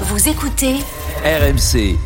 Vous 0.00 0.28
écoutez 0.28 0.74
RMC. 1.24 1.96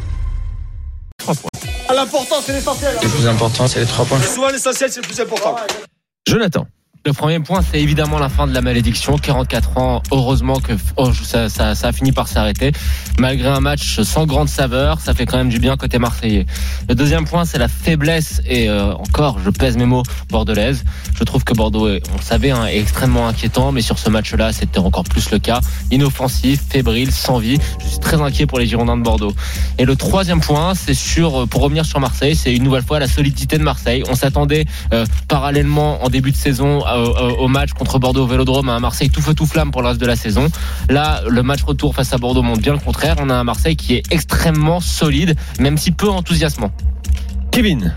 L'important, 1.94 2.36
c'est 2.44 2.52
l'essentiel. 2.52 2.94
Le 3.02 3.08
plus 3.08 3.26
important, 3.26 3.66
c'est 3.66 3.80
les 3.80 3.86
trois 3.86 4.04
points. 4.04 4.20
Souvent, 4.20 4.50
l'essentiel, 4.50 4.90
c'est 4.92 5.00
le 5.00 5.06
plus 5.06 5.18
important. 5.18 5.56
Jonathan. 6.26 6.66
Le 7.06 7.12
premier 7.12 7.38
point, 7.38 7.62
c'est 7.62 7.80
évidemment 7.80 8.18
la 8.18 8.28
fin 8.28 8.46
de 8.46 8.52
la 8.52 8.60
malédiction. 8.60 9.16
44 9.16 9.78
ans, 9.78 10.02
heureusement 10.10 10.58
que 10.58 10.72
oh, 10.96 11.12
ça, 11.12 11.48
ça, 11.48 11.70
a 11.70 11.92
fini 11.92 12.12
par 12.12 12.26
s'arrêter. 12.26 12.72
Malgré 13.18 13.48
un 13.48 13.60
match 13.60 14.00
sans 14.02 14.26
grande 14.26 14.48
saveur, 14.48 15.00
ça 15.00 15.14
fait 15.14 15.24
quand 15.24 15.38
même 15.38 15.48
du 15.48 15.60
bien 15.60 15.76
côté 15.76 15.98
marseillais. 15.98 16.44
Le 16.88 16.94
deuxième 16.94 17.24
point, 17.24 17.44
c'est 17.44 17.58
la 17.58 17.68
faiblesse, 17.68 18.42
et 18.46 18.68
euh, 18.68 18.92
encore, 18.94 19.38
je 19.44 19.48
pèse 19.50 19.76
mes 19.76 19.86
mots, 19.86 20.02
bordelaise. 20.28 20.84
Je 21.16 21.24
trouve 21.24 21.44
que 21.44 21.54
Bordeaux, 21.54 21.88
on 21.88 22.16
le 22.16 22.22
savait, 22.22 22.50
hein, 22.50 22.66
est 22.66 22.78
extrêmement 22.78 23.28
inquiétant, 23.28 23.72
mais 23.72 23.80
sur 23.80 23.98
ce 23.98 24.10
match-là, 24.10 24.52
c'était 24.52 24.80
encore 24.80 25.04
plus 25.04 25.30
le 25.30 25.38
cas. 25.38 25.60
Inoffensif, 25.90 26.60
fébrile, 26.68 27.12
sans 27.12 27.38
vie. 27.38 27.58
Je 27.80 27.86
suis 27.86 28.00
très 28.00 28.20
inquiet 28.20 28.46
pour 28.46 28.58
les 28.58 28.66
Girondins 28.66 28.96
de 28.96 29.02
Bordeaux. 29.02 29.32
Et 29.78 29.84
le 29.84 29.94
troisième 29.94 30.40
point, 30.40 30.74
c'est 30.74 30.94
sur, 30.94 31.48
pour 31.48 31.62
revenir 31.62 31.86
sur 31.86 32.00
Marseille, 32.00 32.34
c'est 32.34 32.54
une 32.54 32.64
nouvelle 32.64 32.84
fois 32.84 32.98
la 32.98 33.08
solidité 33.08 33.56
de 33.56 33.62
Marseille. 33.62 34.02
On 34.10 34.14
s'attendait 34.14 34.66
euh, 34.92 35.06
parallèlement 35.28 36.04
en 36.04 36.08
début 36.08 36.32
de 36.32 36.36
saison 36.36 36.84
au 36.96 37.48
match 37.48 37.72
contre 37.72 37.98
Bordeaux 37.98 38.24
au 38.24 38.26
Vélodrome 38.26 38.68
à 38.68 38.78
Marseille 38.80 39.10
tout 39.10 39.20
feu 39.20 39.34
tout 39.34 39.46
flamme 39.46 39.70
pour 39.70 39.82
le 39.82 39.88
reste 39.88 40.00
de 40.00 40.06
la 40.06 40.16
saison. 40.16 40.48
Là, 40.88 41.22
le 41.28 41.42
match 41.42 41.62
retour 41.62 41.94
face 41.94 42.12
à 42.12 42.18
Bordeaux 42.18 42.42
montre 42.42 42.60
bien 42.60 42.72
le 42.72 42.78
contraire. 42.78 43.16
On 43.20 43.30
a 43.30 43.34
un 43.34 43.44
Marseille 43.44 43.76
qui 43.76 43.94
est 43.94 44.02
extrêmement 44.10 44.80
solide, 44.80 45.36
même 45.58 45.78
si 45.78 45.90
peu 45.90 46.08
enthousiasmant. 46.08 46.72
Kevin. 47.50 47.94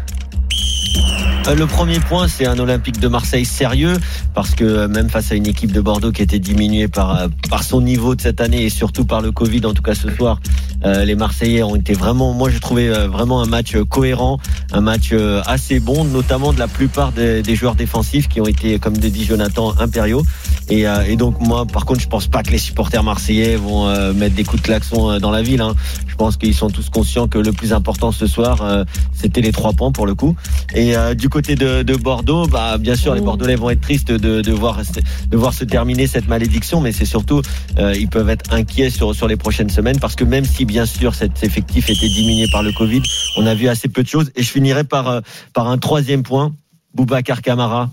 Euh, 1.47 1.56
Le 1.56 1.66
premier 1.66 2.00
point, 2.00 2.28
c'est 2.28 2.45
un 2.45 2.58
Olympique 2.59 3.00
de 3.00 3.08
Marseille 3.08 3.45
sérieux, 3.45 3.97
parce 4.34 4.52
que 4.56 4.64
euh, 4.64 4.88
même 4.88 5.09
face 5.09 5.31
à 5.31 5.36
une 5.36 5.47
équipe 5.47 5.72
de 5.72 5.81
Bordeaux 5.81 6.11
qui 6.11 6.22
était 6.22 6.39
diminuée 6.39 6.88
par, 6.88 7.20
euh, 7.20 7.28
par 7.50 7.64
son 7.64 7.81
niveau 7.81 8.16
de 8.16 8.22
cette 8.22 8.42
année 8.42 8.64
et 8.64 8.70
surtout 8.70 9.06
par 9.06 9.22
le 9.22 9.31
Covid, 9.31 9.66
en 9.66 9.73
tout 9.73 9.81
cas 9.81 9.95
ce 9.95 10.09
soir, 10.09 10.39
les 10.84 11.14
Marseillais 11.14 11.62
ont 11.62 11.75
été 11.75 11.94
vraiment, 11.94 12.34
moi 12.34 12.50
j'ai 12.50 12.59
trouvé 12.59 12.89
vraiment 12.89 13.44
un 13.44 13.45
match 13.45 13.75
cohérent, 13.88 14.39
un 14.73 14.81
match 14.81 15.14
assez 15.45 15.80
bon, 15.80 16.06
notamment 16.06 16.53
de 16.53 16.58
la 16.59 16.67
plupart 16.67 17.12
des, 17.12 17.44
des 17.44 17.56
joueurs 17.56 17.75
défensifs 17.75 18.28
qui 18.28 18.42
ont 18.42 18.47
été, 18.47 18.80
comme 18.80 18.95
le 18.95 19.09
dit 19.12 19.23
Jonathan, 19.23 19.75
impériaux. 19.80 20.23
Et, 20.69 20.86
et 21.08 21.16
donc 21.17 21.39
moi, 21.39 21.67
par 21.67 21.86
contre, 21.86 22.00
je 22.00 22.08
pense 22.08 22.25
pas 22.25 22.42
que 22.42 22.50
les 22.50 22.58
supporters 22.58 23.03
marseillais 23.03 23.58
vont 23.58 23.94
mettre 24.16 24.34
des 24.34 24.44
coups 24.44 24.64
de 24.64 24.66
klaxon 24.66 25.19
dans 25.19 25.30
la 25.30 25.44
ville. 25.44 25.62
hein. 25.62 25.75
Je 26.08 26.16
pense 26.16 26.36
qu'ils 26.38 26.56
sont 26.56 26.72
tous 26.72 26.89
conscients 26.89 27.28
que 27.28 27.38
le 27.38 27.52
plus 27.52 27.73
important 27.73 28.12
ce 28.12 28.25
soir, 28.25 28.86
c'était 29.14 29.42
les 29.42 29.52
trois 29.52 29.73
points 29.73 29.92
pour 29.92 30.08
le 30.08 30.16
coup. 30.16 30.36
Et 30.73 30.95
du 31.16 31.30
côté 31.32 31.56
de, 31.56 31.82
de 31.82 31.96
Bordeaux, 31.96 32.46
bah 32.46 32.78
bien 32.78 32.96
sûr, 32.96 33.16
les 33.16 33.22
Bordelais 33.22 33.56
vont 33.56 33.70
être 33.72 33.82
tristes 33.82 34.12
de, 34.12 34.42
de 34.42 34.52
voir 34.52 34.80
de 35.28 35.38
voir 35.38 35.54
se 35.54 35.64
terminer 35.64 36.06
cette 36.06 36.28
malédiction, 36.28 36.82
mais 36.82 36.92
c'est 36.92 37.06
surtout 37.06 37.42
euh, 37.80 37.96
ils 37.98 38.10
peuvent 38.10 38.30
être 38.30 38.54
inquiets 38.54 38.92
sur 38.92 39.16
sur 39.16 39.28
les 39.28 39.38
prochaines 39.38 39.70
semaines 39.70 40.00
parce 40.00 40.16
que 40.16 40.26
même 40.26 40.46
si 40.46 40.66
bien 40.66 40.86
sûr 40.86 41.16
cet 41.16 41.44
effectif 41.44 41.90
était 41.90 42.09
diminué 42.09 42.48
par 42.52 42.62
le 42.62 42.72
Covid, 42.74 43.02
on 43.38 43.48
a 43.48 43.56
vu 43.56 43.68
assez 43.70 43.88
peu 43.88 44.04
de 44.04 44.08
choses. 44.08 44.32
Et 44.36 44.44
je 44.44 44.52
finirai 44.52 44.84
par 44.84 45.08
euh, 45.08 45.22
par 45.54 45.68
un 45.70 45.78
troisième 45.78 46.22
point, 46.22 46.54
Boubacar 46.94 47.42
Camara. 47.42 47.90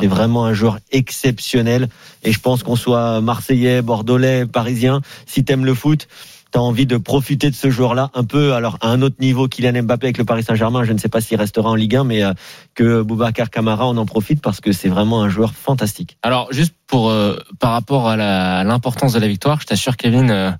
C'est 0.00 0.08
vraiment 0.08 0.44
un 0.44 0.54
joueur 0.54 0.80
exceptionnel. 0.90 1.88
Et 2.24 2.32
je 2.32 2.40
pense 2.40 2.64
qu'on 2.64 2.74
soit 2.74 3.20
marseillais, 3.20 3.80
bordelais, 3.80 4.44
parisien, 4.44 5.02
si 5.24 5.44
t'aimes 5.44 5.64
le 5.64 5.72
foot, 5.72 6.08
t'as 6.54 6.60
envie 6.60 6.86
de 6.86 6.96
profiter 6.98 7.50
de 7.50 7.54
ce 7.56 7.68
joueur-là 7.68 8.10
un 8.14 8.22
peu, 8.22 8.52
alors 8.54 8.78
à 8.80 8.86
un 8.86 9.02
autre 9.02 9.16
niveau 9.18 9.48
Kylian 9.48 9.82
Mbappé 9.82 10.06
avec 10.06 10.18
le 10.18 10.24
Paris 10.24 10.44
Saint-Germain, 10.44 10.84
je 10.84 10.92
ne 10.92 10.98
sais 10.98 11.08
pas 11.08 11.20
s'il 11.20 11.36
restera 11.36 11.68
en 11.68 11.74
Ligue 11.74 11.96
1, 11.96 12.04
mais 12.04 12.22
euh, 12.22 12.32
que 12.76 13.02
Boubacar 13.02 13.50
Camara, 13.50 13.88
on 13.88 13.96
en 13.96 14.06
profite 14.06 14.40
parce 14.40 14.60
que 14.60 14.70
c'est 14.70 14.88
vraiment 14.88 15.24
un 15.24 15.28
joueur 15.28 15.52
fantastique. 15.52 16.16
Alors, 16.22 16.46
juste 16.52 16.72
pour 16.86 17.10
euh, 17.10 17.36
par 17.58 17.72
rapport 17.72 18.08
à 18.08 18.62
l'importance 18.62 19.14
de 19.14 19.18
la 19.18 19.26
victoire, 19.26 19.60
je 19.60 19.66
t'assure, 19.66 19.96
Kevin. 19.96 20.30
euh, 20.30 20.52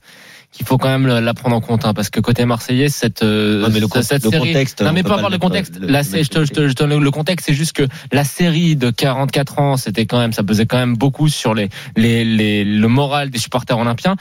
qu'il 0.50 0.64
faut 0.66 0.78
quand 0.78 0.88
même 0.88 1.06
la 1.08 1.34
prendre 1.34 1.56
en 1.56 1.60
compte, 1.60 1.84
hein, 1.84 1.94
parce 1.94 2.10
que 2.10 2.20
côté 2.20 2.44
marseillais, 2.44 2.88
cette, 2.88 3.22
Ouais, 3.22 3.68
mais 3.72 3.80
le 3.80 3.88
cette 4.02 4.24
le 4.24 4.30
série. 4.30 4.48
contexte, 4.52 4.82
non, 4.82 4.90
on 4.90 4.92
mais 4.92 5.02
pas 5.02 5.16
pas 5.16 5.20
par 5.22 5.30
le 5.30 5.38
contexte. 5.38 5.80
le- 5.80 5.88
La, 5.88 6.02
le 6.02 6.22
je, 6.22 6.28
te, 6.28 6.44
je, 6.44 6.52
te, 6.52 6.68
je 6.68 6.72
te 6.74 6.84
le 6.84 7.10
contexte, 7.10 7.46
c'est 7.46 7.54
juste 7.54 7.72
que 7.72 7.82
la 8.12 8.22
série 8.22 8.76
de 8.76 8.90
44 8.90 9.58
ans, 9.58 9.76
c'était 9.76 10.06
quand 10.06 10.18
même, 10.20 10.32
ça 10.32 10.44
pesait 10.44 10.66
quand 10.66 10.76
même 10.78 10.96
beaucoup 10.96 11.28
sur 11.28 11.54
les, 11.54 11.70
les, 11.96 12.24
les, 12.24 12.64
le 12.64 12.86
moral 12.86 13.30
des 13.30 13.38
supporters 13.38 13.76
olympiens, 13.78 14.14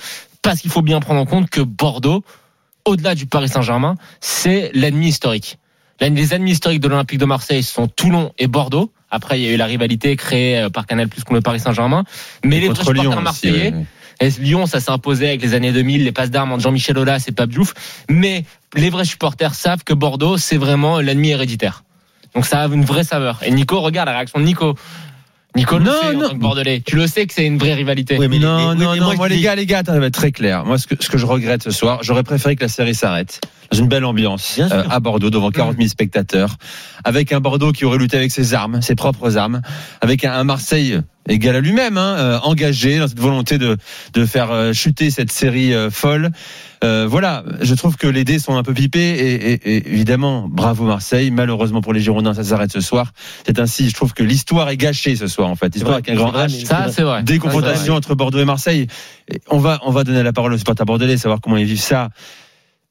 parce 0.43 0.61
qu'il 0.61 0.69
faut 0.69 0.83
bien 0.83 0.99
prendre 0.99 1.19
en 1.19 1.25
compte 1.25 1.49
que 1.49 1.61
Bordeaux, 1.61 2.23
au-delà 2.85 3.15
du 3.15 3.25
Paris 3.25 3.49
Saint-Germain, 3.49 3.95
c'est 4.21 4.69
l'ennemi 4.73 5.07
historique. 5.07 5.57
L'un 5.99 6.11
des 6.11 6.33
ennemis 6.33 6.51
historiques 6.51 6.81
de 6.81 6.87
l'Olympique 6.87 7.19
de 7.19 7.25
Marseille 7.25 7.63
sont 7.63 7.87
Toulon 7.87 8.33
et 8.37 8.47
Bordeaux. 8.47 8.91
Après, 9.09 9.39
il 9.39 9.45
y 9.45 9.47
a 9.47 9.51
eu 9.53 9.57
la 9.57 9.65
rivalité 9.65 10.15
créée 10.15 10.59
euh, 10.59 10.69
par 10.69 10.85
Canal 10.85 11.07
Plus 11.07 11.23
contre 11.23 11.35
le 11.35 11.41
Paris 11.41 11.59
Saint-Germain. 11.59 12.03
Mais 12.43 12.59
les 12.59 12.67
vrais 12.67 12.75
supporters 12.75 13.09
aussi, 13.09 13.23
marseillais, 13.23 13.73
Lyon, 14.39 14.65
ça 14.65 14.79
s'est 14.79 14.91
imposé 14.91 15.27
avec 15.27 15.41
les 15.41 15.53
années 15.53 15.71
2000, 15.71 16.03
les 16.03 16.11
passes 16.11 16.31
d'armes 16.31 16.51
entre 16.51 16.63
Jean-Michel 16.63 16.97
Aulas 16.97 17.23
et 17.27 17.31
Pape 17.31 17.49
Diouf. 17.49 17.73
Mais 18.09 18.45
les 18.75 18.89
vrais 18.89 19.05
supporters 19.05 19.53
savent 19.53 19.83
que 19.83 19.93
Bordeaux, 19.93 20.37
c'est 20.37 20.57
vraiment 20.57 20.99
l'ennemi 20.99 21.29
héréditaire. 21.29 21.83
Donc 22.33 22.45
ça 22.45 22.63
a 22.63 22.67
une 22.67 22.85
vraie 22.85 23.03
saveur. 23.03 23.39
Et 23.43 23.51
Nico, 23.51 23.79
regarde 23.81 24.07
la 24.07 24.15
réaction 24.15 24.39
de 24.39 24.45
Nico. 24.45 24.75
Nico 25.55 25.77
le 25.77 25.85
Non, 25.85 25.91
sait 26.01 26.07
en 26.07 26.13
non. 26.13 26.27
tant 26.29 26.33
que 26.35 26.39
Bordelais. 26.39 26.81
Tu 26.85 26.95
le 26.95 27.05
sais 27.07 27.27
que 27.27 27.33
c'est 27.33 27.45
une 27.45 27.57
vraie 27.59 27.73
rivalité. 27.75 28.17
Oui, 28.17 28.27
mais 28.27 28.37
les- 28.39 28.45
non, 28.45 28.57
oui, 28.71 28.77
non, 28.77 28.91
mais 28.93 28.99
non, 28.99 29.13
moi, 29.15 29.27
les 29.27 29.35
dis- 29.37 29.41
gars, 29.43 29.55
les 29.55 29.65
gars, 29.67 29.79
attends, 29.79 30.01
être 30.01 30.11
très 30.13 30.31
clair. 30.31 30.65
Moi, 30.65 30.77
ce 30.79 30.87
que, 30.87 30.95
ce 30.99 31.09
que 31.09 31.17
je 31.17 31.25
regrette 31.27 31.61
ce 31.63 31.69
soir, 31.71 31.99
j'aurais 32.01 32.23
préféré 32.23 32.55
que 32.55 32.61
la 32.63 32.67
série 32.69 32.95
s'arrête 32.95 33.39
dans 33.71 33.77
une 33.77 33.87
belle 33.87 34.05
ambiance 34.05 34.59
euh, 34.59 34.83
à 34.89 34.99
Bordeaux 34.99 35.29
devant 35.29 35.51
40 35.51 35.77
000 35.77 35.87
spectateurs, 35.89 36.57
avec 37.03 37.31
un 37.31 37.39
Bordeaux 37.39 37.71
qui 37.71 37.85
aurait 37.85 37.97
lutté 37.99 38.17
avec 38.17 38.31
ses 38.31 38.53
armes, 38.55 38.81
ses 38.81 38.95
propres 38.95 39.37
armes, 39.37 39.61
avec 40.01 40.25
un, 40.25 40.33
un 40.33 40.43
Marseille 40.43 40.99
égal 41.29 41.55
à 41.55 41.59
lui-même, 41.61 41.97
hein, 41.97 42.15
euh, 42.17 42.39
engagé 42.43 42.99
dans 42.99 43.07
cette 43.07 43.19
volonté 43.19 43.57
de 43.57 43.77
de 44.13 44.25
faire 44.25 44.51
euh, 44.51 44.73
chuter 44.73 45.09
cette 45.11 45.31
série 45.31 45.73
euh, 45.73 45.89
folle. 45.89 46.31
Euh, 46.83 47.07
voilà, 47.09 47.45
je 47.61 47.73
trouve 47.75 47.95
que 47.95 48.07
les 48.07 48.25
dés 48.25 48.39
sont 48.39 48.57
un 48.57 48.63
peu 48.63 48.73
pipés 48.73 48.99
et, 48.99 49.53
et- 49.53 49.75
et 49.77 49.87
évidemment, 49.93 50.47
bravo 50.49 50.83
Marseille. 50.85 51.31
Malheureusement 51.31 51.79
pour 51.81 51.93
les 51.93 52.01
Girondins, 52.01 52.33
ça 52.33 52.43
s'arrête 52.43 52.73
ce 52.73 52.81
soir. 52.81 53.13
C'est 53.45 53.57
ainsi, 53.59 53.89
je 53.89 53.93
trouve 53.95 54.13
que 54.13 54.21
l'histoire 54.23 54.69
est 54.69 54.75
gâchée 54.77 55.15
ce 55.15 55.27
soir 55.27 55.47
en 55.49 55.55
fait. 55.55 55.73
L'histoire 55.73 55.93
vrai, 55.99 56.01
avec 56.05 56.09
un 56.09 56.15
grand 56.15 56.31
vrai, 56.31 56.47
H. 56.47 56.65
Ça, 56.65 56.87
c'est 56.91 57.03
vrai. 57.03 57.23
Des 57.23 57.39
confrontations 57.39 57.95
entre 57.95 58.15
Bordeaux 58.15 58.39
et 58.39 58.45
Marseille. 58.45 58.87
Et 59.31 59.39
On 59.49 59.59
va, 59.59 59.79
on 59.85 59.91
va 59.91 60.03
donner 60.03 60.23
la 60.23 60.33
parole 60.33 60.51
aux 60.53 60.57
supporters 60.57 60.85
bordelais, 60.85 61.15
savoir 61.15 61.39
comment 61.39 61.55
ils 61.55 61.65
vivent 61.65 61.79
ça. 61.79 62.09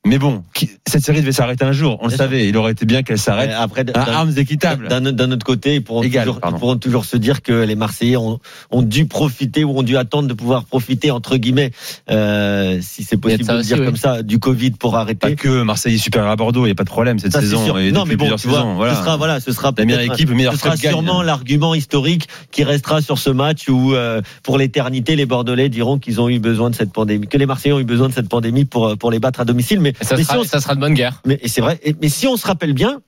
Mais 0.05 0.19
bon, 0.19 0.43
cette 0.85 1.05
série 1.05 1.21
devait 1.21 1.31
s'arrêter 1.31 1.65
un 1.65 1.71
jour. 1.71 1.97
On 2.01 2.09
le 2.09 2.17
savait. 2.17 2.49
Il 2.49 2.57
aurait 2.57 2.73
été 2.73 2.87
bien 2.87 3.05
qu'elle 3.05 3.19
s'arrête 3.21 3.53
Après, 3.57 3.85
à 3.95 4.01
armes 4.19 4.33
équitables. 4.37 4.89
D'un 4.89 5.31
autre 5.31 5.47
côté, 5.47 5.77
ils 5.77 5.83
pourront, 5.85 6.03
Égal, 6.03 6.25
toujours, 6.25 6.41
pardon. 6.41 6.57
ils 6.57 6.61
pourront 6.61 6.77
toujours 6.77 7.05
se 7.05 7.17
dire 7.17 7.41
que 7.41 7.53
les 7.53 7.77
Marseillais 7.77 8.17
ont, 8.17 8.41
ont 8.73 8.83
dû 8.83 9.07
profiter 9.07 9.63
ou 9.63 9.79
ont 9.79 9.85
dû 9.85 9.97
attendre 9.97 10.27
de 10.27 10.35
pouvoir 10.35 10.65
profiter, 10.65 11.13
entre 11.13 11.37
guillemets, 11.37 11.71
euh, 12.11 12.81
si 12.83 13.05
c'est 13.05 13.17
possible 13.17 13.45
ça 13.45 13.55
de 13.55 13.59
aussi, 13.61 13.69
dire 13.69 13.79
oui. 13.79 13.85
comme 13.87 13.97
ça, 13.97 14.23
du 14.25 14.41
Covid 14.41 14.73
pour 14.73 14.91
Pas 14.93 15.03
arrêter. 15.03 15.37
que 15.37 15.63
Marseille 15.63 15.95
est 15.95 15.99
supérieur 15.99 16.33
à 16.33 16.37
Bordeaux, 16.37 16.63
il 16.65 16.69
n'y 16.69 16.73
a 16.73 16.75
pas 16.75 16.83
de 16.85 16.89
problème 16.91 17.21
cette 17.21 17.33
Ça, 17.33 17.41
saison 17.41 17.65
sûr. 17.65 17.79
et 17.79 17.93
non, 17.93 18.05
mais 18.05 18.17
bon, 18.17 18.25
plusieurs 18.25 18.41
tu 18.41 18.49
vois, 18.49 18.59
saisons. 18.59 18.75
Voilà. 18.75 18.95
ce 18.97 19.01
sera, 19.03 19.17
voilà, 19.17 19.39
ce 19.39 19.53
sera 19.53 19.73
La 19.79 19.85
meilleure 19.85 20.01
peut-être- 20.01 20.15
équipe, 20.15 20.29
le 20.31 20.35
meilleur 20.35 20.55
ce 20.55 20.59
sera 20.59 20.77
sûrement 20.77 21.23
l'argument 21.23 21.75
historique 21.75 22.27
qui 22.51 22.65
restera 22.65 23.01
sur 23.03 23.19
ce 23.19 23.31
match 23.31 23.69
où, 23.69 23.95
euh, 23.95 24.21
pour 24.43 24.59
l'éternité, 24.59 25.15
les 25.15 25.27
Bordelais 25.27 25.69
diront 25.69 25.99
qu'ils 26.01 26.21
ont 26.21 26.29
eu 26.29 26.41
besoin 26.41 26.71
de 26.71 26.75
cette 26.75 26.93
pandémie, 26.93 27.29
que 27.29 27.39
les 27.39 27.47
Marseillais 27.47 27.73
ont 27.75 27.81
eu 27.81 27.85
besoin 27.85 28.09
de 28.09 28.15
cette 28.15 28.29
pandémie 28.29 28.65
pour, 28.65 28.89
euh, 28.89 28.97
pour 28.97 29.13
les 29.13 29.21
battre 29.21 29.39
à 29.41 29.45
domicile. 29.45 29.79
Mais, 29.81 29.92
Et 30.01 30.05
ça, 30.05 30.17
mais 30.17 30.23
sera, 30.25 30.35
si 30.35 30.41
on- 30.41 30.45
ça 30.45 30.61
sera 30.61 30.75
de 30.75 30.81
bonne 30.81 30.95
guerre. 30.95 31.21
mais 31.27 31.41
c'est 31.47 31.61
vrai. 31.61 31.81
Mais 32.01 32.09
si 32.09 32.27
on 32.27 32.37
se 32.37 32.47
rappelle 32.47 32.73
bien, 32.73 33.01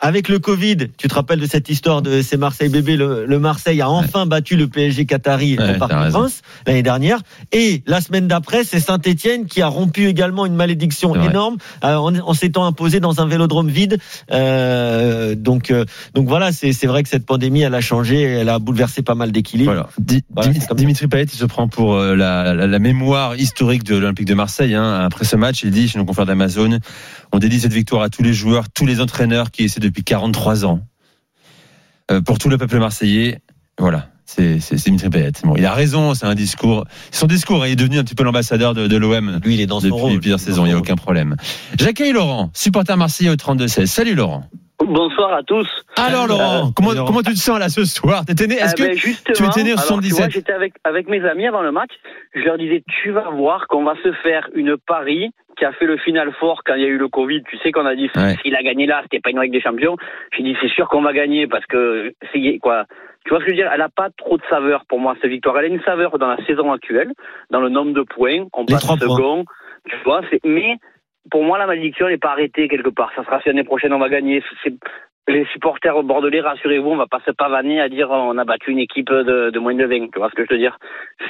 avec 0.00 0.28
le 0.28 0.38
Covid, 0.38 0.76
tu 0.98 1.08
te 1.08 1.14
rappelles 1.14 1.40
de 1.40 1.46
cette 1.46 1.68
histoire 1.68 2.02
de 2.02 2.20
ces 2.22 2.36
Marseille 2.36 2.68
bébés, 2.68 2.96
le, 2.96 3.24
le 3.26 3.38
Marseille 3.38 3.80
a 3.80 3.88
enfin 3.88 4.26
battu 4.26 4.56
le 4.56 4.68
PSG 4.68 5.06
Qatari 5.06 5.56
Ouais, 5.58 5.76
au 5.76 5.78
Parc 5.78 5.92
des. 6.04 6.10
Princes 6.10 6.42
l'année 6.66 6.82
dernière. 6.82 7.20
Et 7.52 7.82
la 7.86 8.00
semaine 8.00 8.28
d'après, 8.28 8.64
c'est 8.64 8.80
Saint-Etienne 8.80 9.46
qui 9.46 9.62
a 9.62 9.66
rompu 9.68 10.06
également 10.06 10.46
une 10.46 10.54
malédiction 10.54 11.14
énorme 11.30 11.56
euh, 11.84 11.96
en, 11.96 12.14
en 12.14 12.34
s'étant 12.34 12.66
imposé 12.66 13.00
dans 13.00 13.20
un 13.20 13.26
vélodrome 13.26 13.68
vide. 13.68 13.98
Euh, 14.48 15.34
donc, 15.34 15.70
euh, 15.70 15.84
donc 16.14 16.28
voilà, 16.28 16.52
c'est 16.52 16.72
c'est 16.72 16.86
vrai 16.86 17.02
que 17.02 17.08
cette 17.08 17.24
pandémie, 17.26 17.62
elle 17.62 17.74
a 17.74 17.80
changé, 17.80 18.20
elle 18.22 18.48
a 18.48 18.58
bouleversé 18.58 19.02
pas 19.02 19.14
mal 19.14 19.32
d'équilibres. 19.32 19.72
Voilà. 19.72 19.88
Di- 19.98 20.22
Voilà, 20.34 20.52
Dimitri, 20.74 21.06
Payet, 21.06 21.24
il 21.32 21.38
se 21.38 21.44
prend 21.44 21.68
pour 21.68 21.96
la, 21.96 22.52
la- 22.54 22.66
la 22.66 22.78
mémoire 22.78 23.36
historique 23.36 23.84
de 23.84 23.94
l'Olympique 23.96 24.26
de 24.26 24.34
Marseille. 24.34 24.74
hein. 24.74 25.00
Après 25.04 25.24
ce 25.24 25.36
match, 25.36 25.62
il 25.62 25.70
dit 25.70 25.88
chez 25.88 25.98
nos 25.98 26.04
confrères 26.04 26.26
d'Amazon, 26.26 26.78
on 27.32 27.38
dédie 27.38 27.60
cette 27.60 27.72
victoire 27.72 28.02
à 28.02 28.08
tous 28.10 28.22
les 28.22 28.32
joueurs, 28.34 28.64
tous 28.74 28.86
les 28.86 29.00
entraîneurs 29.00 29.50
qui 29.50 29.64
essaient 29.64 29.80
depuis 29.84 30.04
43 30.04 30.64
ans. 30.64 30.80
Euh, 32.10 32.20
pour 32.20 32.38
tout 32.38 32.48
le 32.48 32.58
peuple 32.58 32.78
marseillais, 32.78 33.40
voilà. 33.78 34.08
C'est 34.26 34.58
Dimitri 34.74 35.10
Payet. 35.10 35.32
Bon, 35.44 35.54
il 35.56 35.64
a 35.64 35.72
raison, 35.72 36.14
c'est 36.14 36.26
un 36.26 36.34
discours. 36.34 36.86
Son 37.12 37.26
discours, 37.26 37.62
hein, 37.62 37.68
il 37.68 37.72
est 37.72 37.76
devenu 37.76 37.98
un 37.98 38.04
petit 38.04 38.16
peu 38.16 38.24
l'ambassadeur 38.24 38.74
de, 38.74 38.88
de 38.88 38.96
l'OM 38.96 39.38
Lui, 39.44 39.54
il 39.54 39.60
est 39.60 39.66
dans 39.66 39.80
son 39.80 39.86
depuis 39.86 40.00
rôle. 40.00 40.18
plusieurs 40.18 40.40
saisons, 40.40 40.64
il 40.64 40.70
n'y 40.70 40.74
a 40.74 40.78
aucun 40.78 40.96
problème. 40.96 41.36
J'accueille 41.78 42.12
Laurent, 42.12 42.50
supporter 42.52 42.96
marseillais 42.96 43.30
au 43.30 43.36
32-16. 43.36 43.86
Salut 43.86 44.14
Laurent. 44.14 44.48
Bonsoir 44.80 45.32
à 45.32 45.42
tous. 45.42 45.68
Alors 45.96 46.26
Laurent, 46.26 46.66
Euh, 46.66 46.70
comment, 46.74 46.92
Laurent. 46.92 47.06
comment 47.06 47.22
tu 47.22 47.32
te 47.32 47.38
sens 47.38 47.58
là 47.58 47.68
ce 47.68 47.84
soir? 47.84 48.24
T'étais 48.26 48.46
né, 48.48 48.56
est-ce 48.56 48.74
ben, 48.76 48.90
que 48.90 48.96
justement, 48.96 49.34
tu 49.36 49.44
étais 49.44 49.62
né 49.62 49.72
en 49.72 49.76
alors, 49.78 50.00
tu 50.00 50.08
vois, 50.10 50.28
77 50.28 50.30
J'étais 50.32 50.52
avec, 50.52 50.74
avec 50.82 51.08
mes 51.08 51.24
amis 51.24 51.46
avant 51.46 51.62
le 51.62 51.70
match. 51.72 51.92
Je 52.34 52.40
leur 52.40 52.58
disais, 52.58 52.82
tu 53.02 53.10
vas 53.12 53.30
voir 53.30 53.66
qu'on 53.68 53.84
va 53.84 53.94
se 54.02 54.12
faire 54.24 54.48
une 54.54 54.76
Paris 54.76 55.30
qui 55.56 55.64
a 55.64 55.72
fait 55.72 55.86
le 55.86 55.96
final 55.98 56.32
fort 56.40 56.62
quand 56.66 56.74
il 56.74 56.82
y 56.82 56.84
a 56.84 56.88
eu 56.88 56.98
le 56.98 57.08
Covid. 57.08 57.42
Tu 57.48 57.56
sais 57.58 57.70
qu'on 57.70 57.86
a 57.86 57.94
dit, 57.94 58.10
Ouais. 58.16 58.34
s'il 58.42 58.56
a 58.56 58.62
gagné 58.62 58.86
là, 58.86 59.00
c'était 59.04 59.20
pas 59.20 59.30
une 59.30 59.38
règle 59.38 59.52
des 59.54 59.60
champions. 59.62 59.96
J'ai 60.36 60.42
dit, 60.42 60.56
c'est 60.60 60.70
sûr 60.70 60.88
qu'on 60.88 61.02
va 61.02 61.12
gagner 61.12 61.46
parce 61.46 61.64
que 61.66 62.12
c'est 62.32 62.58
quoi. 62.58 62.84
Tu 63.24 63.30
vois 63.30 63.38
ce 63.38 63.44
que 63.44 63.52
je 63.52 63.56
veux 63.56 63.62
dire? 63.62 63.70
Elle 63.72 63.80
a 63.80 63.88
pas 63.88 64.08
trop 64.18 64.36
de 64.36 64.42
saveur 64.50 64.84
pour 64.88 64.98
moi 64.98 65.14
cette 65.22 65.30
victoire. 65.30 65.56
Elle 65.58 65.64
a 65.66 65.68
une 65.68 65.82
saveur 65.82 66.18
dans 66.18 66.26
la 66.28 66.44
saison 66.46 66.72
actuelle, 66.72 67.12
dans 67.50 67.60
le 67.60 67.68
nombre 67.70 67.92
de 67.92 68.02
points. 68.02 68.44
On 68.52 68.62
Les 68.66 68.74
passe 68.74 68.84
points. 68.86 68.98
second. 68.98 69.44
Tu 69.88 69.96
vois, 70.04 70.20
mais 70.44 70.76
pour 71.30 71.44
moi 71.44 71.58
la 71.58 71.66
malédiction 71.66 72.08
n'est 72.08 72.18
pas 72.18 72.32
arrêtée 72.32 72.68
quelque 72.68 72.90
part. 72.90 73.10
Ça 73.16 73.24
sera 73.24 73.40
si 73.40 73.48
l'année 73.48 73.64
prochaine 73.64 73.92
on 73.92 73.98
va 73.98 74.08
gagner. 74.08 74.42
Les 75.26 75.46
supporters 75.54 76.02
bordelais, 76.02 76.42
rassurez-vous, 76.42 76.90
on 76.90 76.96
va 76.96 77.06
pas 77.06 77.20
se 77.24 77.30
pavaner 77.30 77.80
à 77.80 77.88
dire 77.88 78.10
on 78.10 78.36
a 78.36 78.44
battu 78.44 78.72
une 78.72 78.78
équipe 78.78 79.08
de, 79.08 79.50
de 79.50 79.58
moins 79.58 79.74
de 79.74 79.86
20. 79.86 80.08
Tu 80.12 80.18
vois 80.18 80.28
ce 80.28 80.34
que 80.34 80.44
je 80.44 80.52
veux 80.52 80.60
dire? 80.60 80.78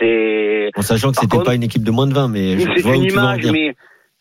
C'est 0.01 0.71
En 0.77 0.83
sachant 0.83 1.11
que 1.11 1.17
c'était 1.17 1.37
contre, 1.37 1.47
pas 1.47 1.55
une 1.55 1.63
équipe 1.63 1.85
de 1.85 1.93
moins 1.93 2.09
de 2.09 2.15
20, 2.15 2.29
mais 2.29 2.59
je, 2.59 2.67
où 2.67 2.73
une 2.73 2.75
tu 2.75 2.81
veux 2.81 2.91
en 2.91 3.03
image, 3.03 3.53
mais 3.53 3.75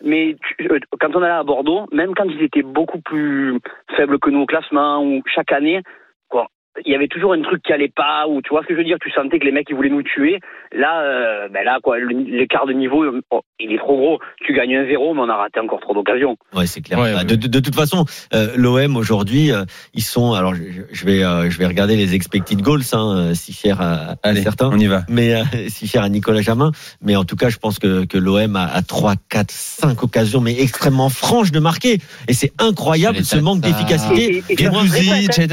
mais 0.03 0.35
euh, 0.61 0.79
quand 0.99 1.15
on 1.15 1.23
allait 1.23 1.33
à 1.33 1.43
Bordeaux, 1.43 1.87
même 1.91 2.13
quand 2.13 2.25
ils 2.25 2.43
étaient 2.43 2.61
beaucoup 2.61 2.99
plus 2.99 3.59
faibles 3.95 4.19
que 4.19 4.29
nous 4.29 4.41
au 4.41 4.45
classement 4.45 5.03
ou 5.03 5.21
chaque 5.33 5.51
année, 5.51 5.81
quoi, 6.29 6.47
il 6.85 6.91
y 6.91 6.95
avait 6.95 7.07
toujours 7.07 7.33
un 7.33 7.41
truc 7.41 7.61
qui 7.63 7.71
allait 7.73 7.91
pas 7.95 8.25
ou 8.27 8.41
tu 8.41 8.49
vois 8.49 8.61
ce 8.63 8.67
que 8.67 8.73
je 8.73 8.79
veux 8.79 8.83
dire, 8.83 8.97
tu 9.01 9.11
sentais 9.11 9.39
que 9.39 9.45
les 9.45 9.51
mecs 9.51 9.67
ils 9.69 9.75
voulaient 9.75 9.89
nous 9.89 10.03
tuer. 10.03 10.39
Là, 10.71 11.01
euh, 11.03 11.47
ben 11.49 11.63
là 11.63 11.77
quoi, 11.83 11.99
le- 11.99 12.07
l'écart 12.37 12.65
de 12.65 12.73
niveau, 12.73 13.05
oh, 13.31 13.41
il 13.59 13.71
est 13.73 13.77
trop 13.77 13.95
gros. 13.95 14.19
Tu 14.45 14.53
gagnes 14.53 14.75
un 14.77 14.85
zéro, 14.87 15.13
mais 15.13 15.21
on 15.21 15.29
a 15.29 15.35
raté 15.35 15.59
encore 15.59 15.79
trop 15.81 15.93
d'occasions. 15.93 16.35
Ouais, 16.53 16.65
c'est 16.65 16.81
clair. 16.81 16.99
Ouais, 16.99 17.11
Bah, 17.13 17.19
ouais. 17.19 17.25
de, 17.25 17.35
de- 17.35 17.47
de 17.47 17.59
toute 17.59 17.75
façon, 17.75 18.05
euh, 18.33 18.47
l'OM 18.55 18.97
aujourd'hui, 18.97 19.51
euh, 19.51 19.63
ils 19.93 20.01
sont. 20.03 20.33
Alors, 20.33 20.55
je, 20.55 20.63
je 20.91 21.05
vais, 21.05 21.23
euh, 21.23 21.49
je 21.49 21.57
vais 21.59 21.67
regarder 21.67 21.95
les 21.95 22.15
expected 22.15 22.59
goals, 22.61 22.81
hein, 22.93 23.33
si 23.35 23.53
cher 23.53 23.79
à, 23.81 24.11
à 24.11 24.15
Allez, 24.23 24.41
certains, 24.41 24.69
on 24.71 24.77
y 24.79 24.87
va. 24.87 25.01
mais 25.09 25.35
euh, 25.35 25.43
si 25.67 25.87
cher 25.87 26.01
à 26.03 26.09
Nicolas 26.09 26.41
Jamin. 26.41 26.71
Mais 27.01 27.15
en 27.15 27.23
tout 27.23 27.35
cas, 27.35 27.49
je 27.49 27.57
pense 27.57 27.77
que, 27.77 28.05
que 28.05 28.17
l'OM 28.17 28.55
a, 28.55 28.65
a 28.65 28.81
3, 28.81 29.13
4, 29.29 29.51
5 29.51 30.03
occasions, 30.03 30.41
mais 30.41 30.59
extrêmement 30.59 31.09
franches 31.09 31.51
de 31.51 31.59
marquer. 31.59 31.99
Et 32.27 32.33
c'est 32.33 32.51
incroyable 32.59 33.23
ce 33.23 33.37
manque 33.37 33.59
d'efficacité. 33.61 34.43
Gendouzi, 34.57 35.11
hein. 35.11 35.47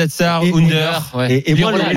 Under. 0.54 1.02
Ouais. 1.14 1.32
Et- 1.32 1.50
et 1.50 1.54
moi, 1.54 1.72
mais. 1.72 1.94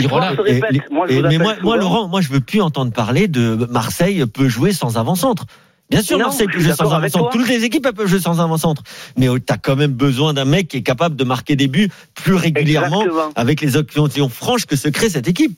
Laurent, 1.77 2.07
moi, 2.07 2.21
je 2.21 2.29
veux 2.29 2.39
plus 2.39 2.61
entendre 2.61 2.91
parler 2.93 3.27
de 3.27 3.55
Marseille 3.69 4.25
peut 4.25 4.47
jouer 4.47 4.71
sans 4.71 4.97
avant-centre. 4.97 5.45
Bien 5.89 6.01
sûr, 6.01 6.17
Non, 6.17 6.25
Marseille 6.25 6.47
peut 6.47 6.59
jouer 6.59 6.73
sans 6.73 6.91
avant-centre. 6.93 7.29
Toutes 7.29 7.47
les 7.47 7.65
équipes 7.65 7.85
elles 7.85 7.93
peuvent 7.93 8.07
jouer 8.07 8.19
sans 8.19 8.39
avant-centre. 8.41 8.81
Mais 9.17 9.27
tu 9.27 9.53
as 9.53 9.57
quand 9.57 9.75
même 9.75 9.91
besoin 9.93 10.33
d'un 10.33 10.45
mec 10.45 10.67
qui 10.69 10.77
est 10.77 10.81
capable 10.83 11.15
de 11.15 11.23
marquer 11.23 11.55
des 11.55 11.67
buts 11.67 11.89
plus 12.15 12.33
régulièrement 12.35 13.01
Exactement. 13.03 13.31
avec 13.35 13.61
les 13.61 13.77
occasions 13.77 14.29
franches 14.29 14.65
que 14.65 14.75
se 14.75 14.89
crée 14.89 15.09
cette 15.09 15.27
équipe. 15.27 15.51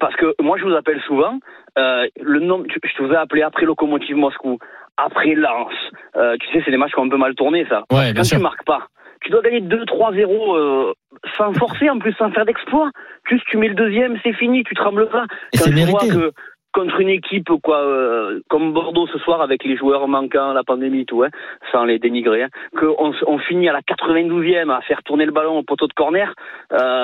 Parce 0.00 0.14
que 0.16 0.34
moi, 0.42 0.58
je 0.58 0.64
vous 0.64 0.74
appelle 0.74 1.00
souvent. 1.06 1.38
Euh, 1.78 2.06
le 2.20 2.40
je 2.40 3.02
vous 3.04 3.12
ai 3.12 3.16
appelé 3.16 3.42
après 3.42 3.64
Locomotive 3.64 4.16
Moscou, 4.16 4.58
après 4.96 5.34
Lens. 5.34 5.72
Euh, 6.16 6.36
tu 6.40 6.46
sais, 6.52 6.62
c'est 6.64 6.70
des 6.70 6.76
matchs 6.76 6.92
qui 6.92 7.00
ont 7.00 7.04
un 7.04 7.08
peu 7.08 7.16
mal 7.16 7.34
tourné, 7.34 7.64
ça. 7.68 7.84
Ouais, 7.90 8.12
bien 8.12 8.22
Quand 8.22 8.24
sûr. 8.28 8.36
tu 8.36 8.42
marques 8.42 8.64
pas, 8.64 8.88
tu 9.22 9.30
dois 9.30 9.42
gagner 9.42 9.60
2-3-0 9.60 10.56
euh, 10.56 10.92
sans 11.36 11.52
forcer, 11.54 11.90
en 11.90 11.98
plus 11.98 12.12
sans 12.14 12.30
faire 12.30 12.44
d'exploit. 12.44 12.90
Juste, 13.28 13.44
tu 13.48 13.56
mets 13.56 13.68
le 13.68 13.74
deuxième, 13.74 14.18
c'est 14.22 14.32
fini, 14.32 14.64
tu 14.64 14.74
trembles 14.74 15.08
pas. 15.08 15.26
Et 15.52 15.58
Quand 15.58 15.70
je 15.70 15.90
vois 15.90 16.00
que 16.00 16.32
contre 16.72 17.00
une 17.00 17.08
équipe 17.08 17.50
quoi, 17.62 17.80
euh, 17.82 18.40
comme 18.48 18.72
Bordeaux 18.72 19.06
ce 19.08 19.18
soir 19.18 19.40
avec 19.40 19.64
les 19.64 19.76
joueurs 19.76 20.06
manquants, 20.06 20.52
la 20.52 20.64
pandémie, 20.64 21.06
tout, 21.06 21.22
hein, 21.22 21.30
sans 21.72 21.84
les 21.84 21.98
dénigrer, 21.98 22.42
hein, 22.42 22.48
qu'on 22.78 23.12
on 23.26 23.38
finit 23.38 23.68
à 23.68 23.72
la 23.72 23.80
92e 23.80 24.70
à 24.70 24.80
faire 24.82 25.02
tourner 25.02 25.26
le 25.26 25.32
ballon 25.32 25.58
au 25.58 25.62
poteau 25.62 25.86
de 25.86 25.92
corner. 25.92 26.34
Euh, 26.72 27.02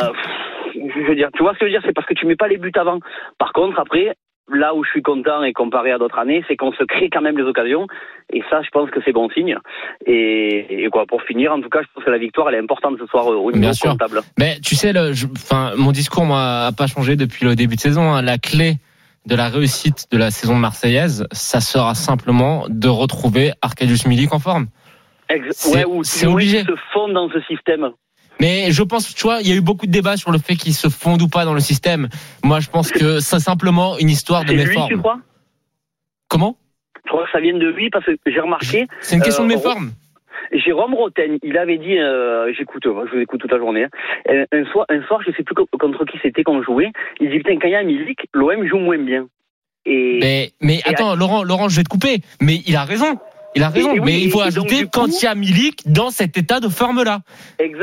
je 0.75 1.06
veux 1.08 1.14
dire, 1.14 1.31
tu 1.34 1.43
vois 1.43 1.55
ce 1.55 1.58
que 1.58 1.67
je 1.67 1.72
veux 1.72 1.78
dire, 1.78 1.82
c'est 1.84 1.94
parce 1.94 2.06
que 2.06 2.14
tu 2.14 2.26
mets 2.26 2.37
pas 2.37 2.49
les 2.49 2.58
buts 2.58 2.72
avant. 2.76 2.99
Par 3.38 3.52
contre, 3.52 3.78
après, 3.78 4.14
là 4.52 4.75
où 4.75 4.85
je 4.85 4.91
suis 4.91 5.02
content 5.02 5.43
et 5.43 5.52
comparé 5.52 5.91
à 5.93 5.99
d'autres 5.99 6.19
années, 6.19 6.44
c'est 6.49 6.56
qu'on 6.56 6.73
se 6.73 6.85
crée 6.85 7.08
quand 7.11 7.23
même 7.23 7.37
les 7.38 7.44
occasions. 7.44 7.87
Et 8.32 8.43
ça, 8.50 8.62
je 8.62 8.69
pense 8.70 8.91
que 8.91 9.00
c'est 9.05 9.12
bon 9.12 9.29
signe. 9.31 9.56
Et, 10.06 10.85
et 10.85 10.88
quoi, 10.91 11.06
pour 11.06 11.23
finir, 11.23 11.52
en 11.52 11.61
tout 11.61 11.69
cas, 11.70 11.81
je 11.82 11.87
pense 11.94 12.05
que 12.05 12.11
la 12.11 12.19
victoire, 12.19 12.49
elle 12.49 12.56
est 12.56 12.62
importante 12.62 12.96
ce 12.99 13.06
soir 13.06 13.26
au 13.26 13.50
niveau 13.50 13.58
Bien 13.61 13.73
sûr. 13.73 13.91
comptable. 13.93 14.20
Mais 14.38 14.56
tu 14.61 14.75
sais, 14.75 14.93
le, 14.93 15.12
je- 15.12 15.26
enfin, 15.32 15.73
mon 15.76 15.93
discours 15.93 16.25
moi 16.25 16.67
a 16.67 16.73
pas 16.73 16.87
changé 16.87 17.17
depuis 17.17 17.44
le 17.44 17.55
début 17.56 17.76
de 17.76 17.81
saison. 17.81 18.02
hein. 18.12 18.23
La 18.23 18.38
clé 18.38 18.75
de 19.26 19.35
la 19.35 19.49
réussite 19.49 20.06
de 20.12 20.19
la 20.19 20.31
saison 20.31 20.55
marseillaise, 20.56 21.26
ça 21.32 21.61
sera 21.61 21.94
simplement 21.94 22.67
de 22.69 22.88
retrouver 22.88 23.52
Arcadius 23.62 24.06
Milik 24.06 24.35
en 24.35 24.38
forme. 24.38 24.67
C'est- 25.52 25.75
ouais, 25.75 25.85
obligé. 26.26 26.62
se 26.64 27.12
dans 27.12 27.31
ce 27.31 27.41
système. 27.43 27.91
Mais 28.40 28.70
je 28.72 28.82
pense, 28.82 29.14
tu 29.14 29.22
vois, 29.22 29.40
il 29.40 29.48
y 29.48 29.52
a 29.52 29.54
eu 29.54 29.60
beaucoup 29.60 29.86
de 29.86 29.92
débats 29.92 30.16
sur 30.16 30.31
le 30.32 30.38
fait 30.38 30.56
qu'il 30.56 30.75
se 30.75 30.88
fondent 30.88 31.22
ou 31.22 31.28
pas 31.28 31.44
dans 31.44 31.54
le 31.54 31.60
système. 31.60 32.08
Moi, 32.42 32.60
je 32.60 32.69
pense 32.69 32.90
que 32.90 33.20
c'est 33.20 33.38
simplement 33.38 33.96
une 33.98 34.10
histoire 34.10 34.42
de 34.42 34.48
C'est 34.48 34.54
lui, 34.54 34.66
méforme. 34.66 34.88
tu 34.88 34.98
crois? 34.98 35.19
Comment? 36.28 36.56
Je 37.04 37.10
crois 37.10 37.25
que 37.25 37.31
ça 37.32 37.40
vient 37.40 37.56
de 37.56 37.69
lui? 37.69 37.90
Parce 37.90 38.04
que 38.06 38.12
j'ai 38.26 38.40
remarqué, 38.40 38.86
C'est 39.00 39.16
une 39.16 39.22
question 39.22 39.44
Euh, 39.44 39.48
de 39.48 39.54
méforme. 39.54 39.92
Jérôme 40.52 40.94
Roten, 40.94 41.38
il 41.42 41.56
avait 41.56 41.78
dit, 41.78 41.98
euh, 41.98 42.52
j'écoute, 42.56 42.82
je 42.84 42.88
vous 43.14 43.20
écoute 43.20 43.40
toute 43.40 43.50
la 43.50 43.58
journée, 43.58 43.84
hein. 43.84 43.88
un, 44.52 44.58
un 44.58 44.64
soir, 44.70 44.84
un 44.88 45.02
soir, 45.06 45.20
je 45.26 45.32
sais 45.36 45.42
plus 45.42 45.54
co- 45.54 45.66
contre 45.78 46.04
qui 46.04 46.19
c'était 46.22 46.42
qu'on 46.42 46.62
jouait, 46.62 46.92
il 47.20 47.31
dit, 47.31 47.38
putain, 47.38 47.58
quand 47.58 47.66
il 47.69 47.72
y 47.72 47.76
a 47.76 47.82
Milik, 47.82 48.28
l'OM 48.34 48.66
joue 48.69 48.78
moins 48.78 48.98
bien. 48.98 49.26
Et, 49.86 50.19
Mais, 50.20 50.52
mais 50.60 50.81
attends, 50.84 51.14
Laurent, 51.16 51.42
Laurent, 51.44 51.69
je 51.69 51.76
vais 51.76 51.82
te 51.82 51.88
couper. 51.88 52.19
Mais 52.40 52.56
il 52.66 52.76
a 52.76 52.84
raison. 52.84 53.19
Il 53.56 53.62
a 53.62 53.69
raison. 53.69 53.93
Et- 53.93 53.97
et 53.97 54.01
oui, 54.01 54.05
mais 54.06 54.21
il 54.21 54.31
faut 54.31 54.41
ajouter 54.41 54.79
du 54.81 54.89
quand 54.89 55.05
coup- 55.06 55.17
il 55.21 55.25
y 55.25 55.27
a 55.27 55.35
Milik 55.35 55.81
dans 55.87 56.11
cet 56.11 56.37
état 56.37 56.61
de 56.61 56.69
forme-là. 56.69 57.21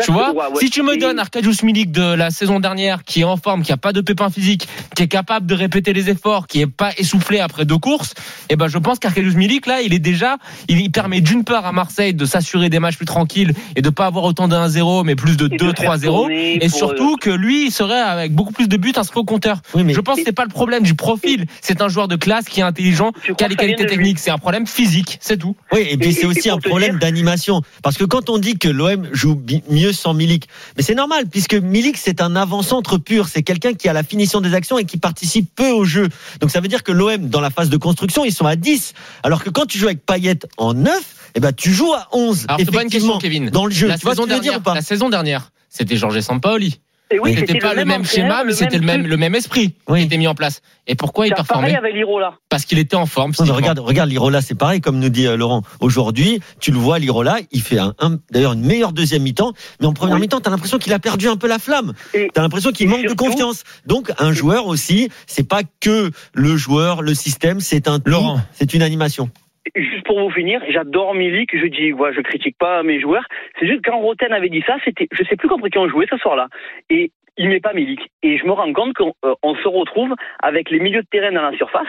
Tu 0.04 0.12
vois, 0.12 0.32
ouais, 0.32 0.38
ouais. 0.38 0.60
si 0.60 0.70
tu 0.70 0.84
me 0.84 0.94
Et- 0.94 0.98
donnes 0.98 1.20
Arkadiusz 1.20 1.64
Milik 1.64 1.92
de 1.92 2.14
la 2.14 2.30
saison 2.32 2.60
dernière, 2.60 3.04
qui 3.04 3.22
est 3.22 3.24
en 3.24 3.38
forme, 3.38 3.64
qui 3.64 3.72
a 3.72 3.78
pas 3.78 3.94
de 3.94 4.02
pépin 4.02 4.30
physique, 4.30 4.68
qui 4.96 5.04
est 5.04 5.08
capable 5.08 5.46
de 5.46 5.56
répéter 5.56 5.94
les 5.94 6.10
efforts, 6.10 6.48
qui 6.48 6.62
est 6.62 6.68
pas 6.68 6.92
essoufflé 6.98 7.40
après 7.40 7.66
deux 7.66 7.78
courses, 7.78 8.14
eh 8.50 8.56
ben 8.56 8.68
je 8.68 8.78
pense 8.78 9.00
qu'Arkadiusz 9.00 9.36
Milik 9.36 9.66
là, 9.66 9.82
il 9.82 9.94
est 9.94 10.00
déjà, 10.00 10.38
il, 10.68 10.92
permet 10.92 11.22
d'une 11.22 11.44
part 11.44 11.66
à 11.66 11.72
Marseille 11.72 12.14
de 12.14 12.26
s'assurer 12.26 12.70
des 12.70 12.80
matchs 12.80 12.98
plus 12.98 13.06
tranquilles 13.06 13.54
et 13.76 13.82
de 13.82 13.90
pas 13.90 14.06
avoir 14.08 14.26
autant 14.26 14.48
de 14.48 14.56
1-0, 14.56 15.04
mais 15.06 15.16
plus 15.16 15.38
de 15.38 15.46
et 15.46 15.50
de 15.50 15.58
faire 15.58 15.74
2-3-0. 15.74 16.06
tourner 16.22 16.64
Et 16.64 16.70
surtout 16.70 17.16
que 17.16 17.30
lui, 17.30 17.68
il 17.68 17.72
serait 17.72 18.00
avec 18.02 18.34
beaucoup 18.34 18.52
plus 18.54 18.68
de 18.68 18.76
buts 18.78 18.94
inscrits 18.98 19.20
au 19.22 19.24
compteur. 19.26 19.62
Oui, 19.74 19.84
mais 19.84 19.94
Je 19.94 20.02
pense 20.02 20.18
que 20.18 20.24
c'est 20.26 20.32
pas 20.34 20.44
le 20.44 20.50
problème 20.50 20.84
du 20.84 20.96
profil. 20.96 21.46
C'est 21.62 21.82
un 21.82 21.88
joueur 21.88 22.08
de 22.08 22.16
classe 22.18 22.46
qui 22.46 22.60
est 22.60 22.64
intelligent, 22.64 23.12
Tu 23.24 23.36
qui 23.36 23.44
a 23.44 23.48
les 23.48 23.56
qualités 23.56 23.86
techniques. 23.86 24.20
C'est 24.20 24.32
un 24.32 24.38
problème 24.38 24.68
physique, 24.68 25.18
c'est 25.22 25.38
tout. 25.38 25.56
Oui, 25.72 25.88
et 25.90 25.98
puis 25.98 26.14
c'est 26.14 26.26
aussi 26.26 26.50
un 26.50 26.58
problème 26.58 26.92
dire- 26.92 27.00
d'animation. 27.00 27.62
Parce 27.84 27.98
que 27.98 28.04
quand 28.04 28.30
on 28.30 28.38
dit 28.38 28.58
que 28.58 28.68
l'OM 28.68 29.08
joue 29.12 29.42
mieux 29.70 29.94
sans 29.94 30.14
Milik, 30.14 30.48
mais 30.76 30.84
c'est 30.84 30.96
normal, 30.96 31.26
puisque 31.30 31.54
Milik, 31.54 31.98
c'est 31.98 32.22
un 32.22 32.36
avant-centre 32.36 32.98
pur. 32.98 33.28
C'est 33.28 33.44
quelqu'un 33.44 33.74
qui 33.74 33.88
a 33.88 33.94
la 33.94 34.04
finition 34.04 34.42
des 34.42 34.54
actions 34.54 34.78
et 34.78 34.86
qui 34.86 34.98
participe 34.98 35.54
peu 35.56 35.70
au 35.70 35.86
jeu. 35.86 36.10
Donc 36.40 36.52
ça 36.52 36.60
veut 36.60 36.68
dire 36.68 36.84
que 36.84 36.92
l'OM, 36.92 37.30
dans 37.30 37.42
la 37.42 37.50
phase 37.50 37.70
de 37.70 37.78
construction, 37.78 38.26
ils 38.26 38.34
sont 38.34 38.46
à 38.46 38.56
10. 38.56 38.94
Alors 39.24 39.44
que 39.44 39.50
quand 39.50 39.66
tu 39.66 39.78
joues 39.78 39.88
avec 39.88 40.06
Payet 40.06 40.40
en 40.58 40.74
9, 40.74 41.16
eh 41.36 41.40
ben, 41.40 41.54
tu 41.54 41.72
joues 41.72 41.94
à 41.94 42.08
11. 42.12 42.46
Alors 42.48 42.60
c'est 42.60 42.72
pas 42.72 42.84
une 42.84 42.90
question, 42.90 43.18
effectivement, 43.18 43.18
Kevin. 43.20 43.50
Dans 43.50 43.66
le 43.66 43.72
jeu. 43.72 43.88
La 43.88 43.98
tu 43.98 44.04
vois 44.04 44.12
ce 44.14 44.18
saison, 44.18 44.26
que 44.26 44.30
je 44.32 44.36
veux 44.36 44.42
dire 44.42 44.52
dernière, 44.52 44.60
ou 44.60 44.64
pas? 44.64 44.76
la 44.76 44.82
saison 44.82 45.10
dernière, 45.10 45.52
c'était 45.70 45.96
Georges 45.96 46.20
Sampaoli. 46.20 46.80
Et 47.12 47.20
oui, 47.20 47.36
C'était 47.38 47.60
pas 47.60 47.74
le 47.74 47.84
même 47.86 48.06
schéma, 48.06 48.44
mais 48.46 48.54
c'était 48.54 48.78
le 48.78 48.86
même, 48.86 49.06
le 49.06 49.18
même 49.18 49.36
esprit 49.36 49.76
Oui. 49.90 50.00
qui 50.00 50.06
était 50.06 50.18
mis 50.18 50.28
en 50.28 50.36
place. 50.36 50.62
Et 50.88 50.96
pourquoi 50.96 51.28
il 51.28 51.34
performait 51.34 51.76
avec 51.76 51.94
l'Irola. 51.94 52.36
Parce 52.50 52.66
qu'il 52.66 52.80
était 52.80 52.96
en 52.96 53.06
forme. 53.06 53.32
Non, 53.32 53.36
mais 53.40 53.44
physiquement. 53.46 53.56
regarde, 53.58 53.80
regarde 53.80 54.10
l'Irola, 54.10 54.42
c'est 54.42 54.56
pareil, 54.56 54.82
comme 54.82 55.00
nous 55.00 55.10
dit 55.10 55.28
euh, 55.28 55.36
Laurent. 55.38 55.62
Aujourd'hui, 55.80 56.40
tu 56.60 56.72
le 56.72 56.78
vois, 56.78 57.00
l'Irola, 57.00 57.38
il 57.52 57.62
fait 57.62 57.80
un, 57.80 57.94
un- 58.00 58.18
d'ailleurs 58.32 58.54
une 58.54 58.66
meilleure 58.66 58.94
deuxième 58.94 59.24
mi-temps, 59.24 59.54
mais 59.80 59.88
en 59.88 59.94
première 59.94 60.16
Oui. 60.16 60.22
mi-temps, 60.22 60.40
t'as 60.42 60.50
l'impression 60.52 60.78
qu'il 60.80 60.94
a 60.94 61.00
perdu 61.00 61.28
un 61.28 61.38
peu 61.38 61.48
la 61.48 61.60
flamme. 61.60 61.94
T'as 62.34 62.42
l'impression 62.42 62.72
qu'il 62.72 62.88
manque 62.88 63.06
de 63.08 63.14
confiance. 63.14 63.64
Donc, 63.86 64.12
un 64.20 64.32
joueur 64.34 64.68
aussi, 64.68 65.10
c'est 65.28 65.48
pas 65.48 65.62
que 65.80 66.12
le 66.34 66.58
joueur, 66.58 67.02
le 67.02 67.14
système, 67.14 67.60
c'est 67.60 67.88
un 67.88 68.00
tout, 68.00 68.10
Laurent. 68.10 68.42
c'est 68.54 68.74
une 68.74 68.82
animation. 68.82 69.30
Juste 69.76 70.06
pour 70.06 70.20
vous 70.20 70.32
finir, 70.32 70.62
j'adore 70.70 71.14
Milik, 71.14 71.50
je 71.54 71.68
dis, 71.68 71.94
ouais, 71.94 72.12
je 72.16 72.22
critique 72.22 72.58
pas 72.58 72.82
mes 72.84 73.00
joueurs. 73.00 73.26
C'est 73.60 73.68
juste 73.68 73.82
quand 73.86 73.98
Roten 74.00 74.34
avait 74.34 74.50
dit 74.50 74.64
ça, 74.66 74.76
c'était, 74.84 75.08
je 75.12 75.24
sais 75.24 75.36
plus 75.36 75.48
contre 75.48 75.68
qui 75.70 75.78
on 75.78 75.88
jouait 75.88 76.08
ce 76.10 76.18
soir-là. 76.18 76.48
Et 76.90 77.12
il 77.38 77.48
met 77.48 77.60
pas 77.60 77.74
Milik. 77.74 78.00
Et 78.24 78.38
je 78.38 78.46
me 78.46 78.52
rends 78.52 78.74
compte 78.74 78.94
qu'on 78.94 79.14
euh, 79.24 79.34
on 79.44 79.56
se 79.56 79.68
retrouve 79.68 80.14
avec 80.44 80.70
les 80.72 80.80
milieux 80.80 81.02
de 81.04 81.08
terrain 81.12 81.32
dans 81.32 81.44
la 81.44 81.56
surface. 81.58 81.88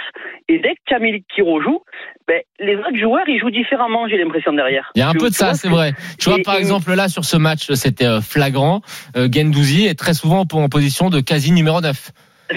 Et 0.49 0.59
dès 0.59 0.75
qu'il 0.87 0.93
y 0.93 0.95
a 0.95 0.99
Milik 0.99 1.25
qui 1.35 1.41
rejoue, 1.43 1.81
ben, 2.29 2.41
les 2.61 2.77
autres 2.77 2.97
joueurs, 2.99 3.27
ils 3.29 3.41
jouent 3.41 3.51
différemment, 3.51 4.07
j'ai 4.07 4.19
l'impression 4.19 4.53
derrière. 4.53 4.93
Il 4.95 5.01
y 5.01 5.03
a 5.03 5.09
un 5.09 5.13
Tu- 5.13 5.19
peu 5.19 5.29
de 5.31 5.35
ça, 5.35 5.55
c'est 5.55 5.67
ce 5.67 5.73
que- 5.73 5.75
vrai. 5.75 5.93
Tu 6.21 6.29
vois, 6.29 6.39
Et- 6.39 6.43
par 6.43 6.55
et- 6.57 6.59
exemple, 6.59 6.93
là, 6.95 7.09
sur 7.09 7.25
ce 7.25 7.37
match, 7.39 7.73
c'était 7.73 8.07
euh, 8.07 8.21
flagrant. 8.21 8.83
Euh, 9.17 9.29
Gendouzi 9.33 9.87
est 9.87 9.99
très 9.99 10.15
souvent 10.15 10.41
en 10.53 10.69
position 10.69 11.09
de 11.11 11.21
quasi 11.21 11.53
numéro 11.53 11.81
9. 11.81 12.11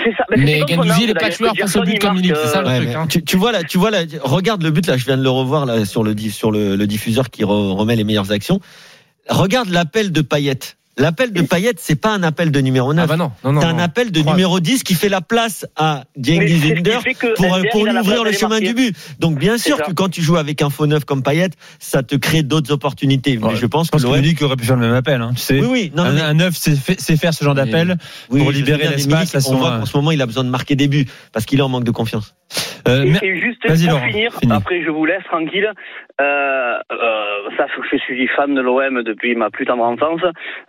C'est 0.03 0.11
ça. 0.15 0.23
Mais 0.37 0.59
contre 0.61 0.83
Gendouzi, 0.83 1.03
il 1.03 1.09
est 1.09 1.13
pas 1.13 1.29
tueur 1.29 1.53
face 1.57 1.75
au 1.75 1.83
but 1.83 1.99
comme 1.99 2.15
Milik, 2.15 2.33
c'est 2.35 2.47
ça, 2.49 2.61
le 2.61 2.67
Ouais, 2.67 2.75
truc, 2.77 2.89
mais 2.89 2.95
hein. 2.95 3.07
tu, 3.07 3.23
tu 3.23 3.37
vois 3.37 3.51
là, 3.51 3.63
tu 3.63 3.77
vois 3.77 3.91
là, 3.91 3.99
regarde 4.21 4.61
le 4.63 4.71
but 4.71 4.85
là, 4.87 4.97
je 4.97 5.05
viens 5.05 5.17
de 5.17 5.23
le 5.23 5.29
revoir 5.29 5.65
là 5.65 5.85
sur 5.85 6.03
le 6.03 6.15
sur 6.17 6.51
le, 6.51 6.75
le 6.75 6.87
diffuseur 6.87 7.29
qui 7.29 7.43
re- 7.43 7.73
remet 7.75 7.95
les 7.95 8.03
meilleures 8.03 8.31
actions. 8.31 8.59
Regarde 9.29 9.69
l'appel 9.69 10.11
de 10.11 10.21
Payet. 10.21 10.59
L'appel 10.97 11.31
de 11.33 11.41
Payet, 11.41 11.73
c'est 11.77 11.99
pas 11.99 12.09
un 12.13 12.23
appel 12.23 12.51
de 12.51 12.59
numéro 12.61 12.93
9. 12.93 13.03
Ah 13.03 13.07
bah 13.07 13.17
non, 13.17 13.31
non, 13.43 13.53
non. 13.53 13.61
c'est 13.61 13.67
un 13.67 13.79
appel 13.79 14.11
de 14.11 14.21
numéro 14.21 14.59
10 14.59 14.83
qui 14.83 14.93
fait 14.93 15.09
la 15.09 15.21
place 15.21 15.65
à 15.75 16.03
fait 16.23 17.13
que 17.13 17.33
pour, 17.35 17.57
pour 17.71 17.85
lui 17.85 17.97
ouvrir 17.97 18.23
le 18.23 18.31
chemin 18.31 18.49
marquer. 18.55 18.67
du 18.67 18.73
but. 18.73 18.95
Donc 19.19 19.37
bien 19.37 19.57
sûr 19.57 19.77
que 19.81 19.91
quand 19.91 20.09
tu 20.09 20.21
joues 20.21 20.37
avec 20.37 20.61
un 20.61 20.69
faux 20.69 20.87
neuf 20.87 21.05
comme 21.05 21.23
Payet, 21.23 21.49
ça 21.79 22.03
te 22.03 22.15
crée 22.15 22.43
d'autres 22.43 22.71
opportunités. 22.71 23.37
Mais 23.37 23.47
Ouais, 23.47 23.55
je 23.55 23.65
pense 23.65 23.87
Je 23.87 23.91
pense 23.91 24.03
que 24.03 24.07
que 24.09 24.15
Milik 24.15 24.41
aurait 24.41 24.55
pu 24.55 24.65
faire 24.65 24.75
le 24.77 24.85
même 24.87 24.95
appel. 24.95 25.21
Hein, 25.21 25.31
tu 25.35 25.41
sais. 25.41 25.59
Oui, 25.59 25.67
oui, 25.69 25.91
non, 25.95 26.03
un, 26.03 26.11
mais- 26.13 26.21
un 26.21 26.33
neuf, 26.33 26.53
c'est 26.55 27.17
faire 27.17 27.33
ce 27.33 27.43
genre 27.43 27.55
d'appel. 27.55 27.97
oui, 28.29 28.41
pour 28.41 28.51
libérer 28.51 28.87
l'espace, 28.87 29.47
On 29.49 29.55
voit 29.55 29.79
qu'en 29.79 29.85
ce 29.85 29.95
moment, 29.97 30.11
il 30.11 30.21
a 30.21 30.25
besoin 30.25 30.43
de 30.43 30.49
marquer 30.49 30.75
des 30.75 30.87
buts 30.87 31.05
parce 31.33 31.45
qu'il 31.45 31.59
est 31.59 31.63
en 31.63 31.69
manque 31.69 31.83
de 31.83 31.91
confiance. 31.91 32.35
Euh, 32.87 33.03
Et, 33.21 33.25
et 33.25 33.41
juste 33.41 33.59
pour 33.65 33.75
Laurent, 33.75 34.07
finir, 34.07 34.31
finis. 34.39 34.53
après 34.53 34.83
je 34.83 34.89
vous 34.91 35.05
laisse 35.05 35.23
tranquille. 35.23 35.67
Euh, 36.21 36.23
euh, 36.23 36.77
ça, 37.57 37.65
je 37.91 37.97
suis 37.97 38.27
fan 38.35 38.53
de 38.53 38.61
l'OM 38.61 39.01
depuis 39.03 39.35
ma 39.35 39.49
plus 39.49 39.65
tendre 39.65 39.83
enfance. 39.83 40.21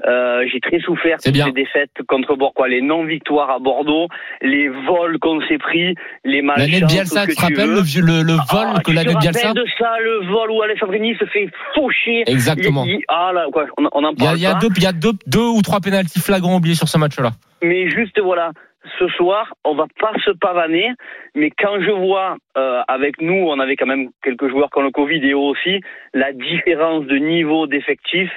Euh, 0.07 0.16
J'ai 0.53 0.61
très 0.61 0.81
souffert 0.81 1.19
de 1.25 1.31
bien. 1.31 1.47
ces 1.47 1.53
défaites 1.53 1.91
contre 2.09 2.37
Bourgois, 2.37 2.69
les 2.69 2.81
non-victoires 2.83 3.51
à 3.51 3.59
Bordeaux, 3.59 4.09
les 4.43 4.69
vols 4.69 5.19
qu'on 5.19 5.41
s'est 5.49 5.59
pris, 5.59 5.95
les 6.25 6.43
matchs. 6.43 6.59
L'année 6.59 6.81
de 6.81 6.87
Bielsa, 6.87 7.27
tu 7.27 7.35
te 7.35 7.41
rappelles 7.41 7.71
le, 7.71 7.81
le, 8.01 8.23
le 8.23 8.33
vol 8.51 8.69
Ah, 8.75 8.81
que 8.85 8.93
l'année 8.93 9.15
de 9.15 9.19
Bielsa 9.19 9.53
de 9.53 9.65
ça, 9.79 9.91
le 10.01 10.27
vol 10.27 10.51
où 10.51 10.63
Alessandrini 10.63 11.15
se 11.17 11.25
fait 11.27 11.49
faucher. 11.75 12.23
Exactement. 12.27 12.85
Il- 12.85 12.97
il- 13.01 13.05
ah 13.09 13.31
là, 13.35 13.47
quoi, 13.53 13.67
on, 13.79 13.89
on 13.93 14.05
en 14.05 14.13
Il 14.13 14.23
y 14.23 14.23
a, 14.23 14.27
parle 14.27 14.39
il 14.39 14.43
y 14.43 14.47
a 14.47 14.53
pas. 14.55 14.59
deux, 14.61 14.69
il 14.77 14.83
y 14.83 14.87
a 14.87 14.93
deux, 14.93 15.13
deux 15.27 15.49
ou 15.57 15.63
trois 15.63 15.81
pénalties 15.81 16.21
flagrants 16.21 16.57
oubliés 16.57 16.75
sur 16.75 16.89
ce 16.89 16.99
match-là. 16.99 17.31
Mais 17.63 17.89
juste 17.91 18.19
voilà, 18.21 18.51
ce 18.99 19.09
soir, 19.09 19.53
on 19.65 19.75
va 19.75 19.87
pas 19.99 20.13
se 20.25 20.31
pavaner, 20.31 20.91
mais 21.35 21.51
quand 21.51 21.81
je 21.81 21.91
vois 21.91 22.37
euh, 22.57 22.83
avec 22.89 23.21
nous, 23.21 23.35
on 23.49 23.59
avait 23.59 23.77
quand 23.77 23.87
même 23.87 24.09
quelques 24.23 24.49
joueurs 24.49 24.71
qui 24.71 24.79
ont 24.79 24.83
le 24.83 24.91
Covid 24.91 25.17
et 25.27 25.33
eux 25.33 25.37
aussi, 25.37 25.81
la 26.15 26.33
différence 26.33 27.05
de 27.07 27.17
niveau 27.17 27.67
d'effectif, 27.67 28.31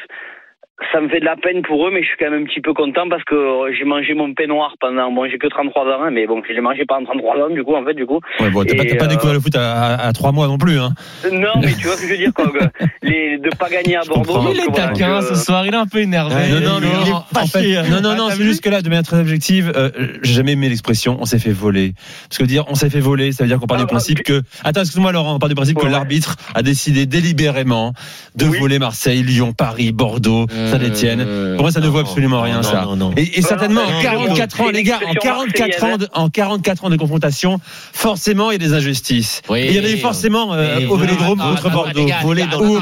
ça 0.94 1.02
me 1.02 1.10
fait 1.10 1.20
de 1.20 1.26
la 1.26 1.36
peine 1.36 1.62
pour 1.62 1.88
eux, 1.88 1.92
mais 1.94 2.02
je 2.02 2.08
suis 2.08 2.16
quand 2.20 2.30
même 2.32 2.44
un 2.44 2.46
petit 2.46 2.62
peu 2.62 2.74
content 2.74 3.08
parce 3.10 3.24
que 3.24 3.36
euh, 3.36 3.74
j'ai 3.78 3.86
mangé 3.86 4.14
mon 4.14 4.34
peignoir 4.34 4.74
pendant, 4.80 5.12
bon, 5.12 5.28
j'ai 5.30 5.38
que 5.38 5.48
33 5.48 5.84
ans, 5.86 6.04
hein, 6.06 6.10
mais 6.12 6.26
bon, 6.28 6.42
je 6.48 6.54
l'ai 6.54 6.62
mangé 6.62 6.84
pendant 6.88 7.06
33 7.06 7.36
ans, 7.46 7.50
du 7.50 7.64
coup, 7.64 7.76
en 7.76 7.84
fait, 7.86 7.94
du 7.94 8.06
coup. 8.06 8.20
ouais, 8.40 8.50
bon, 8.50 8.64
t'as 8.64 8.76
pas, 8.76 8.84
pas 8.96 9.06
euh, 9.06 9.08
découvert 9.08 9.34
le 9.34 9.40
foot 9.42 9.56
à, 9.56 9.96
à, 9.96 10.08
à 10.08 10.14
trois 10.14 10.32
mois 10.32 10.48
non 10.48 10.58
plus. 10.58 10.80
Hein. 10.80 10.92
Non, 11.32 11.50
mais 11.62 11.74
tu 11.74 11.88
vois 11.88 11.96
ce 11.96 12.02
que 12.02 12.08
je 12.08 12.12
veux 12.14 12.18
dire, 12.18 12.34
quoi, 12.34 12.48
que 12.48 12.60
les, 13.02 13.38
de 13.38 13.50
pas 13.58 13.70
gagner 13.70 13.98
à 13.98 14.02
Bordeaux. 14.08 14.52
Il 14.54 14.60
est 14.60 14.64
voilà, 14.70 14.88
taquin 14.88 15.20
que- 15.20 15.26
ce 15.28 15.36
soir, 15.36 15.66
il 15.66 15.74
est 15.74 15.78
un 15.78 15.86
peu 15.88 16.00
énervé. 16.00 16.36
Ouais, 16.36 16.50
non, 16.62 16.70
non, 16.72 16.80
mais 16.82 16.88
il 17.04 17.10
est 17.10 17.12
en- 17.12 17.26
en 17.36 17.46
fait- 17.48 17.90
non, 17.90 18.02
non, 18.02 18.10
Ah, 18.14 18.16
non, 18.16 18.30
c'est 18.32 18.44
juste 18.44 18.64
que 18.64 18.70
là, 18.70 18.82
de 18.82 18.90
manière 18.90 19.04
très 19.04 19.20
objective, 19.20 19.72
euh, 19.76 19.90
j'ai 20.24 20.34
jamais 20.34 20.54
aimé 20.54 20.70
l'expression 20.70 21.18
on 21.20 21.26
s'est 21.26 21.40
fait 21.40 21.52
voler. 21.52 21.94
Parce 22.30 22.38
que 22.40 22.44
dire 22.46 22.64
on 22.68 22.76
s'est 22.76 22.90
fait 22.90 23.00
voler, 23.00 23.32
ça 23.32 23.44
veut 23.44 23.48
dire 23.50 23.60
qu'on 23.60 23.68
part 23.68 23.78
Ah, 23.80 23.84
du 23.84 23.88
principe 23.88 24.24
que. 24.24 24.42
Attends, 24.64 24.82
excuse-moi, 24.82 25.12
Laurent, 25.12 25.36
on 25.36 25.40
part 25.40 25.50
du 25.50 25.56
principe 25.56 25.78
Ouais, 25.78 25.86
que 25.86 25.90
l'arbitre 25.92 26.36
a 26.56 26.62
décidé 26.62 27.06
délibérément 27.06 27.94
de 28.36 28.46
Oui. 28.46 28.60
voler 28.60 28.80
Marseille, 28.80 29.24
Lyon, 29.24 29.54
Paris, 29.54 29.92
Bordeaux, 29.92 30.46
Saint-Etienne. 30.72 31.26
Pour 31.56 31.64
moi, 31.64 31.72
ça 31.72 31.80
ne 31.80 31.88
vaut 31.88 32.00
absolument 32.00 32.42
rien, 32.42 32.64
ça. 32.64 32.88
Et, 33.18 33.42
certainement, 33.42 33.82
en 33.82 33.92
non, 33.92 34.02
44 34.02 34.62
ans, 34.62 34.70
les 34.70 34.84
gars, 34.84 34.98
en 34.98 35.14
l'expression 35.14 35.20
44 35.22 35.84
ans, 35.84 35.98
de, 35.98 36.08
en 36.14 36.30
44 36.30 36.86
ans 36.86 36.90
de 36.90 36.96
confrontation, 36.98 37.60
forcément, 37.94 38.52
il 38.52 38.62
y 38.62 38.66
a 38.66 38.68
des 38.68 38.74
injustices. 38.74 39.42
Il 39.50 39.72
y 39.72 39.80
en 39.80 39.84
a 39.84 39.90
eu 39.90 39.98
forcément 39.98 40.54
euh, 40.54 40.88
au. 40.88 40.98
Vélodrome 40.98 41.40
contre 41.40 41.68
attends, 41.68 41.70
Bordeaux, 41.70 42.08
volé 42.24 42.46
dans- 42.52 42.60
ou 42.62 42.80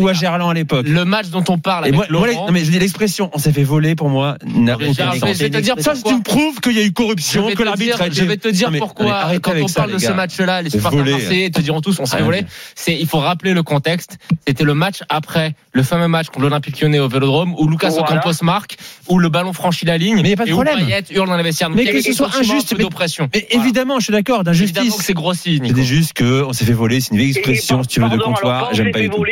ou 0.00 0.08
à. 0.08 0.12
Gerland 0.12 0.50
à 0.50 0.54
l'époque. 0.54 0.86
Le 0.88 1.04
match 1.04 1.28
dont 1.28 1.44
on 1.48 1.58
parle 1.58 1.84
avec 1.84 1.94
non, 2.10 2.52
mais 2.52 2.64
je 2.64 2.70
dis 2.70 2.78
l'expression, 2.78 3.30
on 3.32 3.38
s'est 3.38 3.52
fait 3.52 3.62
voler 3.64 3.94
pour 3.94 4.08
moi. 4.10 4.36
n'a 4.44 4.76
Mais 4.76 4.84
aucun 4.84 4.92
Gérard, 4.92 5.16
sens. 5.16 5.28
je 5.32 5.38
vais 5.38 5.50
te 5.50 5.58
dire 5.58 5.74
Ça, 5.78 5.94
tu 5.94 6.14
me 6.14 6.22
prouves 6.22 6.60
qu'il 6.60 6.72
y 6.72 6.78
a 6.78 6.82
eu 6.82 6.92
corruption, 6.92 7.42
Je 7.42 7.46
vais 7.48 7.52
que 7.54 7.58
te 7.58 7.62
l'arbitre 7.64 8.00
a 8.00 8.10
Je 8.10 8.24
vais 8.24 8.36
te 8.36 8.48
dire 8.48 8.70
pourquoi, 8.78 9.30
quand 9.42 9.50
avec 9.52 9.64
on 9.64 9.68
ça, 9.68 9.80
parle 9.80 9.90
les 9.90 9.94
de 9.96 10.00
ce 10.00 10.08
gars. 10.08 10.14
match-là, 10.14 10.62
les 10.62 10.70
C'est 10.70 10.78
supporters 10.78 11.04
marseillais 11.04 11.50
te 11.50 11.60
diront 11.60 11.80
tous 11.80 11.98
on 12.00 12.06
s'est 12.06 12.18
fait 12.18 12.22
voler. 12.22 12.44
C'est, 12.74 12.94
il 12.98 13.06
faut 13.06 13.18
rappeler 13.18 13.54
le 13.54 13.62
contexte. 13.62 14.18
C'était 14.46 14.64
le 14.64 14.74
match 14.74 15.00
après 15.08 15.54
le 15.72 15.82
fameux 15.82 16.08
match 16.08 16.26
contre 16.28 16.40
l'Olympique 16.40 16.80
lyonnais 16.80 16.98
au 17.00 17.08
Vélodrome 17.08 17.23
où 17.26 17.68
Lucas 17.68 17.90
Voilà. 17.90 18.04
Ocampos 18.04 18.42
marque, 18.42 18.76
où 19.08 19.18
le 19.18 19.28
ballon 19.28 19.52
franchit 19.52 19.86
la 19.86 19.98
ligne 19.98 20.20
Mais 20.22 20.30
y 20.30 20.32
a 20.32 20.36
pas 20.36 20.44
de 20.44 20.50
et 20.50 20.52
où 20.52 20.56
problème. 20.56 20.86
Payet 20.86 21.02
hurle 21.10 21.28
dans 21.28 21.36
les 21.36 21.42
vestiaires. 21.42 21.68
Donc, 21.68 21.76
Mais 21.78 21.84
il 21.84 21.90
que 21.92 22.00
ce 22.00 22.12
soit 22.12 22.30
injuste, 22.38 22.74
mais- 22.76 22.84
d'oppression. 22.84 23.28
Mais 23.34 23.46
Voilà. 23.50 23.64
évidemment, 23.64 23.98
je 23.98 24.04
suis 24.04 24.12
d'accord, 24.12 24.44
d'injustice. 24.44 24.94
c'est 25.00 25.14
grossi. 25.14 25.60
C'est 25.64 25.82
juste 25.82 26.16
qu'on 26.16 26.52
s'est 26.52 26.64
fait 26.64 26.72
voler, 26.72 27.00
c'est 27.00 27.10
une 27.12 27.18
vieille 27.18 27.30
expression, 27.30 27.82
si 27.82 27.88
tu 27.88 28.00
veux, 28.00 28.08
de 28.08 28.16
comptoir. 28.18 28.68
J'aime 28.72 28.86
s'est 28.86 28.92
pas 28.92 28.98
fait 28.98 29.08
du 29.08 29.10
tout. 29.10 29.24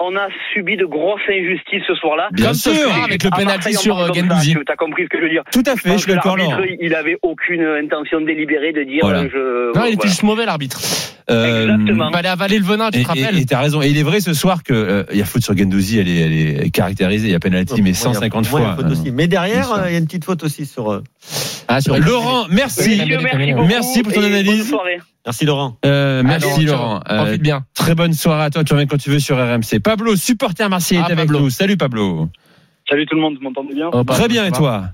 on, 0.00 0.16
a 0.16 0.28
subi 0.52 0.76
de 0.76 0.84
grosses 0.84 1.20
injustices 1.28 1.82
ce 1.86 1.94
soir-là. 1.94 2.28
Bien 2.32 2.54
sûr. 2.54 2.72
avec 3.04 3.22
le 3.22 3.30
À 3.32 3.36
penalty 3.36 3.74
sur 3.74 3.98
euh, 3.98 4.12
Gendouzi. 4.12 4.54
Tu 4.54 4.72
as 4.72 4.76
compris 4.76 5.04
ce 5.04 5.08
que 5.08 5.18
je 5.18 5.22
veux 5.22 5.30
dire. 5.30 5.42
Tout 5.52 5.62
à 5.66 5.76
fait, 5.76 5.92
je 5.92 5.98
suis 5.98 6.12
d'accord, 6.12 6.36
il 6.80 6.94
avait 6.94 7.16
aucune 7.22 7.62
intention 7.62 8.20
délibérée 8.20 8.72
de 8.72 8.82
dire 8.84 9.00
Voilà. 9.02 9.22
euh. 9.22 9.72
Non, 9.74 9.84
il 9.86 9.94
était 9.94 10.08
juste 10.08 10.22
mauvais 10.22 10.44
l'arbitre. 10.46 10.80
Euh, 11.30 11.62
Exactement. 11.62 12.08
Il 12.10 12.12
fallait 12.14 12.28
avaler 12.28 12.58
le 12.58 12.64
venin, 12.64 12.90
tu 12.90 12.98
Et 12.98 13.02
te 13.02 13.08
rappelles 13.08 13.38
et- 13.38 13.46
t'as 13.46 13.60
raison. 13.60 13.80
Et 13.82 13.88
il 13.88 13.96
est 13.98 14.02
vrai 14.02 14.20
ce 14.20 14.34
soir 14.34 14.62
que 14.64 14.72
euh, 14.74 15.04
il 15.12 15.18
y 15.18 15.22
a 15.22 15.24
faute 15.24 15.42
sur 15.42 15.56
Gendouzi, 15.56 15.98
elle 15.98 16.08
est, 16.08 16.16
elle 16.20 16.66
est 16.66 16.70
caractérisée, 16.70 17.28
il 17.28 17.32
y 17.32 17.34
a 17.34 17.38
penalty, 17.40 17.74
mais 17.76 17.80
Moi, 17.80 17.84
il 17.90 17.92
y 17.92 18.10
a- 18.10 18.14
150 18.14 18.50
moi, 18.50 18.60
il 18.60 18.62
y 18.64 18.66
a 18.66 18.74
fois. 18.74 18.84
aussi. 18.86 19.10
Mais 19.12 19.28
derrière, 19.28 19.72
euh, 19.72 19.84
il 19.88 19.92
y 19.92 19.94
a 19.94 19.98
une 19.98 20.06
petite 20.06 20.24
faute 20.24 20.42
aussi 20.42 20.66
sur. 20.66 20.90
euh, 20.90 21.02
Ah, 21.68 21.80
sur- 21.80 21.96
Laurent, 21.98 22.46
merci. 22.50 22.96
Merci 22.98 23.16
Merci 23.22 23.52
beaucoup. 23.52 23.66
Merci 23.68 24.02
pour 24.02 24.12
ton 24.12 24.22
analyse. 24.24 24.74
Merci 25.24 25.44
Laurent. 25.44 25.76
Euh, 25.84 26.22
merci 26.24 26.48
Allez. 26.56 26.64
Laurent. 26.64 27.00
Euh, 27.10 27.16
Profite 27.24 27.42
bien. 27.42 27.64
très 27.74 27.94
bonne 27.94 28.12
soirée 28.14 28.44
à 28.44 28.50
toi. 28.50 28.64
Tu 28.64 28.72
reviens 28.72 28.86
quand 28.86 28.96
tu 28.96 29.10
veux 29.10 29.18
sur 29.20 29.36
RMC. 29.36 29.78
Pablo, 29.78 30.16
supporter 30.16 30.68
marseillais, 30.68 31.02
Ah, 31.04 31.10
est 31.10 31.12
avec 31.12 31.26
Pablo. 31.26 31.40
nous. 31.40 31.50
Salut 31.50 31.76
Pablo. 31.76 32.28
Salut 32.88 33.06
tout 33.06 33.14
le 33.14 33.20
monde, 33.20 33.34
vous 33.36 33.42
m'entendez 33.44 33.74
bien 33.74 33.88
Oh, 33.92 34.02
Très 34.02 34.26
bien 34.28 34.46
et 34.46 34.50
toi? 34.50 34.84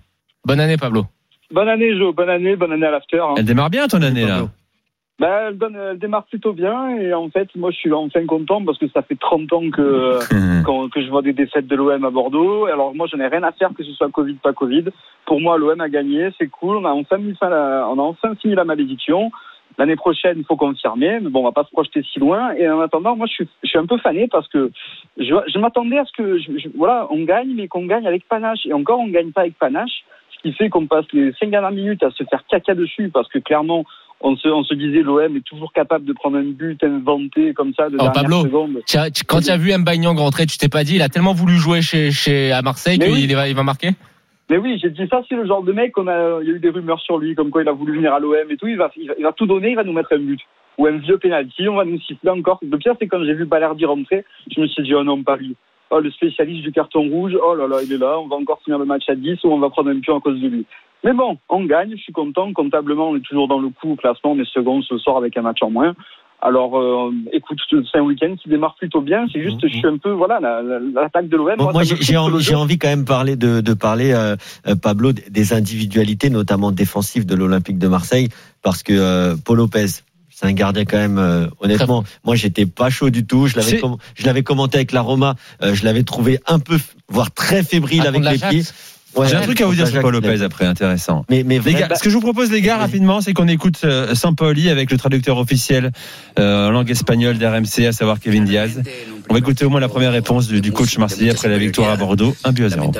Bonne 0.44 0.60
année, 0.60 0.76
Pablo. 0.76 1.06
Bonne 1.50 1.68
année 1.68 1.96
Jo, 1.96 2.12
bonne 2.12 2.28
année, 2.28 2.56
bonne 2.56 2.72
année 2.72 2.86
à 2.86 2.90
l'after. 2.90 3.18
hein. 3.20 3.34
Elle 3.38 3.44
démarre 3.46 3.70
bien 3.70 3.86
ton 3.88 4.02
année 4.02 4.26
là. 4.26 4.48
Bah, 5.18 5.46
elle, 5.48 5.56
donne- 5.56 5.76
elle 5.76 5.98
démarre 5.98 6.24
plutôt 6.26 6.52
bien 6.52 6.90
et 6.98 7.14
en 7.14 7.30
fait 7.30 7.48
moi 7.56 7.70
je 7.70 7.76
suis 7.76 7.92
enfin 7.92 8.26
content 8.26 8.62
parce 8.62 8.76
que 8.76 8.86
ça 8.88 9.00
fait 9.00 9.18
30 9.18 9.50
ans 9.54 9.70
que, 9.70 10.18
quand- 10.66 10.90
que 10.90 11.00
je 11.02 11.08
vois 11.08 11.22
des 11.22 11.32
défaites 11.32 11.66
de 11.66 11.74
l'OM 11.74 12.04
à 12.04 12.10
Bordeaux. 12.10 12.66
Alors 12.66 12.94
moi 12.94 13.06
j'en 13.10 13.18
ai 13.20 13.26
rien 13.26 13.42
à 13.42 13.52
faire 13.52 13.70
que 13.74 13.82
ce 13.82 13.92
soit 13.92 14.10
Covid 14.10 14.34
pas 14.34 14.52
Covid. 14.52 14.84
Pour 15.24 15.40
moi 15.40 15.56
l'OM 15.56 15.80
a 15.80 15.88
gagné, 15.88 16.28
c'est 16.38 16.48
cool, 16.48 16.76
on 16.76 16.84
a 16.84 16.90
enfin 16.90 17.16
mis 17.16 17.34
fin 17.34 17.48
la- 17.48 17.88
on 17.88 17.98
a 17.98 18.02
enfin 18.02 18.34
fini 18.34 18.54
la 18.54 18.64
malédiction. 18.64 19.30
L'année 19.78 19.96
prochaine, 19.96 20.36
il 20.38 20.44
faut 20.44 20.56
confirmer, 20.56 21.18
mais 21.20 21.28
bon, 21.28 21.40
on 21.40 21.44
va 21.44 21.52
pas 21.52 21.64
se 21.64 21.70
projeter 21.70 22.02
si 22.02 22.18
loin. 22.18 22.52
Et 22.54 22.66
en 22.66 22.80
attendant, 22.80 23.14
moi, 23.14 23.26
je 23.26 23.32
suis, 23.34 23.48
je 23.62 23.68
suis 23.68 23.78
un 23.78 23.84
peu 23.84 23.98
fané 23.98 24.26
parce 24.26 24.48
que 24.48 24.70
je, 25.18 25.34
je 25.52 25.58
m'attendais 25.58 25.98
à 25.98 26.06
ce 26.06 26.12
que, 26.12 26.38
je- 26.38 26.56
je- 26.56 26.68
voilà, 26.74 27.06
on 27.10 27.24
gagne, 27.24 27.52
mais 27.54 27.68
qu'on 27.68 27.84
gagne 27.84 28.06
avec 28.06 28.26
panache. 28.26 28.64
Et 28.64 28.72
encore, 28.72 29.00
on 29.00 29.08
gagne 29.08 29.32
pas 29.32 29.42
avec 29.42 29.58
panache, 29.58 30.04
ce 30.30 30.38
qui 30.40 30.54
fait 30.54 30.70
qu'on 30.70 30.86
passe 30.86 31.04
les 31.12 31.30
cinq 31.34 31.50
dernières 31.50 31.72
minutes 31.72 32.02
à 32.02 32.10
se 32.10 32.24
faire 32.24 32.42
caca 32.48 32.74
dessus 32.74 33.10
parce 33.12 33.28
que 33.28 33.38
clairement, 33.38 33.84
on 34.20 34.36
se, 34.36 34.48
on 34.48 34.64
se 34.64 34.74
disait 34.74 35.02
l'OM 35.02 35.36
est 35.36 35.44
toujours 35.44 35.72
capable 35.72 36.04
de 36.04 36.12
prendre 36.12 36.38
un 36.38 36.44
but 36.44 36.82
inventé 36.82 37.52
comme 37.54 37.72
ça 37.74 37.88
de 37.88 37.94
Oh, 37.94 38.04
dernière 38.04 38.12
Pablo. 38.12 38.42
seconde. 38.42 38.80
Tu 38.86 39.24
Quand 39.26 39.40
tu 39.40 39.50
as 39.50 39.56
vu 39.56 39.76
Mbaignan 39.76 40.14
rentrer, 40.14 40.46
tu 40.46 40.58
t'es 40.58 40.68
pas 40.68 40.84
dit, 40.84 40.96
il 40.96 41.02
a 41.02 41.08
tellement 41.08 41.34
voulu 41.34 41.54
jouer 41.56 41.82
chez, 41.82 42.10
chez, 42.10 42.52
à 42.52 42.62
Marseille 42.62 42.98
qu'il 42.98 43.12
oui. 43.12 43.26
va, 43.34 43.48
il 43.48 43.54
va 43.54 43.62
marquer? 43.62 43.90
Mais 44.48 44.58
oui, 44.58 44.78
j'ai 44.80 44.90
dit 44.90 45.06
ça, 45.10 45.22
c'est 45.28 45.34
le 45.34 45.46
genre 45.46 45.62
de 45.62 45.72
mec, 45.72 45.98
on 45.98 46.06
a, 46.06 46.38
il 46.40 46.48
y 46.48 46.52
a 46.52 46.54
eu 46.54 46.60
des 46.60 46.70
rumeurs 46.70 47.00
sur 47.00 47.18
lui, 47.18 47.34
comme 47.34 47.50
quoi 47.50 47.62
il 47.62 47.68
a 47.68 47.72
voulu 47.72 47.96
venir 47.96 48.14
à 48.14 48.20
l'OM 48.20 48.36
et 48.48 48.56
tout, 48.56 48.68
il 48.68 48.76
va, 48.76 48.90
il 48.96 49.08
va, 49.08 49.14
il 49.18 49.24
va 49.24 49.32
tout 49.32 49.46
donner, 49.46 49.70
il 49.70 49.76
va 49.76 49.84
nous 49.84 49.92
mettre 49.92 50.12
un 50.12 50.18
but. 50.18 50.40
Ou 50.78 50.86
un 50.86 50.98
vieux 50.98 51.18
penalty, 51.18 51.68
on 51.68 51.76
va 51.76 51.84
nous 51.84 51.98
siffler 52.00 52.30
encore. 52.30 52.60
Le 52.62 52.76
pire, 52.78 52.94
c'est 53.00 53.06
quand 53.08 53.24
j'ai 53.24 53.34
vu 53.34 53.44
Balerdi 53.46 53.84
rentrer, 53.86 54.24
je 54.54 54.60
me 54.60 54.66
suis 54.66 54.82
dit, 54.82 54.94
oh 54.94 55.02
non, 55.02 55.22
lui. 55.38 55.56
Oh, 55.90 56.00
le 56.00 56.10
spécialiste 56.10 56.62
du 56.62 56.72
carton 56.72 57.08
rouge, 57.08 57.32
oh 57.40 57.54
là 57.54 57.68
là, 57.68 57.76
il 57.84 57.92
est 57.92 57.98
là, 57.98 58.18
on 58.18 58.26
va 58.26 58.36
encore 58.36 58.60
finir 58.64 58.78
le 58.78 58.84
match 58.84 59.04
à 59.08 59.14
10 59.14 59.38
ou 59.44 59.48
on 59.52 59.58
va 59.60 59.70
prendre 59.70 59.90
un 59.90 60.00
pion 60.00 60.16
à 60.16 60.20
cause 60.20 60.40
de 60.40 60.48
lui. 60.48 60.66
Mais 61.04 61.12
bon, 61.12 61.38
on 61.48 61.64
gagne, 61.64 61.92
je 61.92 62.02
suis 62.02 62.12
content. 62.12 62.52
Comptablement, 62.52 63.10
on 63.10 63.16
est 63.16 63.20
toujours 63.20 63.46
dans 63.46 63.60
le 63.60 63.68
coup 63.68 63.92
au 63.92 63.96
classement, 63.96 64.32
on 64.32 64.38
est 64.40 64.50
second 64.52 64.82
ce 64.82 64.98
soir 64.98 65.16
avec 65.18 65.36
un 65.36 65.42
match 65.42 65.58
en 65.62 65.70
moins. 65.70 65.94
Alors, 66.42 66.78
euh, 66.78 67.12
écoute, 67.32 67.58
c'est 67.70 67.98
un 67.98 68.02
week-end 68.02 68.34
qui 68.42 68.48
démarre 68.50 68.74
plutôt 68.74 69.00
bien. 69.00 69.26
C'est 69.32 69.40
juste, 69.42 69.60
je 69.62 69.68
suis 69.68 69.86
un 69.86 69.96
peu, 69.96 70.10
voilà, 70.10 70.38
la- 70.38 70.60
la- 70.60 70.78
l'attaque 70.78 71.28
de 71.28 71.36
l'OM. 71.36 71.56
Bon, 71.56 71.72
moi, 71.72 71.82
j'ai 71.84 72.54
envie, 72.54 72.78
quand 72.78 72.88
même 72.88 73.04
parler 73.06 73.36
de, 73.36 73.60
de 73.62 73.74
parler, 73.74 74.12
euh, 74.12 74.36
euh, 74.66 74.74
Pablo, 74.74 75.12
des- 75.12 75.30
des 75.30 75.52
individualités, 75.54 76.28
notamment 76.28 76.72
défensives 76.72 77.24
de 77.24 77.34
l'Olympique 77.34 77.78
de 77.78 77.88
Marseille, 77.88 78.28
parce 78.62 78.82
que 78.82 78.92
euh, 78.92 79.34
Paul 79.42 79.56
Lopez, 79.58 79.86
c'est 80.38 80.46
un 80.46 80.52
gardien 80.52 80.84
quand 80.84 80.98
même. 80.98 81.16
Euh, 81.16 81.46
honnêtement, 81.60 82.04
moi 82.24 82.36
j'étais 82.36 82.66
pas 82.66 82.90
chaud 82.90 83.08
du 83.08 83.24
tout. 83.24 83.46
Je 83.46 83.56
l'avais, 83.56 83.80
je 84.14 84.26
l'avais 84.26 84.42
commenté 84.42 84.76
avec 84.76 84.92
la 84.92 85.00
Roma. 85.00 85.34
Euh, 85.62 85.74
je 85.74 85.82
l'avais 85.82 86.02
trouvé 86.02 86.40
un 86.46 86.58
peu, 86.58 86.78
voire 87.08 87.30
très 87.32 87.62
fébrile 87.62 88.06
avec 88.06 88.22
les 88.22 88.38
pieds. 88.38 88.64
J'ai 89.24 89.34
un 89.34 89.40
truc 89.40 89.60
à 89.62 89.66
vous 89.66 89.74
dire 89.74 89.88
sur 89.88 90.00
Paul 90.00 90.12
Lopez 90.12 90.42
après, 90.42 90.66
intéressant. 90.66 91.24
Gars, 91.72 91.88
ce 91.96 92.02
que 92.02 92.10
je 92.10 92.14
vous 92.14 92.20
propose, 92.20 92.50
les 92.50 92.60
gars, 92.60 92.76
rapidement, 92.76 93.22
c'est 93.22 93.32
qu'on 93.32 93.48
écoute 93.48 93.80
euh, 93.84 94.14
Sampaoli 94.14 94.68
avec 94.68 94.90
le 94.90 94.98
traducteur 94.98 95.38
officiel 95.38 95.90
euh, 96.38 96.68
en 96.68 96.70
langue 96.70 96.90
espagnole 96.90 97.38
d'RMC, 97.38 97.86
à 97.86 97.92
savoir 97.92 98.20
Kevin 98.20 98.44
Diaz. 98.44 98.82
On 99.30 99.32
va 99.32 99.38
écouter 99.38 99.64
au 99.64 99.70
moins 99.70 99.80
la 99.80 99.88
première 99.88 100.12
réponse 100.12 100.48
du, 100.48 100.72
coach 100.72 100.98
marseillais 100.98 101.30
après 101.30 101.48
la 101.48 101.58
victoire 101.58 101.90
à 101.90 101.96
Bordeaux, 101.96 102.36
1 102.44 102.52
but 102.52 102.64
à 102.64 102.68
0 102.68 102.92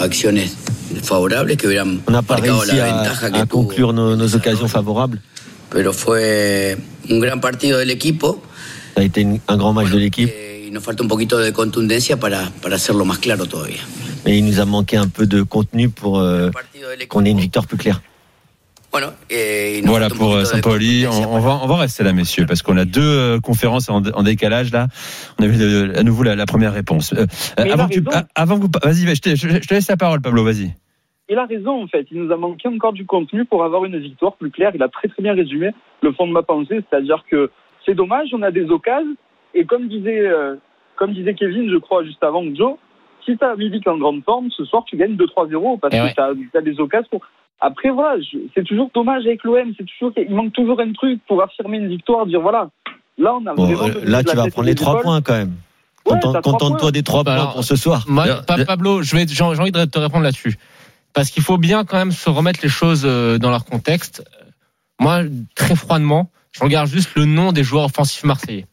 acciones 0.00 0.50
favorables 1.02 1.56
que 1.56 1.66
hubieran 1.68 2.00
on 2.06 2.10
n'a 2.12 2.22
pas 2.22 2.34
marcado 2.38 2.60
réussi 2.60 2.76
la 2.76 3.02
à, 3.02 3.30
que 3.30 3.46
conclure 3.48 3.92
nos, 3.92 4.34
occasions 4.34 4.68
favorables. 4.68 5.20
Pero 5.70 5.92
fue 5.92 6.76
un 7.08 7.20
gran 7.20 7.40
partido 7.40 7.78
del 7.78 7.90
equipo 7.90 8.42
Ça 8.94 9.02
a 9.02 9.04
été 9.04 9.20
une- 9.20 9.40
un 9.46 9.56
grand 9.56 9.72
match 9.72 9.90
de 9.90 9.98
l'équipe, 9.98 10.28
eh, 10.30 10.66
y 10.66 10.70
nos 10.72 10.82
falta 10.82 11.02
un 11.02 11.08
poquito 11.08 11.38
de 11.38 11.52
contundencia 11.52 12.18
para, 12.18 12.50
para 12.60 12.76
hacerlo 12.76 13.04
más 13.04 13.18
claro 13.18 13.46
todavía. 13.46 13.80
mais 14.24 14.36
il 14.36 14.44
nous 14.44 14.58
a 14.60 14.64
manqué 14.66 14.96
un 14.98 15.08
peu 15.08 15.26
de 15.26 15.42
contenu 15.42 15.88
pour 15.88 16.20
euh, 16.20 16.50
qu'on 17.08 17.24
ait 17.24 17.30
une 17.30 17.40
victoire 17.40 17.66
plus 17.66 17.78
claire. 17.78 18.02
Voilà 18.92 19.12
falta 20.08 20.14
un 20.14 20.18
pour 20.18 20.34
euh, 20.34 20.44
Saint-Pauli. 20.44 21.06
On, 21.06 21.34
on 21.36 21.38
va, 21.40 21.60
on 21.62 21.66
va 21.66 21.76
rester 21.76 22.02
là, 22.04 22.12
messieurs, 22.12 22.44
parce 22.46 22.62
qu'on 22.62 22.76
a 22.76 22.84
deux 22.84 23.00
euh, 23.02 23.38
conférences 23.40 23.88
en, 23.88 24.02
en 24.04 24.22
décalage 24.22 24.72
là. 24.72 24.88
On 25.38 25.44
avait 25.44 25.56
de- 25.58 25.92
à 25.96 26.02
nouveau 26.02 26.22
la, 26.24 26.34
la 26.34 26.46
première 26.46 26.72
réponse. 26.72 27.12
Euh, 27.12 27.26
avant 27.56 27.84
a 27.84 27.88
que 27.88 27.94
tu, 27.94 28.02
raison. 28.06 28.26
avant 28.34 28.56
que 28.56 28.62
vous, 28.62 28.70
vas-y, 28.82 29.14
je 29.14 29.20
te, 29.20 29.30
je- 29.36 29.48
je 29.62 29.68
te 29.68 29.74
laisse 29.74 29.88
la 29.88 29.96
parole, 29.96 30.20
Pablo. 30.20 30.42
Vas-y. 30.44 30.74
Il 31.28 31.38
a 31.38 31.46
raison 31.46 31.84
en 31.84 31.86
fait. 31.86 32.06
Il 32.10 32.20
nous 32.22 32.32
a 32.32 32.36
manqué 32.36 32.66
encore 32.68 32.92
du 32.92 33.06
contenu 33.06 33.44
pour 33.44 33.62
avoir 33.64 33.84
une 33.84 33.98
victoire 33.98 34.34
plus 34.34 34.50
claire. 34.50 34.72
Il 34.74 34.82
a 34.82 34.88
très 34.88 35.06
très 35.08 35.22
bien 35.22 35.34
résumé 35.34 35.70
le 36.02 36.12
fond 36.12 36.26
de 36.26 36.32
ma 36.32 36.42
pensée, 36.42 36.80
c'est-à-dire 36.90 37.22
que 37.30 37.50
c'est 37.86 37.94
dommage, 37.94 38.30
on 38.32 38.42
a 38.42 38.50
des 38.50 38.68
occasions 38.70 39.14
et 39.54 39.64
comme 39.64 39.86
disait 39.88 40.26
euh, 40.26 40.56
comme 40.96 41.12
disait 41.14 41.34
Kevin, 41.34 41.70
je 41.70 41.76
crois 41.78 42.04
juste 42.04 42.22
avant 42.24 42.42
Joe, 42.54 42.74
si 43.24 43.36
tu 43.38 43.44
as 43.44 43.54
Milik 43.54 43.86
en 43.86 43.98
grande 43.98 44.24
forme, 44.24 44.48
ce 44.50 44.64
soir 44.64 44.82
tu 44.86 44.96
gagnes 44.96 45.14
2-3-0 45.14 45.78
parce 45.78 45.94
Eh 45.94 45.98
que 45.98 46.02
ouais. 46.04 46.14
tu 46.50 46.56
as, 46.58 46.60
des 46.62 46.80
occasions. 46.80 47.08
Pour... 47.10 47.20
Après 47.60 47.90
voilà, 47.90 48.20
je- 48.20 48.38
c'est 48.54 48.64
toujours 48.64 48.90
dommage 48.94 49.26
avec 49.26 49.44
l'OM, 49.44 49.72
c'est 49.76 49.84
toujours 49.84 50.12
il 50.16 50.34
manque 50.34 50.52
toujours 50.52 50.80
un 50.80 50.92
truc 50.92 51.20
pour 51.28 51.42
affirmer 51.42 51.76
une 51.78 51.88
victoire, 51.88 52.26
dire 52.26 52.40
voilà. 52.40 52.70
Là 53.18 53.34
on 53.34 53.44
a 53.46 53.54
Bon, 53.54 53.66
vraiment 53.66 53.94
euh, 53.98 54.04
là, 54.04 54.24
tu 54.24 54.34
vas 54.34 54.48
prendre 54.48 54.66
les 54.66 54.74
trois 54.74 55.00
points 55.00 55.20
quand 55.20 55.34
même. 55.34 55.54
Ouais, 56.06 56.18
Contente-toi 56.42 56.90
des 56.90 57.02
trois 57.02 57.22
Bah, 57.22 57.32
points 57.34 57.42
alors, 57.42 57.54
pour 57.54 57.64
ce 57.64 57.76
soir. 57.76 58.04
Moi, 58.08 58.24
Pablo, 58.66 59.02
j'ai 59.02 59.16
envie 59.42 59.70
de 59.72 59.84
te 59.84 59.98
répondre 59.98 60.24
là-dessus. 60.24 60.56
Parce 61.12 61.30
qu'il 61.30 61.42
faut 61.42 61.58
bien 61.58 61.84
quand 61.84 61.98
même 61.98 62.12
se 62.12 62.30
remettre 62.30 62.60
les 62.62 62.68
choses 62.70 63.02
euh, 63.04 63.36
dans 63.36 63.50
leur 63.50 63.64
contexte. 63.66 64.24
Moi, 64.98 65.22
très 65.54 65.74
froidement, 65.74 66.30
je 66.52 66.62
regarde 66.62 66.88
juste 66.88 67.10
le 67.16 67.24
nom 67.26 67.52
des 67.52 67.62
joueurs 67.64 67.84
offensifs 67.86 68.24
marseillais. 68.24 68.66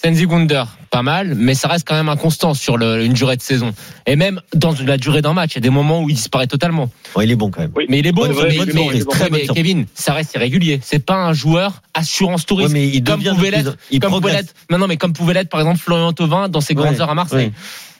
Senzi 0.00 0.26
Gunder, 0.26 0.64
pas 0.90 1.02
mal, 1.02 1.34
mais 1.34 1.54
ça 1.54 1.68
reste 1.68 1.88
quand 1.88 1.94
même 1.94 2.10
inconstant 2.10 2.52
sur 2.52 2.76
le- 2.76 3.02
une 3.02 3.14
durée 3.14 3.36
de 3.36 3.40
saison. 3.42 3.72
Et 4.06 4.14
même 4.14 4.42
dans 4.54 4.74
la 4.84 4.98
durée 4.98 5.22
d'un 5.22 5.32
match, 5.32 5.52
il 5.52 5.54
y 5.54 5.58
a 5.58 5.60
des 5.62 5.70
moments 5.70 6.02
où 6.02 6.10
il 6.10 6.14
disparaît 6.14 6.46
totalement. 6.46 6.90
Il 7.20 7.30
est 7.30 7.34
bon 7.34 7.50
quand 7.50 7.62
même. 7.62 7.72
Oui. 7.74 7.86
Mais 7.88 8.00
il 8.00 8.06
est 8.06 8.12
bon, 8.12 8.22
Ouais, 8.28 8.28
mais, 8.28 8.66
mais- 8.66 9.02
bon. 9.04 9.10
Très. 9.10 9.30
Kevin, 9.54 9.86
ça 9.94 10.12
reste 10.12 10.34
irrégulier. 10.34 10.80
C'est 10.82 10.98
pas 11.04 11.14
un 11.16 11.32
joueur 11.32 11.80
assurance 11.94 12.42
Ouais, 12.42 12.46
touriste. 12.46 12.72
mais 12.74 12.86
il 12.88 13.02
comme 13.02 13.22
pouvait 13.22 13.50
l'être, 13.50 13.76
comme 14.02 14.20
pouvait 14.20 14.42
non, 14.70 14.76
non, 14.78 14.86
mais 14.86 14.98
comme 14.98 15.14
pouvait 15.14 15.32
l'être, 15.32 15.48
par 15.48 15.60
exemple, 15.60 15.78
Florian 15.78 16.12
Thauvin 16.12 16.50
dans 16.50 16.60
ses 16.60 16.74
grandes 16.74 16.94
Ouais, 16.96 17.00
heures 17.00 17.10
à 17.10 17.14
Marseille. 17.14 17.46
ouais. 17.46 17.52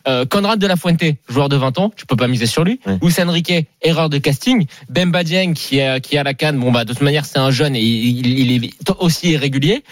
Euh, 0.08 0.24
Conrad 0.26 0.60
de 0.60 0.66
la 0.68 0.76
Fuente, 0.76 1.02
joueur 1.28 1.48
de 1.48 1.56
20 1.56 1.78
ans, 1.78 1.90
tu 1.96 2.04
peux 2.06 2.14
pas 2.14 2.28
miser 2.28 2.46
sur 2.46 2.62
lui. 2.62 2.78
Ouais. 2.86 2.98
Ousse 3.00 3.18
Enrique, 3.18 3.52
erreur 3.82 4.08
de 4.10 4.18
casting. 4.18 4.66
Bemba 4.90 5.24
Dieng, 5.24 5.54
qui 5.54 5.78
est, 5.78 6.00
qui 6.02 6.14
est 6.14 6.18
à 6.18 6.22
la 6.22 6.34
canne, 6.34 6.58
bon 6.60 6.70
bah 6.70 6.84
de 6.84 6.92
toute 6.92 7.02
manière 7.02 7.24
c'est 7.24 7.38
un 7.38 7.50
jeune 7.50 7.74
et 7.74 7.80
il, 7.82 8.26
il 8.38 8.64
est 8.66 8.70
aussi 9.00 9.30
irrégulier. 9.30 9.82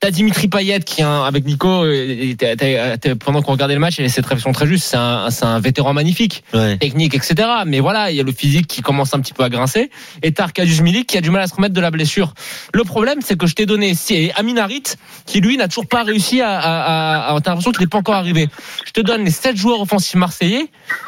T'as 0.00 0.10
Dimitri 0.10 0.48
Payet 0.48 0.80
qui 0.80 1.02
avec 1.02 1.46
Nico 1.46 1.68
euh, 1.84 2.34
t'as- 2.36 2.56
t'as- 2.56 2.98
t'as- 2.98 3.14
pendant 3.16 3.40
qu'on 3.40 3.52
regardait 3.52 3.72
le 3.74 3.80
match, 3.80 3.94
il 3.98 4.10
cette 4.10 4.26
réflexion 4.26 4.52
très 4.52 4.66
juste. 4.66 4.84
C'est 4.84 4.96
un, 4.98 5.30
c'est 5.30 5.46
un 5.46 5.58
vétéran 5.60 5.94
magnifique, 5.94 6.44
Ouais. 6.52 6.76
technique, 6.76 7.14
etc. 7.14 7.34
Mais 7.66 7.80
voilà, 7.80 8.10
il 8.10 8.16
y 8.16 8.20
a 8.20 8.22
le 8.22 8.32
physique 8.32 8.66
qui 8.66 8.82
commence 8.82 9.14
un 9.14 9.20
petit 9.20 9.32
peu 9.32 9.44
à 9.44 9.48
grincer. 9.48 9.90
Et 10.22 10.32
t'as 10.32 10.44
Arkadiusz 10.44 10.82
Milik 10.82 11.06
qui 11.06 11.16
a 11.16 11.20
du 11.22 11.30
mal 11.30 11.40
à 11.42 11.46
se 11.46 11.54
remettre 11.54 11.72
de 11.74 11.80
la 11.80 11.90
blessure. 11.90 12.34
Le 12.74 12.84
problème, 12.84 13.20
c'est 13.22 13.38
que 13.38 13.46
je 13.46 13.54
t'ai 13.54 13.64
donné 13.66 13.94
si 13.94 14.30
Amin 14.36 14.56
Harit 14.58 14.82
qui 15.26 15.40
lui 15.40 15.56
n'a 15.56 15.68
toujours 15.68 15.86
pas 15.86 16.02
réussi 16.02 16.42
à, 16.42 16.58
à, 16.58 17.30
à, 17.30 17.34
à 17.36 17.40
t'as 17.40 17.50
l'impression 17.52 17.72
qu'il 17.72 17.80
n'est 17.80 17.86
pas 17.86 17.98
encore 17.98 18.14
arrivé. 18.16 18.48
Je 18.86 18.90
te 18.92 19.00
donne 19.00 19.24
les 19.24 19.30
sept 19.30 19.56
joueurs 19.56 19.80
offensifs 19.80 20.16
marseillais. 20.16 20.66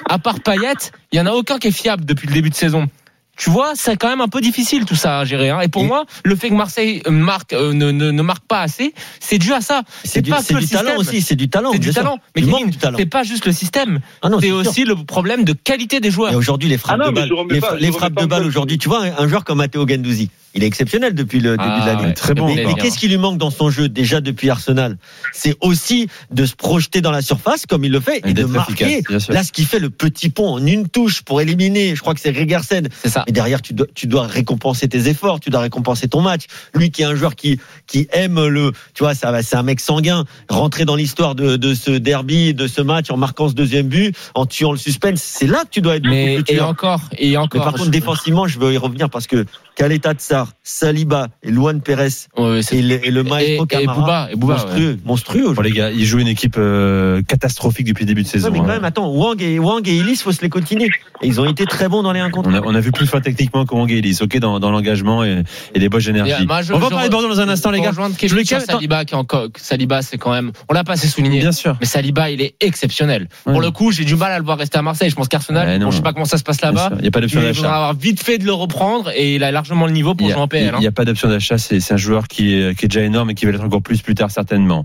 À 0.08 0.18
part 0.18 0.40
Payet, 0.40 0.72
il 1.12 1.18
y 1.18 1.20
en 1.20 1.26
a 1.26 1.32
aucun 1.32 1.58
qui 1.58 1.68
est 1.68 1.72
fiable 1.72 2.04
depuis 2.06 2.28
le 2.28 2.32
début 2.32 2.48
de 2.50 2.54
saison. 2.54 2.88
Tu 3.36 3.50
vois, 3.50 3.72
c'est 3.74 3.96
quand 3.96 4.08
même 4.08 4.20
un 4.22 4.28
peu 4.28 4.40
difficile 4.40 4.84
tout 4.86 4.94
ça 4.96 5.20
à 5.20 5.24
gérer. 5.26 5.50
hein. 5.50 5.60
Et 5.60 5.68
pour 5.68 5.82
Et- 5.82 5.86
moi, 5.86 6.06
le 6.24 6.34
fait 6.36 6.48
que 6.48 6.54
Marseille 6.54 7.02
euh, 7.06 7.10
marque, 7.10 7.52
euh, 7.52 7.72
ne, 7.74 7.90
ne, 7.90 8.10
ne 8.10 8.22
marque 8.22 8.44
pas 8.46 8.60
assez, 8.62 8.94
c'est 9.20 9.38
dû 9.38 9.52
à 9.52 9.60
ça. 9.60 9.82
C'est 10.04 10.22
du, 10.22 10.30
pas 10.30 10.42
que 10.42 10.54
du 10.54 10.60
le 10.60 10.66
talent 10.66 10.96
aussi, 10.96 11.20
c'est 11.20 11.36
du 11.36 11.48
talent. 11.50 11.70
C'est 11.72 11.78
du 11.78 11.84
bien 11.88 11.92
sûr. 11.92 12.02
talent. 12.02 12.18
Mais 12.34 12.40
Il 12.42 12.46
Kevin, 12.46 12.60
manque 12.64 12.70
du 12.70 12.78
talent. 12.78 12.96
c'est 12.98 13.06
pas 13.06 13.24
juste 13.24 13.44
le 13.44 13.52
système. 13.52 14.00
Ah 14.22 14.28
C'est 14.40 14.46
sûr. 14.46 14.56
aussi 14.56 14.84
le 14.84 14.96
problème 14.96 15.44
de 15.44 15.52
qualité 15.52 16.00
des 16.00 16.10
joueurs. 16.10 16.32
Et 16.32 16.36
aujourd'hui, 16.36 16.68
les 16.68 16.78
frappes 16.78 16.98
Ah 17.00 17.04
non, 17.06 17.10
de 17.12 17.14
balle, 17.16 17.30
les, 17.50 17.60
fra- 17.60 17.98
frappes 17.98 18.14
de 18.20 18.26
balle 18.26 18.44
aujourd'hui, 18.46 18.78
tu 18.78 18.88
vois, 18.88 19.04
un, 19.04 19.12
un 19.24 19.28
joueur 19.28 19.44
comme 19.44 19.58
Matteo 19.58 19.86
Gendouzi, 19.86 20.30
il 20.54 20.62
est 20.64 20.66
exceptionnel 20.66 21.14
depuis 21.14 21.40
le 21.40 21.50
début 21.56 21.62
Ah, 21.68 21.80
de 21.82 21.86
l'année. 21.86 22.04
ouais, 22.08 22.12
très 22.14 22.34
bon. 22.34 22.46
Mais, 22.46 22.64
mais 22.66 22.74
qu'est-ce 22.74 22.98
qui 22.98 23.08
lui 23.08 23.18
manque 23.18 23.36
dans 23.38 23.50
son 23.50 23.68
jeu 23.70 23.88
déjà 23.88 24.20
depuis 24.22 24.48
Arsenal? 24.48 24.96
C'est 25.32 25.54
aussi 25.60 26.08
de 26.30 26.46
se 26.46 26.54
projeter 26.54 27.00
dans 27.02 27.10
la 27.10 27.20
surface 27.22 27.66
comme 27.66 27.84
il 27.84 27.92
le 27.92 28.00
fait 28.00 28.18
et, 28.24 28.30
Et 28.30 28.34
de 28.34 28.44
marquer. 28.44 28.84
efficace, 28.84 29.02
bien 29.08 29.18
sûr. 29.18 29.34
Là, 29.34 29.42
ce 29.44 29.52
qui 29.52 29.64
fait 29.64 29.78
le 29.78 29.90
petit 29.90 30.30
pont 30.30 30.48
en 30.54 30.66
une 30.66 30.88
touche 30.88 31.22
pour 31.22 31.40
éliminer, 31.42 31.94
je 31.94 32.00
crois 32.00 32.14
que 32.14 32.20
c'est 32.20 32.30
Regersen. 32.30 32.88
C'est 33.02 33.10
ça. 33.10 33.24
Mais 33.26 33.32
derrière, 33.32 33.60
tu 33.60 33.74
dois, 33.74 33.86
tu 33.94 34.06
dois 34.06 34.26
récompenser 34.26 34.88
tes 34.88 35.08
efforts, 35.08 35.40
tu 35.40 35.50
dois 35.50 35.60
récompenser 35.60 36.08
ton 36.08 36.22
match. 36.22 36.44
Lui 36.74 36.90
qui 36.90 37.02
est 37.02 37.06
un 37.06 37.14
joueur 37.14 37.34
qui, 37.36 37.60
qui 37.86 38.08
aime 38.12 38.46
le, 38.46 38.72
tu 38.94 39.02
vois, 39.02 39.14
ça 39.14 39.32
c'est 39.42 39.56
un 39.56 39.62
mec 39.62 39.80
sanguin. 39.80 40.24
Rentrer 40.48 40.84
dans 40.86 40.96
l'histoire 40.96 41.34
de, 41.34 41.56
de 41.56 41.74
ce 41.74 41.90
derby, 41.90 42.54
de 42.54 42.66
ce 42.66 42.80
match, 42.80 43.10
en 43.10 43.16
marquant 43.18 43.48
ce 43.48 43.54
deuxième 43.54 43.88
but, 43.88 44.16
en 44.34 44.46
tuant 44.46 44.72
le 44.72 44.78
suspense, 44.78 45.20
c'est 45.22 45.46
là 45.46 45.64
que 45.64 45.70
tu 45.70 45.80
dois 45.82 45.96
être 45.96 46.06
Mais 46.06 46.38
et 46.48 46.60
encore, 46.60 47.02
et 47.18 47.30
Mais 47.30 47.36
encore. 47.36 47.64
par 47.64 47.74
contre, 47.74 47.90
défensivement, 47.90 48.46
je 48.46 48.58
veux 48.58 48.72
y 48.72 48.78
revenir 48.78 49.10
parce 49.10 49.26
que 49.26 49.44
Kaleta 49.74 50.14
Saliba 50.62 51.28
et 51.42 51.50
Luan 51.50 51.80
Pérez 51.80 52.08
Ouais, 52.36 52.62
c'est- 52.62 52.76
et 52.78 52.82
le, 52.82 53.06
et 53.06 53.10
le 53.10 53.20
et, 53.20 53.30
maestro 53.30 53.64
et 53.64 53.66
Camara, 53.66 53.94
Bouba, 54.00 54.28
et 54.32 54.36
Bouba, 54.36 54.66
ouais. 54.76 54.96
monstrueux, 55.04 55.52
Bon, 55.52 55.62
les 55.62 55.70
gars, 55.70 55.90
ils 55.90 56.04
jouent 56.04 56.18
une 56.18 56.28
équipe 56.28 56.56
euh, 56.58 57.22
catastrophique 57.22 57.86
depuis 57.86 58.04
le 58.04 58.08
début 58.08 58.22
de 58.22 58.28
saison. 58.28 58.50
mais 58.50 58.58
quand 58.58 58.64
hein. 58.64 58.68
même, 58.68 58.84
attends, 58.84 59.08
Wang 59.08 59.40
et, 59.42 59.58
Wang 59.58 59.86
et 59.88 59.94
Illis, 59.96 60.16
faut 60.16 60.32
se 60.32 60.42
les 60.42 60.48
continuer. 60.48 60.90
Et 61.22 61.26
ils 61.28 61.40
ont 61.40 61.44
été 61.46 61.64
très 61.66 61.88
bons 61.88 62.02
dans 62.02 62.12
les 62.12 62.20
1 62.20 62.30
contre 62.30 62.50
On 62.50 62.54
a, 62.54 62.58
1. 62.58 62.62
on 62.64 62.74
a 62.74 62.80
vu 62.80 62.92
plus 62.92 63.06
fin 63.06 63.20
techniquement 63.20 63.64
que 63.64 63.74
Wang 63.74 63.90
et 63.90 63.98
Ellis, 63.98 64.18
ok, 64.20 64.38
dans, 64.38 64.60
dans 64.60 64.70
l'engagement 64.70 65.24
et, 65.24 65.42
et 65.74 65.78
les 65.78 65.88
bonnes 65.88 66.06
énergies. 66.08 66.42
Et, 66.42 66.46
moi, 66.46 66.62
je- 66.62 66.72
on 66.72 66.78
va 66.78 66.86
je- 66.86 66.90
parler 66.90 67.08
de 67.08 67.12
Bordeaux 67.12 67.28
dans 67.28 67.40
un 67.40 67.48
instant, 67.48 67.70
les 67.70 67.80
gars. 67.80 67.92
Je 68.22 68.28
voulais 68.28 68.44
Saliba, 68.44 69.04
qui 69.04 69.14
est 69.14 69.16
encore, 69.16 69.48
Saliba, 69.56 70.02
c'est 70.02 70.18
quand 70.18 70.32
même, 70.32 70.52
on 70.68 70.74
l'a 70.74 70.84
pas 70.84 70.92
assez 70.94 71.08
souligné. 71.08 71.40
Bien 71.40 71.52
sûr. 71.52 71.76
Mais 71.80 71.86
Saliba, 71.86 72.30
il 72.30 72.40
est 72.42 72.54
exceptionnel. 72.60 73.28
Ouais. 73.46 73.52
Pour 73.52 73.60
le 73.60 73.70
coup, 73.70 73.92
j'ai 73.92 74.04
du 74.04 74.16
mal 74.16 74.32
à 74.32 74.38
le 74.38 74.44
voir 74.44 74.58
rester 74.58 74.78
à 74.78 74.82
Marseille. 74.82 75.10
Je 75.10 75.14
pense 75.16 75.28
qu'Arsenal, 75.28 75.66
Ouais, 75.68 75.78
non. 75.78 75.86
bon, 75.86 75.90
je 75.90 75.96
sais 75.96 76.02
pas 76.02 76.12
comment 76.12 76.24
ça 76.26 76.38
se 76.38 76.42
passe 76.44 76.60
là-bas. 76.60 76.90
Il 76.96 77.02
n'y 77.02 77.08
a 77.08 77.10
pas 77.10 77.20
d'option 77.20 77.40
Il 77.46 77.54
faudra 77.54 77.74
avoir 77.76 77.94
vite 77.94 78.22
fait 78.22 78.38
de 78.38 78.44
le 78.44 78.52
reprendre 78.52 79.10
et 79.14 79.36
il 79.36 79.44
a 79.44 79.50
largement 79.50 79.86
le 79.86 79.92
niveau 79.92 80.14
pour 80.14 80.25
Il 80.26 80.30
y 80.30 80.32
jouer 80.32 80.40
en 80.40 80.44
a- 80.44 80.48
PL. 80.48 80.72
Il 80.76 80.80
n'y 80.80 80.86
hein. 80.86 80.88
a 80.88 80.92
pas 80.92 81.04
d'option 81.04 81.28
d'achat, 81.28 81.58
c'est 81.58 81.80
c'est 81.80 81.94
un 81.94 81.98
joueur 81.98 82.28
qui 82.28 82.54
est, 82.54 82.78
qui 82.78 82.84
est 82.84 82.88
déjà 82.88 83.02
énorme 83.02 83.30
et 83.30 83.34
qui 83.34 83.44
va 83.46 83.52
l'être 83.52 83.64
encore 83.64 83.82
plus 83.82 84.02
plus 84.02 84.14
tard 84.14 84.30
certainement. 84.30 84.84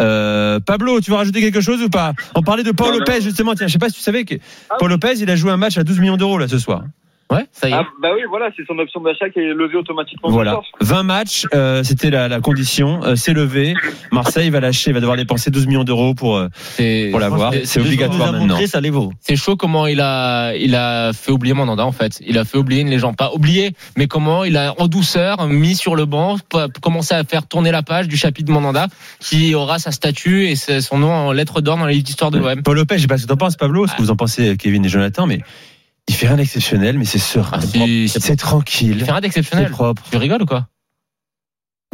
Euh, 0.00 0.60
Pablo, 0.60 1.00
tu 1.00 1.10
veux 1.10 1.16
rajouter 1.16 1.40
quelque 1.40 1.60
chose 1.60 1.82
ou 1.82 1.88
pas? 1.88 2.12
On 2.34 2.42
parlait 2.42 2.62
de 2.62 2.72
Paul. 2.72 2.96
Lopez 2.96 3.20
justement, 3.20 3.54
tiens, 3.54 3.66
je 3.66 3.72
sais 3.72 3.78
pas 3.78 3.88
si 3.88 3.96
tu 3.96 4.00
savais 4.00 4.24
que 4.24 4.34
Ah 4.70 4.76
Paul 4.78 4.90
Lopez, 4.90 5.14
il 5.20 5.30
a 5.30 5.36
joué 5.36 5.50
un 5.50 5.56
match 5.56 5.78
à 5.78 5.84
12 5.84 5.98
millions 6.00 6.16
d'euros 6.16 6.38
là 6.38 6.48
ce 6.48 6.58
soir. 6.58 6.84
Ouais, 7.30 7.46
ça 7.52 7.68
y 7.68 7.72
est. 7.72 7.74
Ah, 7.74 7.84
bah 8.02 8.10
oui, 8.14 8.20
voilà, 8.28 8.50
c'est 8.56 8.64
son 8.66 8.78
option 8.78 9.00
d'achat 9.00 9.30
qui 9.30 9.38
est 9.40 9.54
levée 9.54 9.76
automatiquement. 9.76 10.28
Voilà, 10.30 10.52
soir. 10.52 10.64
20 10.80 11.02
matchs, 11.04 11.46
euh, 11.54 11.82
c'était 11.82 12.10
la, 12.10 12.28
la 12.28 12.40
condition, 12.40 13.02
euh, 13.02 13.16
c'est 13.16 13.32
levé. 13.32 13.74
Marseille 14.12 14.50
va 14.50 14.60
lâcher, 14.60 14.92
va 14.92 15.00
devoir 15.00 15.16
dépenser 15.16 15.50
12 15.50 15.66
millions 15.66 15.84
d'euros 15.84 16.14
pour 16.14 16.36
euh, 16.36 16.48
C'est 16.54 17.08
pour 17.10 17.20
l'avoir. 17.20 17.52
c'est- 17.64 17.80
obligatoire 17.80 18.32
maintenant. 18.32 18.46
montré, 18.48 18.66
ça 18.66 18.80
les 18.80 18.90
vaut. 18.90 19.12
c'est 19.20 19.36
chaud 19.36 19.56
comment 19.56 19.86
il 19.86 20.00
a, 20.00 20.54
il 20.54 20.74
a 20.74 21.12
fait 21.12 21.32
oublier 21.32 21.54
Mandanda 21.54 21.84
en 21.86 21.92
fait. 21.92 22.20
Il 22.26 22.38
a 22.38 22.44
fait 22.44 22.58
oublier 22.58 22.82
une 22.82 22.90
légende, 22.90 23.16
pas 23.16 23.32
oublier, 23.32 23.72
mais 23.96 24.06
comment 24.06 24.44
il 24.44 24.56
a 24.56 24.74
en 24.78 24.86
douceur 24.86 25.46
mis 25.48 25.74
sur 25.76 25.96
le 25.96 26.04
banc, 26.04 26.36
commencé 26.82 27.14
à 27.14 27.24
faire 27.24 27.46
tourner 27.46 27.70
la 27.72 27.82
page 27.82 28.06
du 28.06 28.16
chapitre 28.16 28.48
de 28.48 28.52
Mandanda, 28.52 28.86
qui 29.20 29.54
aura 29.54 29.78
sa 29.78 29.90
statue 29.92 30.46
et 30.48 30.56
son 30.56 30.98
nom 30.98 31.10
en 31.12 31.32
lettres 31.32 31.60
d'or 31.62 31.78
dans 31.78 31.86
les 31.86 31.94
livres 31.94 32.04
d'histoire 32.04 32.30
de 32.30 32.38
l'OM. 32.38 32.62
Paul 32.62 32.76
Lopez, 32.76 32.96
je 32.96 33.02
sais 33.02 33.06
pas 33.08 33.16
ce 33.18 33.22
que 33.24 33.28
t'en 33.28 33.36
penses, 33.36 33.56
Pablo, 33.56 33.86
ce 33.86 33.94
que 33.94 34.02
vous 34.02 34.10
en 34.10 34.16
pensez, 34.16 34.56
Kevin 34.56 34.84
et 34.84 34.88
Jonathan, 34.88 35.26
mais 35.26 35.40
il 36.08 36.14
fait 36.14 36.26
rien 36.26 36.36
d'exceptionnel, 36.36 36.98
mais 36.98 37.04
c'est 37.04 37.18
serein. 37.18 37.58
Ah, 37.60 37.60
c'est 37.60 38.08
c'est- 38.20 38.36
tranquille. 38.36 38.90
Il 38.92 38.98
fait 38.98 39.04
rien 39.06 39.14
C'est 39.16 39.20
d'exceptionnel. 39.22 39.70
propre. 39.70 40.02
Tu 40.10 40.16
rigoles 40.16 40.42
ou 40.42 40.46
quoi? 40.46 40.66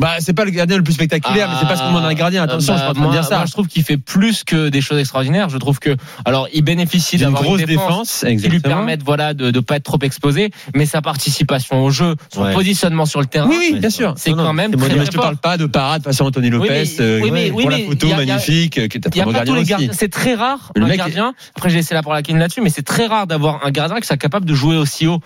Bah, 0.01 0.15
c'est 0.21 0.33
pas 0.33 0.45
le 0.47 0.51
gardien 0.51 0.79
le 0.79 0.83
plus 0.83 0.95
spectaculaire, 0.95 1.49
mais 1.51 1.57
c'est 1.61 1.67
pas 1.69 1.77
ce 1.77 1.83
qu'on 1.83 1.89
demande 1.89 2.05
à 2.05 2.09
un 2.09 2.15
gardien. 2.15 2.43
Attention, 2.43 2.73
Euh, 2.73 2.77
je 2.77 2.81
suis 2.81 2.87
pas 2.87 2.91
en 2.91 2.95
train 2.95 3.03
moi, 3.03 3.11
de 3.13 3.17
dire 3.19 3.25
ça. 3.29 3.37
moi, 3.37 3.45
je 3.47 3.53
trouve 3.53 3.69
qu'il 3.69 3.85
fait 3.85 3.99
plus 3.99 4.45
que 4.45 4.69
des 4.71 4.81
choses 4.81 4.99
extraordinaires. 4.99 5.51
Je 5.51 5.59
trouve 5.59 5.79
que, 5.79 5.95
alors, 6.25 6.49
il 6.55 6.63
bénéficie 6.63 7.17
D'une 7.19 7.27
d'avoir 7.27 7.43
grosse 7.43 7.61
une 7.61 7.67
défense, 7.67 8.25
défense, 8.25 8.43
qui 8.43 8.49
lui 8.49 8.61
permettent, 8.61 9.03
voilà, 9.03 9.35
de 9.35 9.51
ne 9.51 9.61
pas 9.61 9.77
être 9.77 9.85
trop 9.85 9.99
exposé, 10.01 10.51
mais 10.75 10.87
sa 10.87 11.03
participation 11.03 11.85
au 11.85 11.91
jeu, 11.91 12.17
son 12.33 12.43
Ouais. 12.45 12.55
positionnement 12.55 13.05
sur 13.05 13.21
le 13.21 13.27
terrain. 13.27 13.47
Oui, 13.49 13.57
oui, 13.61 13.73
bien 13.79 13.91
c'est 13.91 13.97
sûr. 13.97 14.15
C'est 14.17 14.31
non, 14.31 14.43
quand 14.45 14.53
même 14.55 14.75
très, 14.75 14.89
très 14.89 15.05
je 15.05 15.11
te 15.11 15.17
parle 15.19 15.37
pas 15.37 15.59
de 15.59 15.67
parade 15.67 16.03
façon 16.03 16.25
Anthony 16.25 16.49
Lopez, 16.49 16.69
mais- 16.71 17.01
euh, 17.01 17.21
oui, 17.23 17.31
mais- 17.31 17.51
oui, 17.51 17.63
pour 17.63 17.71
la 17.71 17.79
photo 17.79 18.07
y 18.09 18.13
a- 18.15 18.23
il 18.23 18.29
y 18.29 18.31
a- 18.31 18.35
magnifique, 18.35 18.79
euh, 18.79 18.89
qui 18.89 18.97
est 18.97 19.07
un 19.07 19.11
Il 19.13 19.19
y 19.19 19.21
a 19.21 19.25
pas 19.25 19.31
tous 19.31 19.35
gardien 19.37 19.55
les 19.55 19.61
aussi. 19.61 19.71
gardiens. 19.71 19.91
C'est 19.93 20.11
très 20.11 20.35
rare, 20.35 20.73
Le 20.77 20.85
un 20.87 20.97
gardien. 20.97 21.35
Après, 21.57 21.69
j'ai 21.69 21.77
laissé 21.77 21.93
la 21.93 22.03
parole 22.03 22.17
à 22.17 22.23
Kevin 22.23 22.41
là-dessus, 22.41 22.63
mais 22.63 22.71
c'est 22.71 22.83
très 22.83 23.07
rare 23.07 23.27
d'avoir 23.27 23.67
un 23.67 23.71
gardien 23.71 24.01
qui 24.01 24.07
soit 24.07 24.17
capable 24.17 24.47
de 24.47 24.55
jouer 24.55 24.77
aussi 24.77 25.07
haut. 25.07 25.21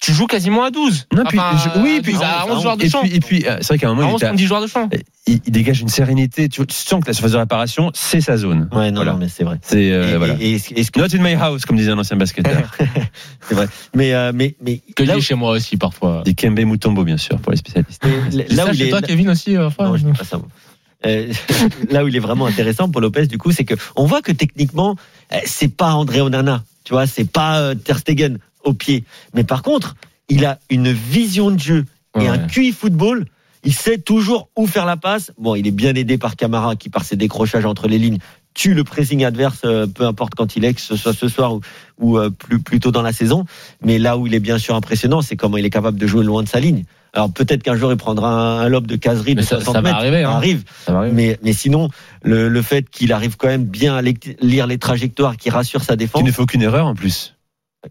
Tu 0.00 0.12
joues 0.12 0.26
quasiment 0.26 0.64
à 0.64 0.70
12. 0.70 1.06
Non, 1.14 1.24
puis- 1.24 1.38
Enfin, 1.38 1.56
je- 1.56 1.80
oui, 1.80 1.96
à 1.98 2.02
puis- 2.02 2.12
12, 2.12 2.22
à 2.22 2.46
11 2.46 2.60
joueurs 2.62 2.76
de 2.76 2.86
champ. 2.86 3.00
puis, 3.00 3.14
et 3.14 3.20
puis, 3.20 3.46
euh, 3.46 3.56
c'est 3.60 3.68
vrai 3.68 3.78
qu'à 3.78 3.88
un 3.88 3.92
À 3.92 3.94
moment, 3.94 4.08
il, 4.08 4.14
11 4.14 4.20
était 4.20 4.26
à- 4.26 4.32
ou 4.32 4.36
10 4.36 4.46
joueurs 4.46 4.60
de 4.60 4.66
champ. 4.66 4.90
il, 5.26 5.40
il 5.46 5.50
dégage 5.52 5.80
une 5.80 5.88
sérénité. 5.88 6.48
Tu, 6.50 6.66
tu 6.66 6.74
sens 6.76 7.00
que 7.00 7.06
la 7.06 7.14
surface 7.14 7.32
de 7.32 7.38
réparation, 7.38 7.90
c'est 7.94 8.20
sa 8.20 8.36
zone. 8.36 8.68
Ouais, 8.72 8.90
non, 8.90 8.96
Voilà. 8.96 9.12
non, 9.12 9.18
mais 9.18 9.28
c'est 9.28 9.44
vrai. 9.44 9.58
C'est 9.62 9.92
euh, 9.92 10.14
Et- 10.14 10.16
voilà. 10.18 10.34
et- 10.40 10.50
et 10.50 10.54
est-ce- 10.56 10.74
est-ce 10.74 10.90
que- 10.90 11.00
Not 11.00 11.06
in 11.14 11.22
my 11.22 11.34
house, 11.40 11.64
comme 11.64 11.76
disait 11.76 11.92
un 11.92 11.98
ancien 11.98 12.16
basketteur. 12.18 12.70
c'est 13.48 13.54
vrai. 13.54 13.68
Mais, 13.94 14.12
euh, 14.12 14.32
mais, 14.34 14.54
mais 14.62 14.82
Que 14.94 15.04
là, 15.04 15.14
j'ai 15.14 15.18
où, 15.20 15.22
chez 15.22 15.34
moi 15.36 15.52
aussi, 15.52 15.76
parfois. 15.78 16.22
Des 16.24 16.34
Kembe 16.34 16.58
Mutombo, 16.60 17.04
bien 17.04 17.16
sûr, 17.16 17.38
pour 17.38 17.52
les 17.52 17.56
spécialistes. 17.58 18.04
là 18.04 18.66
où 18.66 18.68
il 18.72 18.76
chez 18.78 18.86
est, 18.88 18.90
toi, 18.90 19.00
Kevin 19.00 19.30
aussi, 19.30 19.56
euh, 19.56 19.70
Non, 19.78 19.96
je 19.96 20.04
dis 20.04 20.12
pas 20.12 20.24
ça. 20.24 20.38
Euh, 21.06 21.32
là 21.90 22.04
où 22.04 22.08
il 22.08 22.16
est 22.16 22.20
vraiment 22.20 22.46
intéressant 22.46 22.90
pour 22.90 23.00
Lopez, 23.00 23.26
du 23.26 23.38
coup, 23.38 23.52
c'est 23.52 23.64
que 23.64 23.74
on 23.96 24.04
voit 24.06 24.22
que 24.22 24.32
techniquement, 24.32 24.96
euh, 25.32 25.36
c'est 25.46 25.68
pas 25.74 25.92
André 25.94 26.20
Onana, 26.20 26.62
tu 26.84 26.92
vois, 26.94 27.06
c'est 27.06 27.30
pas 27.30 27.58
euh, 27.60 27.74
Ter 27.74 27.98
Stegen 27.98 28.38
au 28.64 28.72
pied. 28.72 29.04
Mais 29.34 29.44
par 29.44 29.62
contre, 29.62 29.94
il 30.28 30.44
a 30.44 30.58
une 30.70 30.90
vision 30.92 31.50
de 31.50 31.58
jeu 31.60 31.84
et 32.16 32.20
Ouais. 32.20 32.28
un 32.28 32.38
QI 32.38 32.72
football. 32.72 33.26
Il 33.66 33.72
sait 33.74 33.96
toujours 33.98 34.48
où 34.56 34.66
faire 34.66 34.84
la 34.84 34.96
passe. 34.98 35.32
Bon, 35.38 35.54
il 35.54 35.66
est 35.66 35.70
bien 35.70 35.94
aidé 35.94 36.18
par 36.18 36.36
Camara 36.36 36.76
qui, 36.76 36.90
par 36.90 37.02
ses 37.04 37.16
décrochages 37.16 37.64
entre 37.64 37.88
les 37.88 37.98
lignes, 37.98 38.18
tue 38.52 38.74
le 38.74 38.84
pressing 38.84 39.24
adverse, 39.24 39.62
euh, 39.64 39.86
peu 39.86 40.04
importe 40.04 40.34
quand 40.34 40.54
il 40.54 40.64
est, 40.66 40.74
que 40.74 40.80
ce 40.82 40.96
soit 40.96 41.14
ce 41.14 41.28
soir 41.28 41.54
ou, 41.54 41.60
ou 41.98 42.18
euh, 42.18 42.28
plus, 42.30 42.58
plus 42.60 42.78
tôt 42.78 42.90
dans 42.92 43.00
la 43.02 43.12
saison. 43.14 43.46
Mais 43.82 43.98
là 43.98 44.18
où 44.18 44.26
il 44.26 44.34
est 44.34 44.40
bien 44.40 44.58
sûr 44.58 44.74
impressionnant, 44.74 45.22
c'est 45.22 45.36
comment 45.36 45.56
il 45.56 45.64
est 45.64 45.70
capable 45.70 45.98
de 45.98 46.06
jouer 46.06 46.24
loin 46.24 46.42
de 46.42 46.48
sa 46.48 46.60
ligne. 46.60 46.84
Alors 47.14 47.32
peut-être 47.32 47.62
qu'un 47.62 47.74
jour 47.76 47.90
il 47.90 47.96
prendra 47.96 48.28
un, 48.30 48.60
un 48.60 48.68
lob 48.68 48.86
de 48.86 48.96
caserie 48.96 49.34
de 49.34 49.40
Mais 49.40 49.46
ça- 49.46 49.56
60 49.56 49.74
ça 49.74 49.80
va 49.80 49.88
mètres, 49.88 49.96
arriver, 49.96 50.22
hein. 50.24 50.30
arrive. 50.30 50.64
Ça 50.84 50.92
va 50.92 50.98
arriver. 50.98 51.14
Mais, 51.14 51.38
mais 51.42 51.52
sinon, 51.52 51.88
le, 52.22 52.48
le 52.48 52.62
fait 52.62 52.88
qu'il 52.90 53.12
arrive 53.12 53.36
quand 53.36 53.48
même 53.48 53.64
bien 53.64 53.96
à 53.96 54.02
lire 54.02 54.66
les 54.66 54.78
trajectoires, 54.78 55.36
qu'il 55.36 55.52
rassure 55.52 55.82
sa 55.82 55.96
défense, 55.96 56.20
Qui 56.20 56.26
ne 56.26 56.32
fait 56.32 56.42
aucune 56.42 56.62
erreur 56.62 56.86
en 56.86 56.94
plus. 56.94 57.33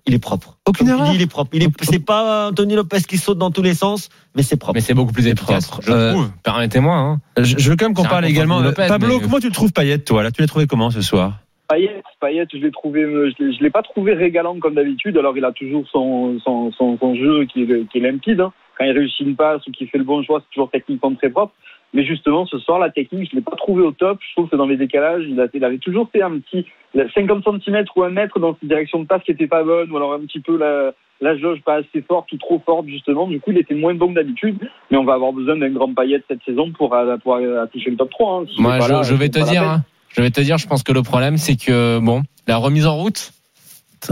Il 0.06 0.14
est 0.14 0.20
propre. 0.20 0.58
Aucune 0.68 0.88
erreur. 0.88 1.10
dis, 1.10 1.16
il 1.16 1.22
est 1.22 1.28
propre. 1.28 1.52
Il 1.54 1.64
est, 1.64 1.70
c'est 1.84 2.04
pas 2.04 2.50
Anthony 2.50 2.76
Lopez 2.76 3.02
qui 3.08 3.18
saute 3.18 3.38
dans 3.38 3.52
tous 3.52 3.62
les 3.62 3.74
sens, 3.74 4.10
mais 4.36 4.44
c'est 4.44 4.58
propre. 4.58 4.76
Mais 4.76 4.82
c'est 4.82 4.94
beaucoup 4.94 5.14
plus 5.14 5.28
efficace. 5.28 5.68
propre. 5.68 5.86
Je 5.88 5.92
Euh, 5.92 6.12
trouve. 6.14 6.32
Permettez-moi. 6.44 6.96
Hein. 6.96 7.20
Je, 7.38 7.58
je 7.58 7.70
veux 7.70 7.76
quand 7.76 7.86
même 7.86 7.94
qu'on 7.94 8.04
C'est 8.04 8.10
parle 8.10 8.26
également. 8.26 8.56
contre 8.58 8.70
Lopez, 8.70 8.88
Pablo, 8.88 9.16
mais- 9.18 9.22
comment 9.22 9.40
tu 9.40 9.48
le 9.48 9.54
trouves 9.54 9.72
Payet, 9.74 10.00
toi 10.00 10.24
là? 10.24 10.32
Tu 10.32 10.42
l'as 10.42 10.48
trouvé 10.48 10.68
comment 10.68 10.90
ce 10.92 11.02
soir? 11.02 11.40
Payet, 11.70 12.04
Payet, 12.20 12.46
je 12.52 12.58
l'ai 12.58 12.72
trouvé, 12.72 13.02
euh, 13.04 13.32
je 13.38 13.44
l'ai- 13.44 13.54
je 13.58 13.64
l'ai 13.64 13.70
pas 13.70 13.82
trouvé 13.82 14.14
régalant 14.14 14.60
comme 14.60 14.76
d'habitude. 14.76 15.18
Alors 15.18 15.38
il 15.38 15.46
a 15.46 15.52
toujours 15.52 15.86
son 15.92 16.38
son, 16.44 16.72
son, 16.74 16.98
son 17.00 17.16
jeu 17.16 17.46
qui 17.46 17.62
est, 17.64 17.90
qui 17.90 17.98
est 18.00 18.02
limpide. 18.02 18.42
hein. 18.42 18.52
Quand 18.78 18.86
il 18.86 18.92
réussit 18.92 19.22
une 19.22 19.36
passe 19.36 19.66
ou 19.68 19.72
qu'il 19.72 19.88
fait 19.88 19.98
le 20.00 20.04
bon 20.04 20.24
choix, 20.24 20.40
c'est 20.42 20.54
toujours 20.54 20.70
techniquement 20.72 21.14
très 21.16 21.30
propre. 21.30 21.54
Mais 21.94 22.04
justement, 22.06 22.46
ce 22.46 22.58
soir, 22.58 22.80
la 22.80 22.90
technique, 22.90 23.30
je 23.32 23.36
l'ai 23.36 23.42
pas 23.42 23.56
trouvé 23.56 23.84
au 23.84 23.92
top. 23.92 24.20
Je 24.28 24.34
trouve 24.34 24.50
que 24.50 24.56
dans 24.56 24.66
les 24.66 24.78
décalages, 24.78 25.24
il, 25.28 25.40
a, 25.40 25.46
il 25.54 25.64
avait 25.64 25.78
toujours 25.78 26.10
fait 26.12 26.22
un 26.24 26.40
petit 26.40 26.66
50 27.14 27.44
cm 27.64 27.86
ou 27.96 28.04
un 28.04 28.10
mètre 28.10 28.40
dans 28.40 28.54
cette 28.54 28.68
direction 28.68 29.00
de 29.00 29.06
passe 29.06 29.22
qui 29.24 29.32
était 29.32 29.48
pas 29.48 29.64
bonne, 29.64 29.92
ou 29.92 29.98
alors 29.98 30.14
un 30.14 30.20
petit 30.22 30.40
peu 30.40 30.58
la, 30.58 30.92
la 31.22 31.38
jauge 31.38 31.60
pas 31.64 31.76
assez 31.76 32.02
forte 32.02 32.32
ou 32.32 32.38
trop 32.38 32.62
forte 32.66 32.88
justement. 32.88 33.28
Du 33.28 33.40
coup, 33.40 33.52
il 33.52 33.58
était 33.58 33.76
moins 33.76 33.94
bon 33.94 34.10
que 34.10 34.16
d'habitude. 34.16 34.58
Mais 34.92 34.98
on 34.98 35.04
va 35.06 35.14
avoir 35.14 35.34
besoin 35.34 35.56
d'un 35.58 35.70
grand 35.70 35.94
Payet 35.94 36.22
cette 36.28 36.44
saison 36.46 36.72
pour, 36.72 36.94
euh, 36.96 37.18
pour, 37.18 37.40
toucher 37.72 37.92
le 37.92 37.98
top 37.98 38.10
3. 38.10 38.40
hein. 38.42 38.46
Moi, 38.58 38.80
je, 38.80 38.92
là, 38.92 39.04
je 39.04 39.14
vais 39.16 39.30
te 39.30 39.40
dire, 39.40 39.64
hein, 39.64 39.84
je 40.10 40.22
vais 40.22 40.32
te 40.32 40.42
dire, 40.42 40.58
je 40.58 40.68
pense 40.68 40.84
que 40.84 40.94
le 40.94 41.04
problème, 41.04 41.38
c'est 41.38 41.56
que 41.56 42.00
bon, 42.00 42.24
la 42.48 42.58
remise 42.58 42.88
en 42.88 42.96
route, 42.96 43.32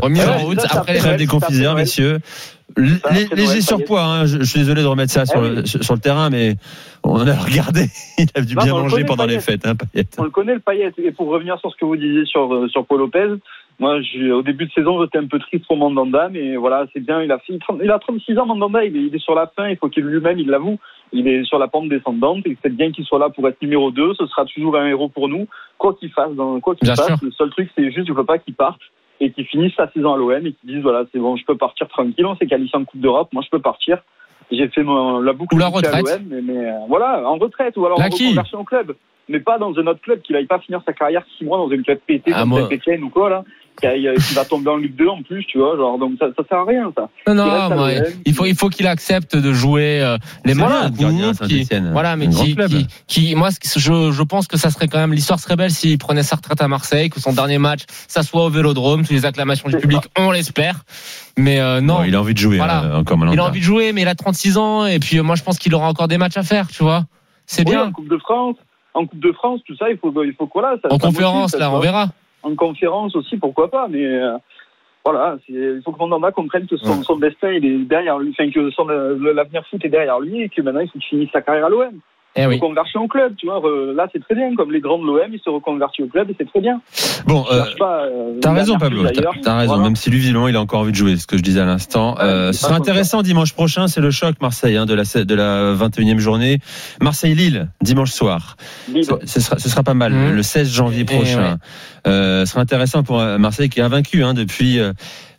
remise 0.01 0.25
Ouais, 0.25 0.33
en 0.33 0.37
route 0.45 0.59
ça, 0.59 0.67
ça 0.69 0.79
après. 0.81 1.17
des 1.17 1.27
confiseurs, 1.27 1.71
fait 1.71 1.75
mal. 1.75 1.83
messieurs. 1.83 2.19
Léger 2.77 3.61
surpoids, 3.61 4.03
hein. 4.03 4.25
je, 4.25 4.39
je 4.39 4.43
suis 4.43 4.59
désolé 4.59 4.81
de 4.81 4.87
remettre 4.87 5.11
ça 5.11 5.25
sur, 5.25 5.41
Ah 5.43 5.49
le, 5.49 5.65
sur 5.65 5.93
le 5.93 5.99
terrain, 5.99 6.29
mais 6.29 6.55
on 7.03 7.15
a 7.27 7.33
regardé. 7.35 7.85
Il 8.17 8.27
a 8.35 8.41
dû 8.41 8.55
Non, 8.55 8.63
bien 8.63 8.75
le 8.75 8.81
manger 8.81 9.03
pendant 9.05 9.25
les 9.25 9.39
fêtes, 9.39 9.65
hein. 9.65 9.73
On 10.17 10.23
le 10.23 10.29
connaît 10.29 10.53
le 10.53 10.59
Payet. 10.59 10.91
Et 11.03 11.11
pour 11.11 11.27
revenir 11.27 11.59
sur 11.59 11.71
ce 11.71 11.77
que 11.77 11.85
vous 11.85 11.97
disiez 11.97 12.25
sur 12.25 12.53
euh, 12.53 12.67
sur 12.67 12.85
Paul 12.85 12.99
Lopez, 12.99 13.35
moi, 13.79 13.95
au 13.95 14.41
début 14.43 14.67
de 14.67 14.71
saison, 14.71 15.01
j'étais 15.01 15.17
un 15.17 15.25
peu 15.25 15.39
triste 15.39 15.65
pour 15.65 15.75
Mandanda, 15.75 16.29
mais 16.29 16.55
voilà, 16.55 16.85
c'est 16.93 16.99
bien. 16.99 17.23
Il 17.23 17.31
a 17.31 17.39
il 17.81 17.91
a 17.91 17.99
36 17.99 18.37
ans, 18.37 18.45
Mandanda. 18.45 18.85
Il 18.85 18.95
est, 18.95 19.05
il 19.07 19.15
est 19.15 19.23
sur 19.23 19.33
la 19.33 19.47
fin. 19.47 19.69
Il 19.69 19.77
faut 19.77 19.89
qu'il 19.89 20.03
lui-même, 20.03 20.37
il 20.37 20.47
l'avoue. 20.47 20.77
Il 21.13 21.27
est 21.27 21.43
sur 21.45 21.57
la 21.57 21.67
pente 21.67 21.89
descendante. 21.89 22.45
Et 22.45 22.55
c'est 22.61 22.73
bien 22.73 22.91
qu'il 22.91 23.05
soit 23.05 23.19
là 23.19 23.29
pour 23.29 23.47
être 23.47 23.59
numéro 23.61 23.89
2 23.89 24.13
Ce 24.19 24.27
sera 24.27 24.45
toujours 24.45 24.77
un 24.77 24.85
héros 24.87 25.09
pour 25.09 25.27
nous, 25.27 25.47
quoi 25.77 25.95
qu'il 25.95 26.11
fasse. 26.11 26.31
Dans, 26.33 26.59
quoi 26.59 26.75
qu'il 26.75 26.87
fasse, 26.87 27.05
sûr. 27.05 27.17
le 27.23 27.31
seul 27.31 27.49
truc, 27.49 27.69
c'est 27.75 27.91
juste, 27.91 28.07
il 28.07 28.13
faut 28.13 28.23
pas 28.23 28.37
qu'il 28.37 28.53
parte 28.53 28.81
et 29.21 29.31
qu'il 29.31 29.45
finisse 29.45 29.73
sa 29.75 29.89
saison 29.91 30.13
à 30.13 30.17
l'OM 30.17 30.45
et 30.45 30.51
qu'il 30.51 30.69
dise 30.69 30.81
voilà, 30.81 31.05
c'est 31.13 31.19
bon, 31.19 31.37
je 31.37 31.45
peux 31.45 31.55
partir 31.55 31.87
tranquille. 31.87 32.25
On 32.25 32.35
s'est 32.35 32.47
qualifié 32.47 32.77
en 32.77 32.83
Coupe 32.83 32.99
d'Europe. 32.99 33.29
Moi, 33.31 33.43
je 33.45 33.49
peux 33.49 33.61
partir. 33.61 33.99
J'ai 34.51 34.67
fait 34.67 34.83
mon, 34.83 35.21
la 35.21 35.31
boucle 35.31 35.55
Ou 35.55 35.59
la 35.59 35.69
bouclée 35.69 35.87
à 35.87 35.95
retraite. 35.97 36.19
l'OM, 36.19 36.27
mais, 36.29 36.41
mais, 36.41 36.65
euh, 36.65 36.73
voilà, 36.89 37.29
en 37.29 37.37
retraite 37.37 37.77
ou 37.77 37.85
alors 37.85 37.99
La 37.99 38.07
en 38.07 38.09
qui 38.09 38.25
reconversion 38.25 38.59
au 38.59 38.63
club 38.65 38.95
mais 39.29 39.39
pas 39.39 39.57
dans 39.57 39.71
un 39.77 39.87
autre 39.87 40.01
club, 40.01 40.21
qu'il 40.21 40.35
aille 40.35 40.45
pas 40.47 40.59
finir 40.59 40.81
sa 40.85 40.91
carrière 40.91 41.23
six 41.37 41.45
mois 41.45 41.57
dans 41.57 41.71
un 41.71 41.81
club 41.81 41.99
pété 42.05 42.31
Ah, 42.35 42.41
comme 42.41 42.49
moi- 42.49 42.67
ou 43.01 43.09
quoi, 43.09 43.29
là, 43.29 43.43
qui, 43.79 44.33
va 44.35 44.45
tomber 44.45 44.69
en 44.69 44.77
Ligue 44.77 44.95
2 44.95 45.07
en 45.07 45.23
plus, 45.23 45.43
tu 45.45 45.57
vois, 45.57 45.75
genre, 45.77 45.97
donc 45.97 46.13
ça, 46.19 46.27
ça 46.37 46.43
sert 46.47 46.57
à 46.59 46.65
rien, 46.65 46.91
ça. 46.95 47.09
Non, 47.33 47.45
Il 47.69 47.75
non, 47.75 47.87
il 48.25 48.33
faut, 48.33 48.45
il 48.45 48.55
faut 48.55 48.69
qu'il 48.69 48.85
accepte 48.87 49.35
de 49.35 49.53
jouer 49.53 50.01
euh, 50.01 50.17
les 50.45 50.53
le 50.53 50.59
gardien 50.59 51.33
Saint-Étienne. 51.33 51.89
voilà, 51.91 52.15
mais 52.15 52.27
qui, 52.29 52.55
qui, 52.55 52.87
qui- 53.07 53.35
moi, 53.35 53.49
je, 53.63 54.11
je 54.11 54.23
pense 54.23 54.47
que 54.47 54.57
ça 54.57 54.69
serait 54.69 54.87
quand 54.87 54.99
même, 54.99 55.13
l'histoire 55.13 55.39
serait 55.39 55.55
belle 55.55 55.71
s'il 55.71 55.97
prenait 55.97 56.23
sa 56.23 56.35
retraite 56.35 56.61
à 56.61 56.67
Marseille, 56.67 57.09
que 57.09 57.19
son 57.19 57.33
dernier 57.33 57.57
match, 57.57 57.81
ça 58.07 58.23
soit 58.23 58.45
au 58.45 58.49
Vélodrome, 58.49 59.03
sous 59.05 59.13
les 59.13 59.25
acclamations 59.25 59.69
du 59.69 59.77
public, 59.77 60.01
on 60.17 60.31
l'espère. 60.31 60.83
Mais 61.37 61.59
euh, 61.59 61.81
non, 61.81 61.99
Bon, 61.99 62.03
il 62.03 62.13
a 62.15 62.19
envie 62.19 62.33
de 62.33 62.39
jouer 62.39 62.57
Voilà. 62.57 62.79
hein, 62.79 62.95
encore 62.99 63.17
maintenant. 63.17 63.33
il 63.33 63.39
a 63.39 63.45
envie 63.45 63.59
de 63.61 63.65
jouer, 63.65 63.93
mais 63.93 64.01
il 64.01 64.07
a 64.07 64.15
36 64.15 64.57
ans, 64.57 64.85
et 64.85 64.99
puis 64.99 65.17
euh, 65.17 65.23
moi, 65.23 65.35
je 65.35 65.43
pense 65.43 65.57
qu'il 65.57 65.73
aura 65.73 65.87
encore 65.87 66.07
des 66.07 66.17
matchs 66.17 66.37
à 66.37 66.43
faire, 66.43 66.67
tu 66.67 66.83
vois. 66.83 67.05
C'est 67.47 67.67
Oui, 67.67 67.73
bien. 67.73 67.85
en 67.85 67.91
Coupe 67.91 68.09
de 68.09 68.17
France, 68.17 68.57
en 68.93 69.05
Coupe 69.07 69.19
de 69.21 69.31
France, 69.31 69.61
tout 69.65 69.75
ça, 69.77 69.89
il 69.89 69.97
faut, 69.97 70.13
il 70.23 70.33
faut 70.37 70.45
que 70.45 70.51
voilà. 70.53 70.75
Ça, 70.81 70.89
En 70.93 70.99
ça 70.99 71.07
conférence, 71.07 71.53
motive, 71.53 71.59
ça 71.59 71.59
là, 71.59 71.71
on 71.71 71.79
verra. 71.79 72.09
En 72.43 72.55
conférence 72.55 73.15
aussi, 73.15 73.37
pourquoi 73.37 73.69
pas, 73.69 73.87
mais 73.87 74.03
euh, 74.05 74.37
voilà, 75.05 75.37
c'est- 75.45 75.53
il 75.53 75.81
faut 75.83 75.91
que 75.91 75.99
Mandanda 75.99 76.31
comprenne 76.31 76.67
que 76.67 76.77
son, 76.77 77.03
son 77.03 77.17
destin, 77.17 77.51
il 77.51 77.65
est 77.65 77.77
derrière 77.85 78.19
lui, 78.19 78.31
enfin, 78.31 78.49
que 78.49 78.69
son, 78.71 78.85
l'avenir 78.85 79.65
foot 79.67 79.83
est 79.85 79.89
derrière 79.89 80.19
lui 80.19 80.41
et 80.41 80.49
que 80.49 80.61
maintenant, 80.61 80.81
il 80.81 80.87
faut 80.87 80.99
qu'il 80.99 81.09
finisse 81.09 81.31
sa 81.31 81.41
carrière 81.41 81.65
à 81.65 81.69
l'OM. 81.69 81.99
Eh 82.35 82.45
oui. 82.45 82.55
Reconversion 82.55 83.01
au 83.03 83.07
club, 83.07 83.33
tu 83.37 83.47
vois, 83.47 83.61
là, 83.93 84.07
c'est 84.13 84.21
très 84.23 84.35
bien, 84.35 84.55
comme 84.55 84.71
les 84.71 84.79
grands 84.79 84.97
de 84.99 85.05
l'OM, 85.05 85.19
il 85.33 85.39
se 85.43 85.49
reconvertit 85.49 86.03
au 86.03 86.07
club 86.07 86.29
et 86.29 86.35
c'est 86.37 86.47
très 86.47 86.61
bien. 86.61 86.79
Bon, 87.27 87.45
euh, 87.51 87.63
euh, 87.81 88.39
T'as 88.41 88.53
raison, 88.53 88.77
Pablo. 88.77 89.03
T'as 89.03 89.11
d'ailleurs. 89.11 89.33
t'as 89.43 89.57
raison. 89.57 89.73
Voilà. 89.73 89.83
Même 89.83 89.95
si 89.97 90.09
lui, 90.09 90.19
visiblement, 90.19 90.47
il 90.47 90.55
a 90.55 90.61
encore 90.61 90.79
envie 90.79 90.91
de 90.91 90.95
jouer. 90.97 91.17
Ce 91.17 91.27
que 91.27 91.35
je 91.37 91.41
disais 91.43 91.59
à 91.59 91.65
l'instant. 91.65 92.15
Ouais, 92.15 92.23
Euh, 92.23 92.53
ce 92.53 92.61
sera 92.61 92.75
intéressant 92.75 93.21
dimanche 93.21 93.53
prochain. 93.53 93.87
C'est 93.87 93.99
le 94.01 94.11
choc 94.11 94.35
Marseille 94.41 94.77
hein, 94.77 94.85
de 94.85 94.93
la 94.93 95.03
de 95.03 95.35
la 95.35 95.73
21e 95.75 96.19
journée. 96.19 96.59
Marseille-Lille 97.01 97.67
dimanche 97.81 98.11
soir. 98.11 98.55
Lille, 98.87 99.03
Ce, 99.03 99.11
ce 99.25 99.39
sera 99.41 99.59
ce 99.59 99.67
sera 99.69 99.83
pas 99.83 99.93
mal. 99.93 100.13
Mhm. 100.13 100.35
Le 100.35 100.43
16 100.43 100.71
janvier 100.71 101.01
Et 101.01 101.05
prochain. 101.05 101.57
Euh, 102.07 102.45
ce 102.45 102.51
sera 102.51 102.61
intéressant 102.61 103.03
pour 103.03 103.19
euh, 103.19 103.37
Marseille 103.37 103.69
qui 103.69 103.79
est 103.79 103.83
invaincu 103.83 104.23
hein, 104.23 104.33
depuis. 104.33 104.79
euh, 104.79 104.93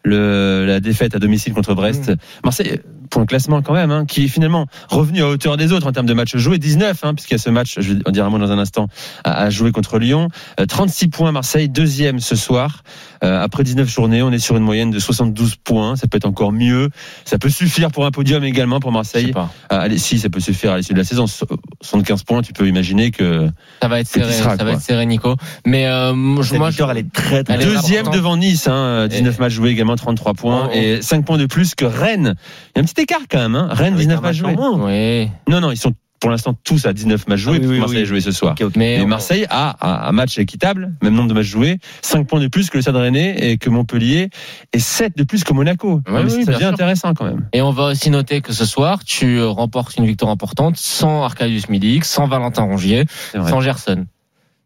le, 0.04 0.64
la 0.66 0.80
défaite 0.80 1.14
à 1.14 1.20
domicile 1.20 1.52
contre 1.54 1.74
Brest. 1.74 2.08
Mhm. 2.08 2.16
Marseille, 2.42 2.80
pour 3.12 3.20
un 3.20 3.26
classement 3.26 3.60
quand 3.60 3.74
même, 3.74 3.90
hein, 3.90 4.06
qui 4.06 4.24
est 4.24 4.28
finalement 4.28 4.66
revenu 4.88 5.22
à 5.22 5.28
hauteur 5.28 5.58
des 5.58 5.72
autres 5.72 5.86
en 5.86 5.92
termes 5.92 6.06
de 6.06 6.14
matchs 6.14 6.34
joués, 6.38 6.58
19, 6.58 7.04
hein, 7.04 7.14
puisqu'il 7.14 7.34
y 7.34 7.36
a 7.36 7.38
ce 7.38 7.50
match, 7.50 7.76
je 7.78 7.92
vais 7.92 8.00
dire 8.10 8.24
un 8.24 8.30
mot 8.30 8.38
dans 8.38 8.50
un 8.50 8.58
instant, 8.58 8.88
à, 9.22 9.50
jouer 9.50 9.70
contre 9.70 9.98
Lyon. 9.98 10.28
Euh, 10.58 10.64
36 10.64 11.08
points 11.08 11.30
Marseille, 11.30 11.68
deuxième 11.68 12.20
ce 12.20 12.34
soir. 12.34 12.82
Euh, 13.24 13.40
après 13.42 13.62
19 13.64 13.88
journées, 13.88 14.22
on 14.22 14.32
est 14.32 14.38
sur 14.38 14.56
une 14.56 14.64
moyenne 14.64 14.90
de 14.90 14.98
72 14.98 15.56
points. 15.56 15.96
Ça 15.96 16.06
peut 16.08 16.16
être 16.16 16.26
encore 16.26 16.52
mieux. 16.52 16.88
Ça 17.24 17.38
peut 17.38 17.48
suffire 17.50 17.90
pour 17.90 18.04
un 18.06 18.10
podium 18.10 18.42
également 18.44 18.80
pour 18.80 18.92
Marseille. 18.92 19.32
pas. 19.32 19.50
Ah, 19.70 19.78
allez, 19.80 19.98
si, 19.98 20.18
ça 20.18 20.28
peut 20.28 20.40
suffire 20.40 20.72
à 20.72 20.76
l'issue 20.78 20.92
de 20.92 20.98
la 20.98 21.04
saison. 21.04 21.26
So- 21.26 21.46
75 21.82 22.24
points, 22.24 22.42
tu 22.42 22.52
peux 22.52 22.66
imaginer 22.68 23.10
que 23.10 23.48
Ça 23.80 23.88
va 23.88 24.00
être 24.00 24.08
serré, 24.08 24.32
sera, 24.32 24.56
ça 24.56 24.64
va 24.64 24.72
être 24.72 24.80
serré, 24.80 25.06
Nico. 25.06 25.36
Mais 25.66 25.86
euh, 25.86 26.12
moi, 26.14 26.42
je- 26.42 26.54
elle 26.90 26.98
est 26.98 27.12
très, 27.12 27.44
très 27.44 27.54
Elle 27.54 27.62
est 27.62 27.64
deuxième 27.64 28.00
importante. 28.00 28.14
devant 28.14 28.36
Nice, 28.36 28.66
hein, 28.68 29.06
19 29.08 29.38
matchs 29.38 29.52
joués 29.52 29.70
également, 29.70 29.96
33 29.96 30.34
points 30.34 30.68
Oh. 30.70 30.74
et 30.74 31.00
5 31.02 31.24
points 31.24 31.38
de 31.38 31.46
plus 31.46 31.74
que 31.74 31.84
Rennes. 31.84 32.34
Il 32.74 32.78
y 32.78 32.80
a 32.80 32.82
un 32.82 32.84
petit 32.86 33.00
écart 33.02 33.20
quand 33.30 33.38
même. 33.38 33.54
Hein. 33.54 33.68
Rennes, 33.70 33.94
Avec 33.94 34.06
19 34.08 34.18
un 34.18 34.22
matchs 34.22 34.42
match 34.42 34.56
en 34.56 34.56
joués. 34.56 34.76
moins. 34.78 34.86
oui. 34.88 35.28
Non, 35.48 35.60
non, 35.60 35.70
ils 35.70 35.76
sont 35.76 35.92
pour 36.22 36.30
l'instant 36.30 36.54
tous 36.62 36.86
à 36.86 36.92
19 36.92 37.26
matchs 37.26 37.40
joués. 37.40 37.58
Ah 37.60 37.66
oui, 37.66 37.68
oui, 37.68 37.78
Marseille 37.80 37.96
oui. 37.96 38.02
a 38.02 38.06
joué 38.06 38.20
ce 38.20 38.30
soir. 38.30 38.54
Mais 38.76 39.04
Marseille 39.04 39.44
a 39.50 40.06
un 40.06 40.12
match 40.12 40.38
équitable, 40.38 40.92
même 41.02 41.14
nombre 41.14 41.28
de 41.28 41.34
matchs 41.34 41.46
joués, 41.46 41.78
5 42.02 42.28
points 42.28 42.38
de 42.38 42.46
plus 42.46 42.70
que 42.70 42.78
le 42.78 42.82
Stade 42.82 42.94
Rennais 42.94 43.34
et 43.40 43.58
que 43.58 43.68
Montpellier, 43.68 44.30
et 44.72 44.78
7 44.78 45.16
de 45.16 45.24
plus 45.24 45.42
que 45.42 45.52
Monaco. 45.52 46.00
Ouais, 46.08 46.22
oui, 46.22 46.44
ça 46.44 46.56
bien 46.56 46.68
intéressant 46.68 47.12
quand 47.14 47.24
même. 47.24 47.48
Et 47.52 47.60
on 47.60 47.72
va 47.72 47.86
aussi 47.86 48.08
noter 48.08 48.40
que 48.40 48.52
ce 48.52 48.64
soir, 48.64 49.02
tu 49.04 49.42
remportes 49.42 49.96
une 49.96 50.06
victoire 50.06 50.30
importante 50.30 50.76
sans 50.76 51.24
Arcadius 51.24 51.68
Milik, 51.68 52.04
sans 52.04 52.28
Valentin 52.28 52.62
Rongier, 52.62 53.04
C'est 53.32 53.42
sans 53.42 53.60
Gerson. 53.60 54.06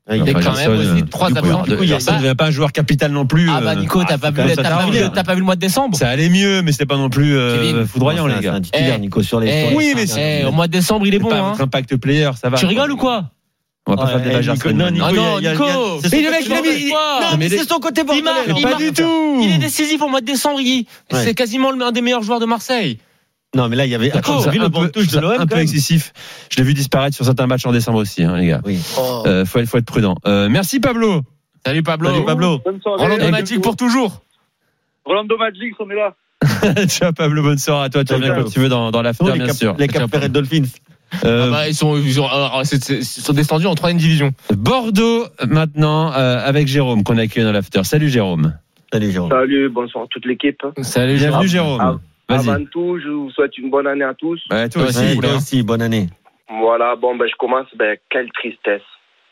Il 0.08 0.22
Enfin, 0.22 0.32
quand 0.40 0.54
même 0.54 0.70
aussi 0.78 1.02
trois 1.10 1.36
absents. 1.36 1.62
de- 1.62 1.70
Du 1.70 1.76
coup, 1.76 1.82
y 1.82 1.88
Gerson 1.88 2.12
ne 2.12 2.18
devient 2.22 2.34
pas 2.36 2.46
un 2.46 2.50
joueur 2.52 2.70
capital 2.70 3.10
non 3.10 3.26
plus. 3.26 3.50
Ah 3.50 3.60
bah 3.60 3.70
euh, 3.72 3.74
Nico, 3.74 4.04
t'as 4.04 4.18
pas, 4.18 4.30
vu, 4.30 4.40
le- 4.42 5.40
mois 5.42 5.56
de 5.56 5.60
décembre 5.60 5.96
Ça 5.98 6.08
allait 6.08 6.28
mieux, 6.28 6.62
mais 6.62 6.70
c'était 6.70 6.86
pas 6.86 6.96
non 6.96 7.10
plus 7.10 7.36
euh, 7.36 7.84
foudroyant, 7.86 8.28
les 8.28 8.34
un- 8.34 8.40
gars. 8.40 8.50
C'est 8.52 8.56
un 8.56 8.60
titulaire, 8.60 8.94
Eh, 8.98 9.00
Nico, 9.00 9.22
sur 9.24 9.40
les. 9.40 9.48
Eh, 9.72 9.74
Oui, 9.74 9.94
mais 9.96 10.02
eh, 10.04 10.06
c'est- 10.06 10.44
au 10.44 10.52
mois 10.52 10.68
de 10.68 10.72
décembre, 10.72 11.08
il 11.08 11.14
est 11.14 11.18
bon. 11.18 11.28
pas 11.28 11.38
Hein. 11.40 11.50
votre 11.50 11.62
impact 11.62 11.96
player, 11.96 12.30
ça 12.40 12.50
va. 12.50 12.56
Tu 12.56 12.66
rigoles 12.66 12.92
ou 12.92 12.96
quoi 12.96 13.30
On 13.88 13.94
va 13.94 14.04
pas 14.04 14.18
faire. 14.20 14.52
Nico, 14.54 14.70
non, 14.70 14.84
maintenant. 14.84 15.06
Ah 15.06 15.10
Nico, 15.10 15.22
non, 15.22 15.38
y 15.40 15.44
y 15.44 15.48
Nico 15.50 15.64
c'est 16.02 16.12
Mais 16.12 16.22
le 16.22 16.30
mec, 16.30 16.44
il. 16.46 16.88
Non, 16.90 17.36
mais 17.38 17.48
c'est 17.48 17.68
son 17.68 17.78
côté 17.80 18.02
il 18.02 18.22
marque, 18.22 18.36
bordelais. 18.46 18.54
il 18.58 18.62
Pas 18.62 18.68
marque. 18.70 18.82
du 18.82 18.92
tout. 18.92 19.40
Il 19.42 19.54
est 19.56 19.58
décisif 19.58 20.00
au 20.02 20.08
mois 20.08 20.20
de 20.20 20.26
décembre, 20.26 20.60
il- 20.60 20.86
Ouais. 21.12 21.24
c'est 21.24 21.34
quasiment 21.34 21.72
l'un 21.72 21.90
des 21.90 22.00
meilleurs 22.00 22.22
joueurs 22.22 22.38
de 22.40 22.46
Marseille. 22.46 22.98
Non, 23.54 23.68
mais 23.68 23.76
là, 23.76 23.86
il 23.86 23.90
y 23.90 23.94
avait. 23.94 24.10
Attends, 24.12 24.40
vu 24.40 24.58
un 24.60 24.64
le 24.64 24.70
peu- 24.70 24.90
touche 24.90 25.08
de 25.08 25.18
l'OM 25.20 25.30
un 25.32 25.36
quand 25.38 25.46
peu 25.46 25.54
même 25.54 25.62
excessif. 25.62 26.12
Je 26.50 26.56
l'ai 26.58 26.62
vu 26.64 26.74
disparaître 26.74 27.14
sur 27.16 27.24
certains 27.24 27.46
matchs 27.46 27.64
en 27.66 27.72
décembre 27.72 27.98
aussi, 27.98 28.22
hein, 28.22 28.36
les 28.36 28.48
gars. 28.48 28.60
Oui. 28.64 28.78
Euh, 29.26 29.44
faut, 29.46 29.60
être- 29.60 29.68
faut 29.68 29.78
être 29.78 29.86
prudent. 29.86 30.16
Euh, 30.26 30.48
merci 30.50 30.80
Pablo. 30.80 31.22
Salut 31.64 31.82
Pablo. 31.82 32.10
Salut, 32.12 32.24
Pablo. 32.24 32.60
Rolando 32.84 33.30
Magic 33.30 33.60
pour 33.60 33.76
toujours. 33.76 34.22
Rolando 35.04 35.36
Magic, 35.38 35.74
on 35.78 35.90
est 35.90 35.94
là. 35.94 36.14
Ciao 36.86 37.12
Pablo, 37.12 37.42
bonne 37.42 37.58
soirée 37.58 37.86
à 37.86 37.88
toi. 37.88 38.04
Tu 38.04 38.12
reviens 38.14 38.34
quand 38.34 38.50
tu 38.50 38.60
veux 38.60 38.68
dans, 38.68 38.90
dans 38.90 39.02
l'after, 39.02 39.24
Non, 39.24 39.32
les 39.32 39.38
bien 39.38 39.46
Cap- 39.48 39.56
sûr. 39.56 39.74
Les 39.78 39.88
Cap 39.88 40.10
Ferret 40.10 40.28
Dolphins. 40.28 40.64
Euh, 41.24 41.46
Ah 41.46 41.50
bah, 41.50 41.68
ils 41.68 41.74
sont, 41.74 41.96
ils 41.96 42.12
sont, 42.14 42.26
alors, 42.26 42.60
c'est- 42.64 42.82
c'est- 42.84 42.98
ils 42.98 43.04
sont 43.04 43.32
descendus 43.32 43.66
en 43.66 43.74
troisième 43.74 43.98
division. 43.98 44.32
Bordeaux 44.54 45.24
maintenant 45.48 46.12
euh, 46.12 46.40
avec 46.44 46.66
Jérôme 46.66 47.04
qu'on 47.04 47.16
accueille 47.16 47.44
dans 47.44 47.52
l'after. 47.52 47.82
Salut 47.84 48.10
Jérôme. 48.10 48.54
Salut, 48.92 49.10
Jérôme. 49.12 49.30
Salut, 49.30 49.68
bonsoir 49.70 50.04
à 50.04 50.06
toute 50.08 50.26
l'équipe. 50.26 50.62
Salut 50.82 51.16
Bienvenue 51.16 51.48
Jérôme. 51.48 51.78
Jérôme. 51.80 52.00
Avant 52.28 52.64
tout, 52.66 52.98
je 52.98 53.08
vous 53.08 53.30
souhaite 53.30 53.56
une 53.58 53.70
bonne 53.70 53.86
année 53.86 54.04
à 54.04 54.14
tous. 54.14 54.42
Ouais, 54.50 54.68
toi 54.68 54.82
Toi 54.82 54.88
aussi. 54.90 54.98
aussi. 54.98 55.06
Ouais, 55.12 55.18
Oula. 55.18 55.28
toi 55.28 55.36
aussi, 55.36 55.62
bonne 55.62 55.82
année. 55.82 56.06
Voilà, 56.48 56.96
bon, 56.96 57.14
ben, 57.16 57.28
je 57.28 57.36
commence. 57.36 57.66
Ben, 57.76 57.96
quelle 58.10 58.30
tristesse. 58.32 58.82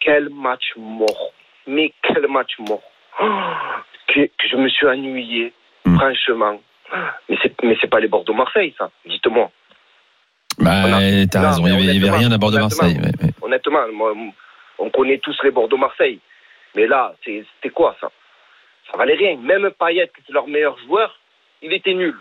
Quel 0.01 0.29
match 0.31 0.65
mort. 0.77 1.33
Mais 1.67 1.93
quel 2.03 2.27
match 2.29 2.53
mort. 2.69 2.83
Oh, 3.21 3.25
que, 4.09 4.21
que 4.27 4.49
je 4.51 4.57
me 4.57 4.69
suis 4.69 4.87
ennuyé, 4.87 5.53
Hmm. 5.87 5.97
franchement. 5.99 6.61
Mais 7.29 7.37
c'est, 7.43 7.55
mais 7.63 7.77
c'est 7.81 7.91
pas 7.91 8.01
les 8.01 8.09
Bordeaux-Marseille, 8.09 8.75
ça. 8.79 8.91
Dites-moi. 9.05 9.51
Bah, 10.59 10.89
Non, 10.89 11.27
t'as 11.31 11.51
raison. 11.51 11.67
Il 11.67 11.85
y 11.85 12.05
avait, 12.05 12.17
rien 12.17 12.31
à 12.33 12.39
Bordeaux 12.39 12.57
honnêtement. 12.59 12.83
Marseille. 12.85 12.97
ouais, 13.01 13.25
ouais. 13.27 13.33
Honnêtement, 13.43 13.87
moi, 13.93 14.15
on 14.79 14.89
connaît 14.91 15.19
tous 15.19 15.37
les 15.43 15.51
Bordeaux-Marseille. 15.51 16.21
Mais 16.77 16.87
là, 16.87 17.15
c'est- 17.25 17.45
c'était 17.57 17.73
quoi 17.75 17.97
ça? 18.01 18.09
Ça 18.91 18.97
valait 18.97 19.15
rien. 19.15 19.37
Même 19.37 19.71
Payet, 19.79 20.11
qui 20.15 20.31
est 20.31 20.33
leur 20.33 20.47
meilleur 20.47 20.79
joueur, 20.87 21.19
il 21.63 21.73
était 21.73 21.95
nul. 21.95 22.17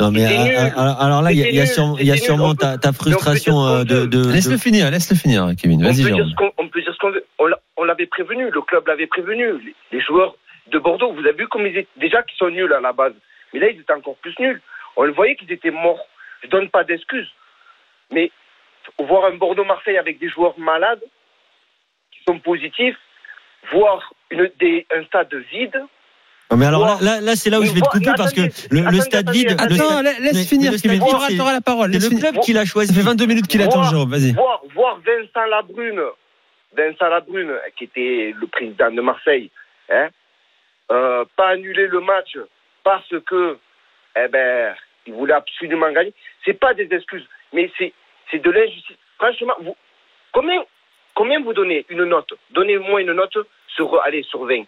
Non 0.00 0.10
mais 0.10 0.24
euh, 0.26 0.44
nul. 0.44 0.56
alors, 0.76 1.00
alors 1.00 1.22
là, 1.22 1.30
il 1.30 1.38
y 1.38 1.44
a, 1.60 1.62
y 1.64 1.66
sûrement- 1.68 1.96
y 1.98 2.10
a 2.10 2.78
ta, 2.78 2.92
frustration 2.92 3.64
euh, 3.64 3.84
de, 3.84 4.32
Laisse-le 4.32 4.58
finir, 4.58 4.90
laisse-le 4.90 5.16
finir, 5.16 5.46
Kevin. 5.56 5.80
On 5.84 5.88
Vas-y, 5.88 6.02
peut, 6.02 6.08
dire 6.10 6.16
Jérôme. 6.16 6.30
ce 6.30 6.34
qu'on, 6.34 6.52
on 6.58 6.68
peut 6.68 6.82
dire 6.82 6.92
ce 6.92 6.98
qu'on 6.98 7.10
veut. 7.10 7.24
On, 7.38 7.46
l'a- 7.46 7.60
on 7.76 7.84
l'avait 7.84 8.06
prévenu, 8.06 8.50
le 8.50 8.60
club 8.62 8.86
l'avait 8.88 9.06
prévenu. 9.06 9.52
Les, 9.62 9.74
les 9.92 10.00
joueurs 10.00 10.34
de 10.72 10.78
Bordeaux, 10.80 11.12
vous 11.12 11.20
avez 11.20 11.32
vu 11.36 11.46
comme 11.46 11.66
ils 11.66 11.76
étaient 11.76 11.88
déjà 12.00 12.22
qu'ils 12.24 12.36
sont 12.38 12.50
nuls 12.50 12.72
à 12.72 12.80
la 12.80 12.92
base. 12.92 13.12
Mais 13.52 13.60
là, 13.60 13.70
ils 13.70 13.80
étaient 13.80 13.92
encore 13.92 14.16
plus 14.16 14.34
nuls. 14.40 14.60
On 14.96 15.04
le 15.04 15.12
voyait 15.12 15.36
qu'ils 15.36 15.52
étaient 15.52 15.70
morts. 15.70 16.04
Je 16.42 16.48
donne 16.48 16.68
pas 16.70 16.82
d'excuses. 16.82 17.30
Mais 18.10 18.32
voir 18.98 19.26
un 19.26 19.36
Bordeaux-Marseille 19.36 19.96
avec 19.96 20.18
des 20.18 20.28
joueurs 20.28 20.58
malades, 20.58 21.02
qui 22.10 22.18
sont 22.26 22.40
positifs, 22.40 22.96
voir 23.72 24.12
une, 24.30 24.50
des, 24.58 24.86
un 24.94 25.04
stade 25.04 25.32
vide. 25.52 25.80
Non, 26.50 26.58
mais 26.58 26.66
alors 26.66 26.84
là, 26.84 26.98
là, 27.00 27.20
là, 27.20 27.36
c'est 27.36 27.50
là 27.50 27.58
où 27.58 27.62
Mais 27.62 27.68
je 27.68 27.74
vais 27.74 27.80
te 27.80 27.88
couper 27.88 28.12
parce 28.16 28.32
que 28.32 28.42
attendez, 28.42 28.96
le, 28.96 29.00
stade 29.00 29.28
attendez, 29.28 29.38
vide, 29.38 29.56
Attends, 29.58 30.02
laisse 30.02 30.48
finir, 30.48 30.72
Kevin. 30.80 31.00
Tu 31.00 31.40
auras 31.40 31.52
la 31.52 31.60
parole. 31.60 31.92
c'est 31.92 31.98
le 32.00 32.08
finir. 32.08 32.30
club 32.30 32.42
qui 32.42 32.52
l'a 32.52 32.64
choisi. 32.64 32.92
Ça 32.92 33.00
fait 33.00 33.06
22 33.06 33.26
minutes 33.26 33.46
qu'il 33.46 33.62
attend, 33.62 33.82
Jérôme. 33.84 34.10
Vas-y. 34.10 34.32
Voir, 34.32 34.60
voir 34.74 34.98
Vincent 34.98 35.46
Labrune, 35.48 36.02
Vincent 36.76 37.08
Labrune, 37.08 37.52
qui 37.76 37.84
était 37.84 38.34
le 38.38 38.46
président 38.46 38.90
de 38.90 39.00
Marseille, 39.00 39.50
hein, 39.90 40.08
euh, 40.90 41.24
pas 41.36 41.48
annuler 41.48 41.86
le 41.86 42.00
match 42.00 42.36
parce 42.82 43.08
que, 43.26 43.56
eh 44.16 44.28
ben, 44.28 44.74
il 45.06 45.14
voulait 45.14 45.34
absolument 45.34 45.90
gagner. 45.92 46.12
C'est 46.44 46.58
pas 46.58 46.74
des 46.74 46.88
excuses, 46.90 47.26
mais 47.52 47.70
c'est, 47.78 47.92
c'est 48.30 48.42
de 48.42 48.50
l'injustice. 48.50 48.96
Franchement, 49.18 49.54
vous, 49.60 49.76
combien, 50.32 50.62
combien 51.14 51.40
vous 51.40 51.54
donnez 51.54 51.86
une 51.88 52.04
note? 52.04 52.32
Donnez-moi 52.50 53.00
une 53.00 53.12
note 53.12 53.38
sur, 53.74 54.00
allez, 54.02 54.22
sur 54.24 54.44
20. 54.44 54.64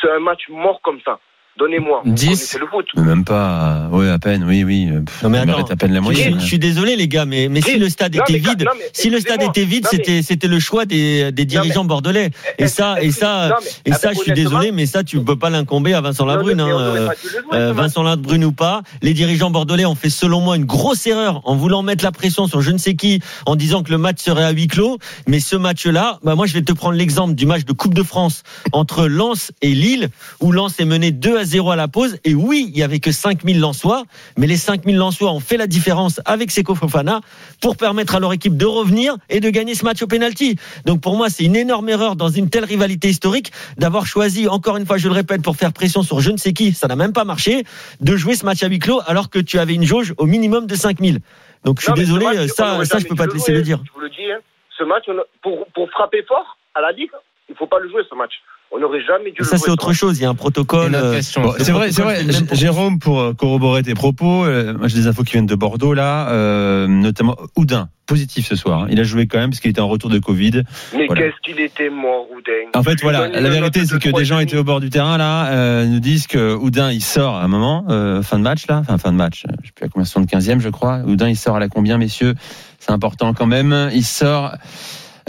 C'est 0.00 0.10
un 0.10 0.18
match 0.18 0.48
mort 0.48 0.80
comme 0.82 1.00
ça. 1.02 1.18
Donnez-moi. 1.58 2.02
Vous 2.04 2.12
10. 2.12 2.24
connaissez 2.26 2.58
le 2.58 2.66
foot. 2.66 2.86
Même 2.96 3.24
pas. 3.24 3.88
Ouais, 3.90 4.10
à 4.10 4.18
peine. 4.18 4.44
Oui, 4.46 4.62
oui. 4.64 4.88
Pff, 5.06 5.22
Non, 5.22 5.30
mais 5.30 5.38
attends. 5.38 5.64
à 5.64 5.76
peine 5.76 5.92
la 5.92 6.00
Je, 6.00 6.04
moyenne. 6.04 6.40
je 6.40 6.44
suis 6.44 6.58
désolé 6.58 6.96
les 6.96 7.08
gars, 7.08 7.24
mais, 7.24 7.48
mais 7.48 7.62
si 7.62 7.72
Oui. 7.74 7.78
le 7.78 7.88
stade 7.88 8.14
Non, 8.14 8.22
était 8.24 8.38
vide, 8.38 8.62
non, 8.64 8.72
mais 8.78 8.90
si 8.92 9.08
le 9.08 9.20
stade 9.20 9.42
était 9.42 9.64
vide, 9.64 9.86
c'était 9.90 10.20
c'était 10.22 10.48
le 10.48 10.60
choix 10.60 10.84
des, 10.84 11.32
des 11.32 11.44
dirigeants 11.46 11.84
bordelais. 11.86 12.30
Et 12.58 12.68
ça, 12.68 13.00
et 13.00 13.10
ça, 13.10 13.48
Non, 13.48 13.54
mais- 13.62 13.90
et 13.90 13.94
ah 13.94 13.98
ça, 13.98 14.12
je 14.12 14.18
suis 14.18 14.32
désolé, 14.32 14.70
mais 14.70 14.84
ça, 14.86 15.02
tu 15.02 15.18
peux 15.20 15.36
pas 15.36 15.48
l'incomber 15.48 15.94
à 15.94 16.00
Vincent 16.02 16.26
Labrune. 16.26 16.60
hein, 16.60 16.68
euh, 16.68 17.08
Euh. 17.54 17.72
Vincent 17.72 18.02
Labrune 18.02 18.44
ou 18.44 18.52
pas, 18.52 18.82
les 19.00 19.14
dirigeants 19.14 19.50
bordelais 19.50 19.86
ont 19.86 19.94
fait 19.94 20.10
selon 20.10 20.40
moi 20.42 20.56
une 20.56 20.66
grosse 20.66 21.06
erreur 21.06 21.40
en 21.44 21.56
voulant 21.56 21.82
mettre 21.82 22.04
la 22.04 22.12
pression 22.12 22.46
sur 22.46 22.60
je 22.60 22.70
ne 22.70 22.78
sais 22.78 22.94
qui 22.96 23.20
en 23.46 23.56
disant 23.56 23.82
que 23.82 23.90
le 23.90 23.98
match 23.98 24.18
serait 24.22 24.44
à 24.44 24.50
huis 24.50 24.66
clos. 24.68 24.98
Mais 25.26 25.40
ce 25.40 25.56
match-là, 25.56 26.18
bah 26.22 26.34
moi 26.34 26.44
je 26.46 26.52
vais 26.52 26.62
te 26.62 26.72
prendre 26.72 26.96
l'exemple 26.96 27.34
du 27.34 27.46
match 27.46 27.64
de 27.64 27.72
Coupe 27.72 27.94
de 27.94 28.02
France 28.02 28.42
entre 28.72 29.06
Lens 29.06 29.52
et 29.62 29.70
Lille 29.70 30.10
où 30.40 30.52
Lens 30.52 30.78
est 30.78 30.84
mené 30.84 31.12
2 31.12 31.38
à 31.38 31.44
0 31.46 31.70
à 31.70 31.76
la 31.76 31.88
pause. 31.88 32.18
Et 32.24 32.34
oui, 32.34 32.70
il 32.72 32.78
y 32.78 32.82
avait 32.82 33.00
que 33.00 33.12
5000 33.12 33.58
Lensois, 33.58 34.04
mais 34.36 34.46
les 34.46 34.56
5000 34.56 34.96
Lensois 34.96 35.30
ont 35.30 35.40
fait 35.40 35.56
la 35.56 35.66
différence 35.66 36.20
avec 36.24 36.50
Seko 36.50 36.74
Fofana 36.74 37.20
pour 37.60 37.76
permettre 37.76 38.14
à 38.14 38.20
leur 38.20 38.32
équipe 38.32 38.56
de 38.56 38.66
revenir 38.66 39.16
et 39.28 39.40
de 39.40 39.48
gagner 39.50 39.74
ce 39.74 39.84
match 39.84 40.02
au 40.02 40.06
penalty. 40.06 40.56
Donc 40.84 41.00
pour 41.00 41.16
moi, 41.16 41.30
c'est 41.30 41.44
une 41.44 41.56
énorme 41.56 41.88
erreur 41.88 42.16
dans 42.16 42.28
une 42.28 42.50
telle 42.50 42.64
rivalité 42.64 43.08
historique 43.08 43.52
d'avoir 43.78 44.06
choisi, 44.06 44.48
encore 44.48 44.76
une 44.76 44.86
fois, 44.86 44.98
je 44.98 45.08
le 45.08 45.14
répète, 45.14 45.42
pour 45.42 45.56
faire 45.56 45.72
pression 45.72 46.02
sur 46.02 46.20
je 46.20 46.30
ne 46.30 46.36
sais 46.36 46.52
qui, 46.52 46.72
ça 46.72 46.88
n'a 46.88 46.96
même 46.96 47.12
pas 47.12 47.24
marché, 47.24 47.64
de 48.00 48.16
jouer 48.16 48.34
ce 48.34 48.44
match 48.44 48.62
à 48.62 48.68
huis 48.68 48.78
clos 48.78 49.00
alors 49.06 49.30
que 49.30 49.38
tu 49.38 49.58
avais 49.58 49.74
une 49.74 49.84
jauge 49.84 50.14
au 50.18 50.26
minimum 50.26 50.66
de 50.66 50.74
5000. 50.74 51.20
Donc 51.64 51.78
je 51.78 51.84
suis 51.84 51.90
Non, 51.90 51.96
désolé, 51.96 52.26
match, 52.26 52.36
on 52.38 52.48
ça, 52.48 52.84
ça 52.84 52.98
je 52.98 53.06
peux 53.06 53.14
pas 53.14 53.26
te 53.26 53.34
laisser 53.34 53.52
le 53.52 53.62
dire. 53.62 53.80
Je 53.86 53.92
vous 53.92 54.00
le 54.00 54.10
dis, 54.10 54.30
hein. 54.30 54.40
ce 54.76 54.84
match, 54.84 55.04
pour, 55.42 55.66
pour 55.74 55.90
frapper 55.90 56.22
fort 56.22 56.58
à 56.74 56.80
la 56.80 56.92
Ligue, 56.92 57.10
il 57.48 57.54
faut 57.54 57.66
pas 57.66 57.78
le 57.78 57.88
jouer 57.88 58.02
ce 58.08 58.14
match. 58.14 58.32
On 58.72 58.80
n'aurait 58.80 59.04
jamais 59.06 59.30
dû 59.30 59.36
Mais 59.40 59.46
ça 59.46 59.58
c'est 59.58 59.70
autre 59.70 59.92
chose, 59.92 60.18
il 60.18 60.22
y 60.22 60.24
a 60.26 60.28
un 60.28 60.34
protocole. 60.34 60.94
Autre 60.94 61.04
euh. 61.04 61.20
Bon, 61.42 61.52
c'est 61.58 61.72
vrai, 61.72 61.92
c'est 61.92 62.02
vrai. 62.02 62.18
c'est 62.30 62.54
Jérôme, 62.54 62.98
pour 62.98 63.20
euh, 63.20 63.32
corroborer 63.32 63.82
tes 63.82 63.94
propos, 63.94 64.44
euh, 64.44 64.74
j'ai 64.86 64.96
des 64.98 65.06
infos 65.06 65.22
qui 65.22 65.32
viennent 65.32 65.46
de 65.46 65.54
Bordeaux 65.54 65.94
là, 65.94 66.28
euh, 66.30 66.86
notamment 66.88 67.36
Oudin, 67.56 67.88
positif 68.06 68.46
ce 68.46 68.56
soir. 68.56 68.82
hein. 68.82 68.86
Il 68.90 68.98
a 68.98 69.04
joué 69.04 69.28
quand 69.28 69.38
même 69.38 69.50
parce 69.50 69.60
qu'il 69.60 69.70
était 69.70 69.80
en 69.80 69.88
retour 69.88 70.10
de 70.10 70.18
Covid. 70.18 70.62
Mais 70.94 71.06
Voilà. 71.06 71.22
qu'est-ce 71.22 71.40
qu'il 71.42 71.60
était 71.60 71.88
mort, 71.90 72.26
Oudin? 72.36 72.52
En 72.78 72.82
fait, 72.82 73.00
voilà, 73.02 73.28
la 73.28 73.48
vérité 73.48 73.86
c'est 73.86 73.98
que 74.00 74.10
des 74.10 74.24
gens 74.24 74.40
étaient 74.40 74.56
au 74.58 74.64
bord 74.64 74.80
du 74.80 74.90
terrain 74.90 75.16
là, 75.16 75.46
euh, 75.52 75.86
nous 75.86 76.00
disent 76.00 76.26
que 76.26 76.54
Oudin 76.56 76.90
il 76.90 77.02
sort 77.02 77.36
à 77.36 77.44
un 77.44 77.48
moment, 77.48 77.84
euh, 77.88 78.20
fin 78.22 78.38
de 78.38 78.42
match 78.42 78.66
là, 78.68 78.78
enfin 78.80 78.98
fin 78.98 79.12
de 79.12 79.16
match, 79.16 79.44
je 79.62 79.68
sais 79.68 79.72
plus 79.74 79.84
à 79.86 79.88
combien, 79.88 80.04
75e 80.04 80.58
je 80.60 80.68
crois. 80.70 80.98
Oudin 81.06 81.28
il 81.28 81.36
sort 81.36 81.54
à 81.56 81.60
la 81.60 81.68
combien 81.68 81.98
messieurs? 81.98 82.34
C'est 82.80 82.90
important 82.92 83.32
quand 83.32 83.46
même. 83.46 83.90
Il 83.94 84.04
sort, 84.04 84.56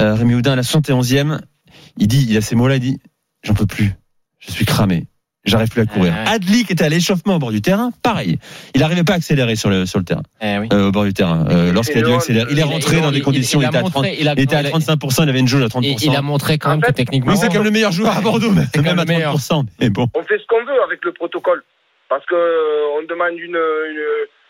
euh, 0.01 0.15
Rémi 0.15 0.33
Oudin 0.35 0.53
à 0.53 0.55
la 0.55 0.63
71e. 0.63 1.39
Il 1.99 2.07
dit, 2.07 2.25
il 2.29 2.37
a 2.37 2.41
ces 2.41 2.55
mots-là, 2.55 2.75
il 2.75 2.79
dit, 2.81 2.99
j'en 3.43 3.53
peux 3.53 3.65
plus, 3.67 3.91
je 4.39 4.51
suis 4.51 4.65
cramé. 4.65 5.05
J'arrive 5.45 5.69
plus 5.69 5.81
à 5.83 5.85
courir. 5.85 6.11
Ouais. 6.11 6.29
Adli 6.29 6.65
qui 6.65 6.73
était 6.73 6.83
à 6.83 6.89
l'échauffement 6.89 7.37
au 7.37 7.39
bord 7.39 7.51
du 7.51 7.61
terrain, 7.61 7.91
pareil. 8.03 8.37
Il 8.75 8.81
n'arrivait 8.81 9.05
pas 9.05 9.13
à 9.13 9.15
accélérer 9.15 9.55
sur 9.55 9.69
le 9.69 9.85
sur 9.85 9.97
le 9.97 10.03
terrain, 10.03 10.23
Eh 10.41 10.57
oui. 10.57 10.67
euh, 10.73 10.89
au 10.89 10.91
bord 10.91 11.05
du 11.05 11.13
terrain. 11.13 11.45
Euh, 11.49 11.71
Lorsqu'il 11.71 11.99
a 11.99 12.01
dû 12.01 12.09
Il- 12.09 12.15
accélérer, 12.15 12.47
il 12.51 12.59
est 12.59 12.63
rentré 12.63 12.97
il- 12.97 13.01
dans 13.01 13.11
des 13.13 13.21
conditions. 13.21 13.61
il 13.61 13.65
était 13.67 13.77
à 13.77 13.79
30, 13.79 13.95
montré- 13.95 14.17
il 14.19 14.27
a- 14.27 14.33
il 14.33 14.41
était 14.41 14.57
à 14.57 14.63
35%, 14.63 15.23
il 15.23 15.29
avait 15.29 15.39
une 15.39 15.47
jauge 15.47 15.63
à 15.63 15.69
30%. 15.69 16.03
Et 16.03 16.05
il 16.05 16.13
a 16.17 16.21
montré 16.21 16.57
quand 16.57 16.71
même 16.71 16.79
En 16.79 16.81
que 16.81 16.91
techniquement. 16.91 17.31
Oui, 17.31 17.37
c'est 17.37 17.47
comme 17.49 17.63
le 17.63 17.71
meilleur 17.71 17.93
joueur 17.93 18.17
à 18.17 18.19
Bordeaux, 18.19 18.51
même 18.51 18.67
à 18.75 18.81
même 18.81 19.07
meilleur. 19.07 19.35
30%. 19.35 19.63
Mais 19.79 19.89
bon. 19.89 20.07
On 20.15 20.23
fait 20.23 20.37
ce 20.37 20.45
qu'on 20.47 20.65
veut 20.65 20.83
avec 20.83 20.99
le 21.05 21.13
protocole. 21.13 21.63
Parce 22.09 22.25
que 22.25 22.35
euh, 22.35 22.99
on 22.99 23.03
demande 23.07 23.37
une, 23.39 23.55
une, 23.55 24.03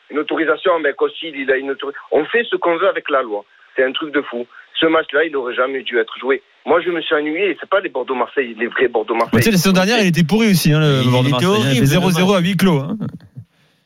une 0.10 0.18
autorisation, 0.18 0.80
mais 0.82 0.94
Cossil, 0.94 1.34
il 1.36 1.52
a 1.52 1.58
une 1.58 1.70
autorisation. 1.70 2.02
On 2.12 2.26
fait 2.26 2.44
ce 2.50 2.56
qu'on 2.56 2.76
veut 2.76 2.90
avec 2.90 3.08
la 3.12 3.22
loi. 3.22 3.46
C'est 3.76 3.84
un 3.84 3.92
truc 3.92 4.12
de 4.16 4.22
fou. 4.24 4.48
Ce 4.80 4.88
match-là, 4.88 5.26
il 5.26 5.36
aurait 5.36 5.54
jamais 5.56 5.84
dû 5.84 6.00
être 6.00 6.14
joué. 6.20 6.42
Moi, 6.68 6.82
je 6.82 6.90
me 6.92 7.02
suis 7.02 7.16
ennuyé. 7.16 7.58
C'est 7.60 7.70
pas 7.70 7.80
les 7.80 7.90
Bordeaux-Marseille, 7.90 8.54
les 8.60 8.68
vrais 8.68 8.84
Bah, 8.88 8.94
Bordeaux-Marseille. 8.94 9.40
tu 9.40 9.44
sais, 9.46 9.52
la 9.52 9.58
saison 9.58 9.72
dernière, 9.74 10.00
il 10.02 10.08
était 10.08 10.24
pourri 10.24 10.52
aussi, 10.52 10.72
hein, 10.74 10.80
le 10.82 11.02
Il 11.04 11.10
Bordeaux 11.10 11.30
était 11.30 11.32
Marseille. 11.46 11.50
Il 11.64 11.68
horrible, 11.82 11.88
fait 11.88 12.22
0-0 12.22 12.28
le 12.32 12.36
à 12.36 12.40
huis 12.40 12.58
clos. 12.58 12.80
hein. 12.80 12.98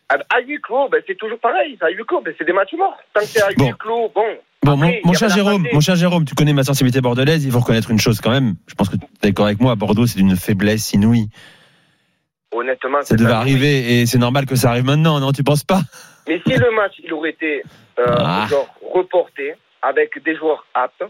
À, 0.09 0.15
à 0.35 0.41
huis 0.41 0.59
clos, 0.61 0.89
ben, 0.89 1.01
c'est 1.07 1.15
toujours 1.17 1.39
pareil. 1.39 1.77
À 1.79 1.89
huis 1.89 2.03
clos, 2.07 2.21
ben, 2.21 2.33
c'est 2.37 2.43
des 2.43 2.51
matchs 2.53 2.73
morts. 2.77 2.97
Tant 3.13 3.21
que 3.21 3.27
c'est 3.27 3.41
à 3.41 3.49
huis 3.49 3.55
Bon. 3.57 3.71
clos, 3.79 4.11
bon. 4.13 4.25
Bon, 4.63 4.73
Après, 4.73 5.01
mon, 5.05 5.13
cher 5.13 5.29
Jérôme, 5.29 5.65
mon 5.73 5.79
cher 5.79 5.95
Jérôme, 5.95 6.25
tu 6.25 6.35
connais 6.35 6.53
ma 6.53 6.63
sensibilité 6.63 7.01
bordelaise. 7.01 7.45
Il 7.45 7.51
faut 7.51 7.59
reconnaître 7.59 7.89
une 7.91 7.99
chose 7.99 8.19
quand 8.19 8.29
même. 8.31 8.55
Je 8.67 8.73
pense 8.75 8.89
que 8.89 8.95
tu 8.97 9.03
es 9.03 9.27
d'accord 9.29 9.45
avec 9.45 9.59
moi. 9.61 9.71
À 9.71 9.75
Bordeaux, 9.75 10.05
c'est 10.05 10.17
d'une 10.17 10.35
faiblesse 10.35 10.91
inouïe. 10.93 11.29
Honnêtement, 12.51 13.01
Ça 13.03 13.15
devait 13.15 13.31
arriver 13.31 14.01
et 14.01 14.05
c'est 14.05 14.17
normal 14.17 14.45
que 14.45 14.55
ça 14.55 14.71
arrive 14.71 14.83
maintenant, 14.83 15.19
non 15.19 15.31
Tu 15.31 15.43
penses 15.43 15.63
pas? 15.63 15.81
Mais 16.27 16.41
si 16.45 16.53
le 16.53 16.69
match, 16.75 16.93
il 17.03 17.13
aurait 17.13 17.29
été 17.29 17.63
euh, 17.99 18.03
Ah. 18.19 18.45
genre, 18.49 18.67
reporté 18.93 19.53
avec 19.81 20.21
des 20.23 20.35
joueurs 20.35 20.65
aptes, 20.73 21.03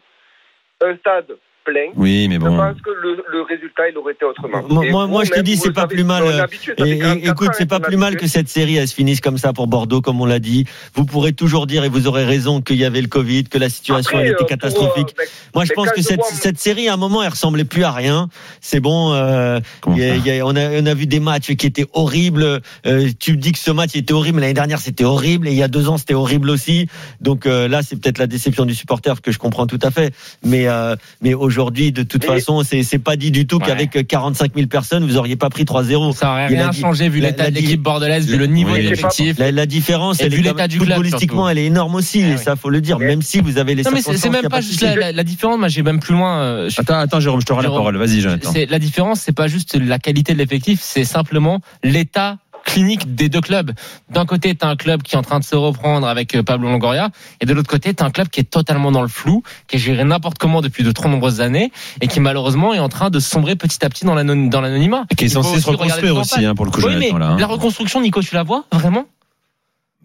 un 0.84 0.96
stade 0.98 1.36
plein, 1.64 1.90
Oui, 1.96 2.28
mais 2.28 2.36
je 2.36 2.40
bon. 2.40 2.58
pense 2.58 2.82
que 2.82 2.90
le, 2.90 3.24
le 3.32 3.42
résultat, 3.44 3.90
il 3.90 3.98
aurait 3.98 4.14
été 4.14 4.26
autrement. 4.26 4.64
Moi, 4.70 4.86
moi, 4.90 5.08
moi, 5.08 5.24
je 5.24 5.32
te 5.32 5.40
dis, 5.40 5.58
c'est 5.58 5.72
pas 5.72 5.88
plus 5.88 6.04
mal. 6.04 6.24
on 6.24 6.28
a 6.28 6.32
euh, 6.32 6.38
l'habitude, 6.38 6.74
ça 6.78 6.86
Et, 6.86 6.90
fait 6.92 6.96
et- 6.98 7.00
44 7.00 7.32
écoute, 7.32 7.50
c'est 7.58 7.66
pas 7.70 7.80
plus 7.80 7.98
mal 7.98 8.18
que 8.18 8.28
cette 8.28 8.50
série 8.50 8.78
elle 8.78 8.88
se 8.88 8.96
finisse 8.96 9.22
comme 9.22 9.38
ça 9.38 9.54
pour 9.54 9.68
Bordeaux, 9.68 10.02
comme 10.02 10.20
on 10.22 10.26
l'a 10.26 10.40
dit. 10.40 10.66
Vous 10.96 11.06
pourrez 11.06 11.34
toujours 11.34 11.68
dire 11.68 11.84
et 11.84 11.90
vous 11.90 12.08
aurez 12.08 12.26
raison 12.26 12.62
qu'il 12.62 12.78
y 12.78 12.86
avait 12.86 13.02
le 13.02 13.08
Covid, 13.08 13.44
que 13.46 13.58
la 13.58 13.70
situation 13.70 14.18
Après, 14.18 14.28
elle 14.28 14.32
euh, 14.32 14.34
était 14.34 14.38
pour, 14.40 14.48
catastrophique. 14.48 15.16
euh, 15.20 15.24
Moi, 15.56 15.66
je 15.66 15.74
pense 15.74 15.90
que 15.92 16.02
je 16.02 16.08
cette, 16.08 16.20
vois- 16.20 16.30
cette 16.32 16.60
série, 16.60 16.88
à 16.90 16.94
un 16.94 16.98
moment, 16.98 17.22
elle 17.22 17.30
ressemblait 17.30 17.64
plus 17.66 17.84
à 17.84 17.92
rien. 17.92 18.28
C'est 18.60 18.80
bon. 18.80 19.14
euh, 19.14 19.60
y 19.96 20.04
a- 20.04 20.16
y 20.16 20.40
a- 20.40 20.46
on, 20.46 20.56
a, 20.56 20.82
on 20.82 20.86
a 20.86 20.94
vu 20.96 21.06
des 21.06 21.20
matchs 21.20 21.54
qui 21.56 21.68
étaient 21.68 21.86
horribles. 21.94 22.62
Euh, 22.88 23.10
tu 23.20 23.34
me 23.34 23.38
dis 23.38 23.52
que 23.52 23.60
ce 23.60 23.72
match 23.72 23.96
était 23.96 24.14
horrible. 24.14 24.40
L'année 24.40 24.54
dernière, 24.54 24.80
c'était 24.80 25.04
horrible. 25.04 25.48
Et 25.48 25.52
il 25.52 25.58
y 25.58 25.64
a 25.64 25.68
deux 25.68 25.88
ans, 25.90 25.98
c'était 25.98 26.16
horrible 26.16 26.50
aussi. 26.50 26.88
Donc 27.20 27.46
euh, 27.46 27.68
là, 27.68 27.82
c'est 27.84 27.96
peut-être 28.02 28.18
la 28.18 28.28
déception 28.28 28.66
du 28.66 28.74
supporter 28.74 29.22
que 29.22 29.32
je 29.32 29.38
comprends 29.38 29.68
tout 29.68 29.80
à 29.84 29.92
fait. 29.92 30.12
Mais 30.44 30.68
euh, 30.68 30.96
mais 31.22 31.34
aujourd'hui, 31.36 31.51
de 31.56 32.04
toute 32.04 32.22
Mais- 32.28 32.36
façon, 32.40 32.64
c'est 32.64 32.84
c'est 32.84 33.00
pas 33.00 33.16
dit 33.16 33.32
du 33.32 33.46
tout 33.46 33.58
Ouais. 33.58 33.66
qu'avec 33.68 34.08
45 34.08 34.54
000 34.56 34.68
personnes, 34.68 35.06
vous 35.06 35.18
auriez 35.18 35.36
pas 35.36 35.50
pris 35.50 35.66
3-0. 35.66 36.14
Ça 36.14 36.32
aurait 36.32 36.48
rien 36.48 36.72
changé 36.72 37.10
vu 37.10 37.20
l'état 37.20 37.50
de 37.50 37.56
l'équipe 37.56 37.82
bordelaise, 37.82 38.28
vu 38.28 38.38
le 38.38 38.46
niveau 38.48 38.74
Oui, 38.74 38.84
de 38.84 38.90
l'effectif. 38.90 39.38
La, 39.38 39.52
la 39.52 39.66
différence, 39.66 40.22
Et 40.22 40.26
elle 40.26 40.34
vu 40.34 40.40
est 40.40 40.44
l'état 40.44 40.68
du 40.68 40.78
club, 40.80 40.90
footballistiquement, 40.96 41.50
elle 41.50 41.58
est 41.58 41.66
énorme 41.66 41.96
aussi. 41.96 42.24
Ah 42.24 42.34
et 42.34 42.38
ça, 42.38 42.56
faut 42.56 42.70
le 42.70 42.82
dire. 42.82 43.00
Même 43.00 43.22
si 43.22 43.40
vous 43.42 43.58
avez 43.58 43.76
les 43.76 43.84
Non 43.84 43.92
mais 43.94 44.02
c'est 44.02 44.30
même 44.30 44.48
pas 44.50 44.62
juste 44.62 44.82
la, 44.82 44.96
la- 44.96 45.12
la 45.12 45.24
différence. 45.24 45.60
Moi 45.60 45.68
j'ai 45.68 45.84
même 45.84 46.00
plus 46.00 46.14
loin. 46.14 46.42
euh, 46.42 46.70
je- 46.70 46.80
Attends, 46.82 46.98
attends, 47.00 47.20
Jérôme, 47.20 47.42
je 47.42 47.46
te 47.46 47.54
rends 47.54 47.62
la 47.62 47.70
parole. 47.70 47.98
Vas-y, 47.98 48.22
Jonathan. 48.22 48.52
c'est 48.54 48.66
la 48.66 48.80
différence, 48.80 49.22
c'est 49.22 49.32
pas 49.36 49.48
juste 49.48 49.76
la 49.76 50.00
qualité 50.00 50.34
de 50.34 50.38
l'effectif, 50.38 50.80
c'est 50.82 51.04
simplement 51.06 51.62
l'état 51.84 52.38
clinique 52.72 53.16
des 53.16 53.28
deux 53.30 53.42
clubs. 53.42 53.72
D'un 54.10 54.26
côté, 54.26 54.56
tu 54.56 54.66
as 54.66 54.70
un 54.70 54.76
club 54.76 55.04
qui 55.04 55.16
est 55.16 55.18
en 55.18 55.22
train 55.22 55.40
de 55.40 55.44
se 55.44 55.56
reprendre 55.56 56.08
avec 56.08 56.36
euh, 56.36 56.44
Pablo 56.44 56.70
Longoria, 56.70 57.10
et 57.42 57.46
de 57.46 57.54
l'autre 57.54 57.70
côté, 57.70 57.94
tu 57.94 58.02
as 58.02 58.06
un 58.06 58.12
club 58.12 58.30
qui 58.30 58.40
est 58.40 58.50
totalement 58.50 58.92
dans 58.92 59.02
le 59.02 59.08
flou, 59.08 59.44
qui 59.68 59.76
est 59.76 59.80
géré 59.80 60.04
n'importe 60.04 60.38
comment 60.38 60.62
depuis 60.62 60.84
de 60.84 60.92
trop 60.92 61.10
nombreuses 61.10 61.42
années, 61.42 61.72
et 62.00 62.08
qui 62.08 62.20
malheureusement 62.20 62.74
est 62.74 62.80
en 62.80 62.90
train 62.90 63.10
de 63.10 63.20
sombrer 63.20 63.56
petit 63.56 63.84
à 63.86 63.90
petit 63.90 64.06
dans 64.06 64.16
l'anon- 64.16 64.48
dans 64.48 64.62
l'anonymat. 64.62 65.06
Qui 65.18 65.26
est 65.26 65.30
censé 65.30 65.60
se 65.60 65.70
reconstruire 65.70 66.16
aussi, 66.16 66.46
hein, 66.46 66.56
pour 66.56 66.66
le 66.66 66.72
coup, 66.72 66.82
Oui, 66.86 66.96
mais. 66.98 67.12
Là, 67.12 67.32
hein. 67.32 67.38
la 67.38 67.48
reconstruction, 67.48 68.00
Nico, 68.02 68.22
tu 68.22 68.34
la 68.36 68.44
vois 68.44 68.66
vraiment? 68.72 69.06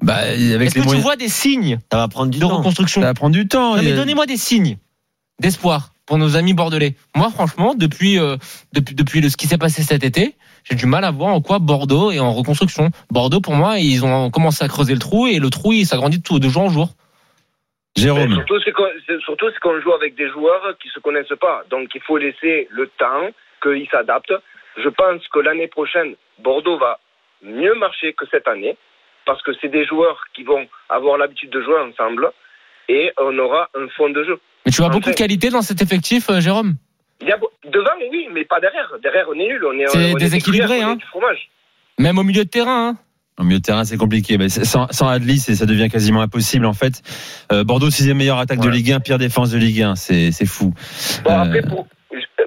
Bah, 0.02 0.26
Est-ce 0.28 0.74
que 0.74 0.80
tu 0.90 0.96
vois 0.98 1.16
des 1.16 1.28
signes 1.28 1.78
Ça 1.90 1.98
va 1.98 2.08
prendre 2.08 2.30
du 2.30 2.38
de 2.38 2.44
temps. 2.46 2.58
reconstruction? 2.58 3.00
Ça 3.00 3.06
va 3.06 3.14
prendre 3.14 3.32
du 3.34 3.48
temps. 3.48 3.76
Non, 3.76 3.82
mais 3.82 3.94
donnez-moi 3.94 4.26
des 4.26 4.36
signes 4.36 4.76
d'espoir 5.40 5.92
pour 6.04 6.18
nos 6.18 6.36
amis 6.36 6.52
bordelais. 6.54 6.96
Moi, 7.14 7.30
franchement, 7.30 7.74
depuis, 7.74 8.18
euh, 8.18 8.36
depuis, 8.72 8.94
depuis 8.94 9.20
le, 9.20 9.28
ce 9.30 9.36
qui 9.36 9.46
s'est 9.46 9.58
passé 9.58 9.82
cet 9.82 10.04
été, 10.04 10.34
j'ai 10.68 10.76
du 10.76 10.86
mal 10.86 11.04
à 11.04 11.10
voir 11.10 11.34
en 11.34 11.40
quoi 11.40 11.58
Bordeaux 11.58 12.10
est 12.10 12.18
en 12.18 12.32
reconstruction. 12.32 12.90
Bordeaux, 13.10 13.40
pour 13.40 13.54
moi, 13.54 13.78
ils 13.78 14.04
ont 14.04 14.30
commencé 14.30 14.64
à 14.64 14.68
creuser 14.68 14.94
le 14.94 14.98
trou 14.98 15.26
et 15.26 15.38
le 15.38 15.50
trou, 15.50 15.72
il 15.72 15.86
s'agrandit 15.86 16.18
de, 16.18 16.22
tout- 16.22 16.38
de 16.40 16.48
jour 16.48 16.62
en 16.62 16.68
jour. 16.70 16.88
Jérôme. 17.96 18.34
surtout, 18.34 18.60
c'est 18.64 18.72
qu'on, 19.60 19.80
joue 19.80 19.92
avec 19.92 20.16
des 20.16 20.28
joueurs 20.28 20.76
qui 20.82 20.88
se 20.88 21.00
connaissent 21.00 21.32
pas. 21.40 21.62
Donc, 21.70 21.88
il 21.94 22.00
faut 22.02 22.18
laisser 22.18 22.68
le 22.70 22.88
temps 22.98 23.30
qu'ils 23.62 23.88
s'adaptent. 23.90 24.34
Je 24.76 24.88
pense 24.88 25.26
que 25.32 25.38
l'année 25.38 25.68
prochaine, 25.68 26.14
Bordeaux 26.42 26.78
va 26.78 26.98
mieux 27.42 27.74
marcher 27.74 28.12
que 28.12 28.26
cette 28.30 28.48
année 28.48 28.76
parce 29.24 29.42
que 29.42 29.52
c'est 29.60 29.68
des 29.68 29.86
joueurs 29.86 30.24
qui 30.34 30.42
vont 30.42 30.66
avoir 30.88 31.16
l'habitude 31.16 31.50
de 31.50 31.62
jouer 31.62 31.78
ensemble 31.80 32.30
et 32.88 33.12
on 33.18 33.38
aura 33.38 33.68
un 33.74 33.88
fond 33.96 34.10
de 34.10 34.22
jeu. 34.24 34.38
Mais 34.64 34.72
tu 34.72 34.78
vois 34.78 34.88
En 34.90 34.90
beaucoup 34.90 35.10
de 35.10 35.14
qualité 35.14 35.48
dans 35.50 35.62
cet 35.62 35.80
effectif, 35.80 36.28
euh, 36.28 36.40
Jérôme? 36.40 36.74
Il 37.20 37.28
y 37.28 37.32
a, 37.32 37.38
devant, 37.64 37.90
oui, 38.10 38.28
mais 38.32 38.44
pas 38.44 38.60
derrière. 38.60 38.92
Derrière, 39.02 39.26
on 39.28 39.34
est 39.34 39.46
nul. 39.46 39.64
On 39.64 39.72
est, 39.78 39.86
C'est 39.88 39.98
on 39.98 40.00
est 40.00 40.12
des 40.14 40.20
déséquilibré, 40.20 40.66
cuillères, 40.68 40.86
on 40.86 40.90
est 40.90 40.92
hein. 40.92 40.96
du 40.96 41.04
fromage. 41.06 41.48
Même 41.98 42.18
au 42.18 42.22
milieu 42.22 42.44
de 42.44 42.48
terrain. 42.50 42.88
Hein 42.90 42.96
Au 43.38 43.44
milieu 43.44 43.58
de 43.58 43.62
terrain, 43.62 43.84
c'est 43.84 43.96
compliqué. 43.96 44.36
Mais 44.38 44.48
sans, 44.50 44.86
sans 44.92 45.08
Adli, 45.08 45.38
c'est- 45.38 45.54
ça 45.54 45.66
devient 45.66 45.88
quasiment 45.90 46.20
impossible 46.20 46.66
en 46.66 46.74
fait. 46.74 47.02
Euh, 47.52 47.64
Bordeaux, 47.64 47.90
sixième 47.90 48.18
meilleure 48.18 48.38
attaque 48.38 48.60
de. 48.60 48.68
Ligue 48.68 48.92
1, 48.92 49.00
pire 49.00 49.18
défense 49.18 49.50
de 49.50 49.58
Ligue 49.58 49.82
1. 49.82 49.94
C'est 49.94 50.30
c'est 50.32 50.46
fou. 50.46 50.72
Bon, 51.24 51.30
Euh, 51.30 51.42
après, 51.42 51.62
pour, 51.62 51.86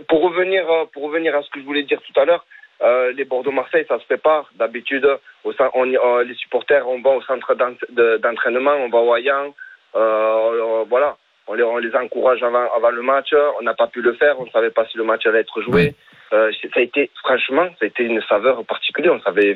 pour, 0.07 0.21
revenir, 0.21 0.63
euh, 0.69 0.85
pour 0.93 1.03
revenir 1.03 1.35
à 1.35 1.41
ce 1.41 1.49
que 1.49 1.59
je 1.59 1.65
voulais 1.65 1.83
dire 1.83 1.99
tout 2.01 2.19
à 2.19 2.25
l'heure, 2.25 2.45
euh, 2.83 3.11
les 3.17 3.25
Bordeaux-Marseille, 3.25 3.85
ça 3.89 3.97
se 3.99 4.05
fait 4.05 4.17
pas. 4.21 4.45
D'habitude, 4.57 5.05
euh, 5.05 6.23
les 6.25 6.35
supporters, 6.35 6.87
on 6.87 7.01
va 7.01 7.09
au 7.11 7.21
centre 7.23 7.55
d'en- 7.55 7.71
de- 7.89 8.17
d'entraînement, 8.23 8.75
on 8.85 8.89
va 8.89 8.99
au 8.99 9.15
Hayan, 9.15 9.53
euh, 9.95 9.99
euh, 9.99 10.85
voilà. 10.89 11.17
On 11.49 11.55
les, 11.55 11.63
on 11.63 11.77
les 11.77 11.93
encourage 11.95 12.43
avant, 12.43 12.67
avant 12.75 12.91
le 12.91 13.01
match. 13.01 13.33
On 13.59 13.63
n'a 13.63 13.73
pas 13.73 13.87
pu 13.87 14.01
le 14.01 14.13
faire. 14.13 14.39
On 14.39 14.45
ne 14.45 14.51
savait 14.51 14.69
pas 14.69 14.85
si 14.85 14.97
le 14.97 15.03
match 15.03 15.25
allait 15.25 15.39
être 15.39 15.61
joué. 15.61 15.95
Euh, 16.31 16.51
ça 16.61 16.79
a 16.79 16.81
été, 16.81 17.09
franchement, 17.23 17.67
ça 17.79 17.85
a 17.85 17.87
été 17.87 18.03
une 18.03 18.21
saveur 18.29 18.63
particulière. 18.65 19.13
On 19.13 19.21
savait, 19.21 19.55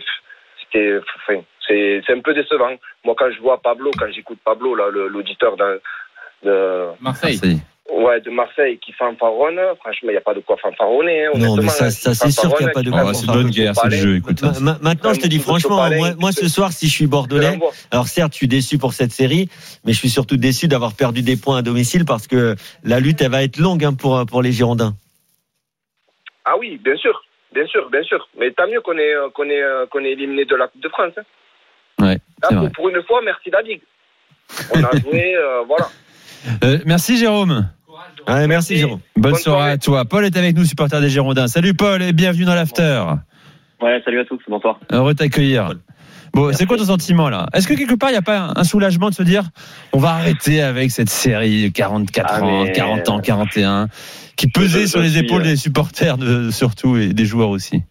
c'était, 0.63 0.97
enfin, 1.19 1.39
c'est, 1.67 2.01
c'est 2.05 2.13
un 2.13 2.19
peu 2.21 2.33
décevant. 2.33 2.75
Moi, 3.03 3.13
quand 3.15 3.29
je 3.31 3.39
vois 3.39 3.61
Pablo, 3.61 3.91
quand 3.97 4.09
j'écoute 4.11 4.39
Pablo, 4.43 4.73
là, 4.73 4.89
le- 4.89 5.07
l'auditeur 5.07 5.55
d'un- 5.55 5.77
de, 6.41 6.87
Marseille. 6.99 7.33
Marseille. 7.35 7.57
Ouais, 7.91 8.21
de 8.21 8.29
Marseille 8.29 8.79
qui 8.79 8.93
fanfaronne. 8.93 9.59
Franchement, 9.81 10.09
il 10.09 10.11
n'y 10.13 10.17
a 10.17 10.21
pas 10.21 10.33
de 10.33 10.39
quoi 10.39 10.55
fanfaronner. 10.57 11.25
hein, 11.25 11.31
Non, 11.35 11.57
mais 11.57 11.67
ça- 11.67 11.85
hein, 11.85 11.89
ça, 11.89 12.13
c'est 12.13 12.31
sûr 12.31 12.55
qu'il 12.55 12.65
y 12.65 12.69
a 12.69 12.71
pas 12.71 12.81
de 12.81 12.89
quoi 12.89 13.13
c'est 13.13 13.27
bonne 13.27 13.49
guerre, 13.49 13.75
c'est 13.75 13.89
le 13.89 13.95
jeu. 13.97 14.15
Écoute. 14.17 14.41
Ma- 14.41 14.59
ma- 14.59 14.77
Maintenant, 14.81 15.13
je 15.13 15.19
te 15.19 15.27
dis 15.27 15.37
franchement, 15.39 15.89
moi, 15.89 16.09
moi, 16.17 16.31
ce 16.31 16.47
soir, 16.47 16.71
si 16.71 16.87
je 16.87 16.93
suis 16.93 17.07
bordelais, 17.07 17.59
alors 17.91 18.07
certes, 18.07 18.31
je 18.31 18.37
suis 18.37 18.47
déçu 18.47 18.77
pour 18.77 18.93
cette 18.93 19.11
série, 19.11 19.49
mais 19.85 19.91
je 19.91 19.97
suis 19.99 20.09
surtout 20.09 20.37
déçu 20.37 20.69
d'avoir 20.69 20.93
perdu 20.95 21.21
des 21.23 21.35
points 21.35 21.57
à 21.57 21.61
domicile 21.61 22.05
parce 22.05 22.25
que 22.27 22.55
la 22.85 23.01
lutte, 23.01 23.21
elle 23.21 23.31
va 23.31 23.43
être 23.43 23.57
longue 23.57 23.83
hein, 23.83 23.93
pour, 23.93 24.25
pour 24.27 24.41
les 24.41 24.53
Girondins. 24.53 24.93
Ah 26.45 26.57
oui, 26.57 26.79
bien 26.83 26.95
sûr. 26.95 27.21
Bien 27.53 27.67
sûr, 27.67 27.89
bien 27.89 28.03
sûr. 28.03 28.27
Mais 28.39 28.51
tant 28.51 28.67
mieux 28.67 28.81
qu'on 28.81 28.97
est, 28.97 29.13
euh, 29.13 29.29
qu'on 29.29 29.49
est, 29.49 29.61
euh, 29.61 29.85
qu'on 29.87 30.03
est 30.03 30.11
éliminé 30.11 30.45
de 30.45 30.55
la 30.55 30.67
Coupe 30.69 30.81
de 30.81 30.89
France. 30.89 31.11
hein. 31.17 31.23
Ouais, 31.99 32.13
Là, 32.15 32.19
c'est 32.41 32.47
pour, 32.55 32.57
vrai. 32.63 32.71
pour 32.75 32.89
une 32.89 33.03
fois, 33.03 33.21
merci 33.23 33.49
la 33.51 33.61
Ligue. 33.61 33.81
On 34.73 34.83
a 34.83 34.89
joué, 35.03 35.35
euh, 35.35 35.61
voilà. 35.67 35.89
Euh, 36.63 36.79
merci 36.85 37.17
Jérôme. 37.17 37.69
Ouais, 38.27 38.47
merci. 38.47 38.77
Jérôme. 38.77 38.99
Bonne, 39.15 39.31
Bonne 39.33 39.41
soirée 39.41 39.71
à 39.71 39.77
toi. 39.77 40.05
Paul 40.05 40.25
est 40.25 40.37
avec 40.37 40.55
nous, 40.55 40.63
supporter 40.65 40.99
des 41.01 41.09
Girondins. 41.09 41.47
Salut 41.47 41.73
Paul 41.73 42.01
et 42.01 42.13
bienvenue 42.13 42.45
dans 42.45 42.55
l'after. 42.55 43.03
Ouais, 43.81 44.01
salut 44.05 44.19
à 44.21 44.25
tous, 44.25 44.39
bonsoir. 44.47 44.79
Heureux 44.91 45.13
de 45.13 45.17
t'accueillir. 45.19 45.73
Bon, 46.33 46.51
c'est 46.53 46.65
quoi 46.65 46.77
ton 46.77 46.85
sentiment 46.85 47.29
là? 47.29 47.45
Est-ce 47.53 47.67
que 47.67 47.73
quelque 47.75 47.93
part 47.95 48.09
il 48.09 48.13
n'y 48.13 48.17
a 48.17 48.21
pas 48.23 48.53
un 48.55 48.63
soulagement 48.63 49.09
de 49.09 49.13
se 49.13 49.21
dire 49.23 49.43
on 49.91 49.99
va 49.99 50.09
arrêter 50.11 50.61
avec 50.61 50.89
cette 50.89 51.09
série 51.09 51.69
de 51.69 51.73
44 51.73 52.27
Ah, 52.33 52.43
ans, 52.43 52.63
mais- 52.63 52.71
40 52.71 53.09
ans, 53.09 53.19
41 53.19 53.87
qui 54.35 54.47
pesait 54.47 54.81
Je- 54.81 54.87
sur 54.87 54.99
je 54.99 55.03
les 55.05 55.09
suis, 55.11 55.19
épaules 55.25 55.41
euh, 55.41 55.45
des 55.45 55.55
supporters 55.57 56.17
de, 56.17 56.49
surtout 56.49 56.97
et 56.97 57.13
des 57.13 57.25
joueurs 57.25 57.49
aussi? 57.49 57.83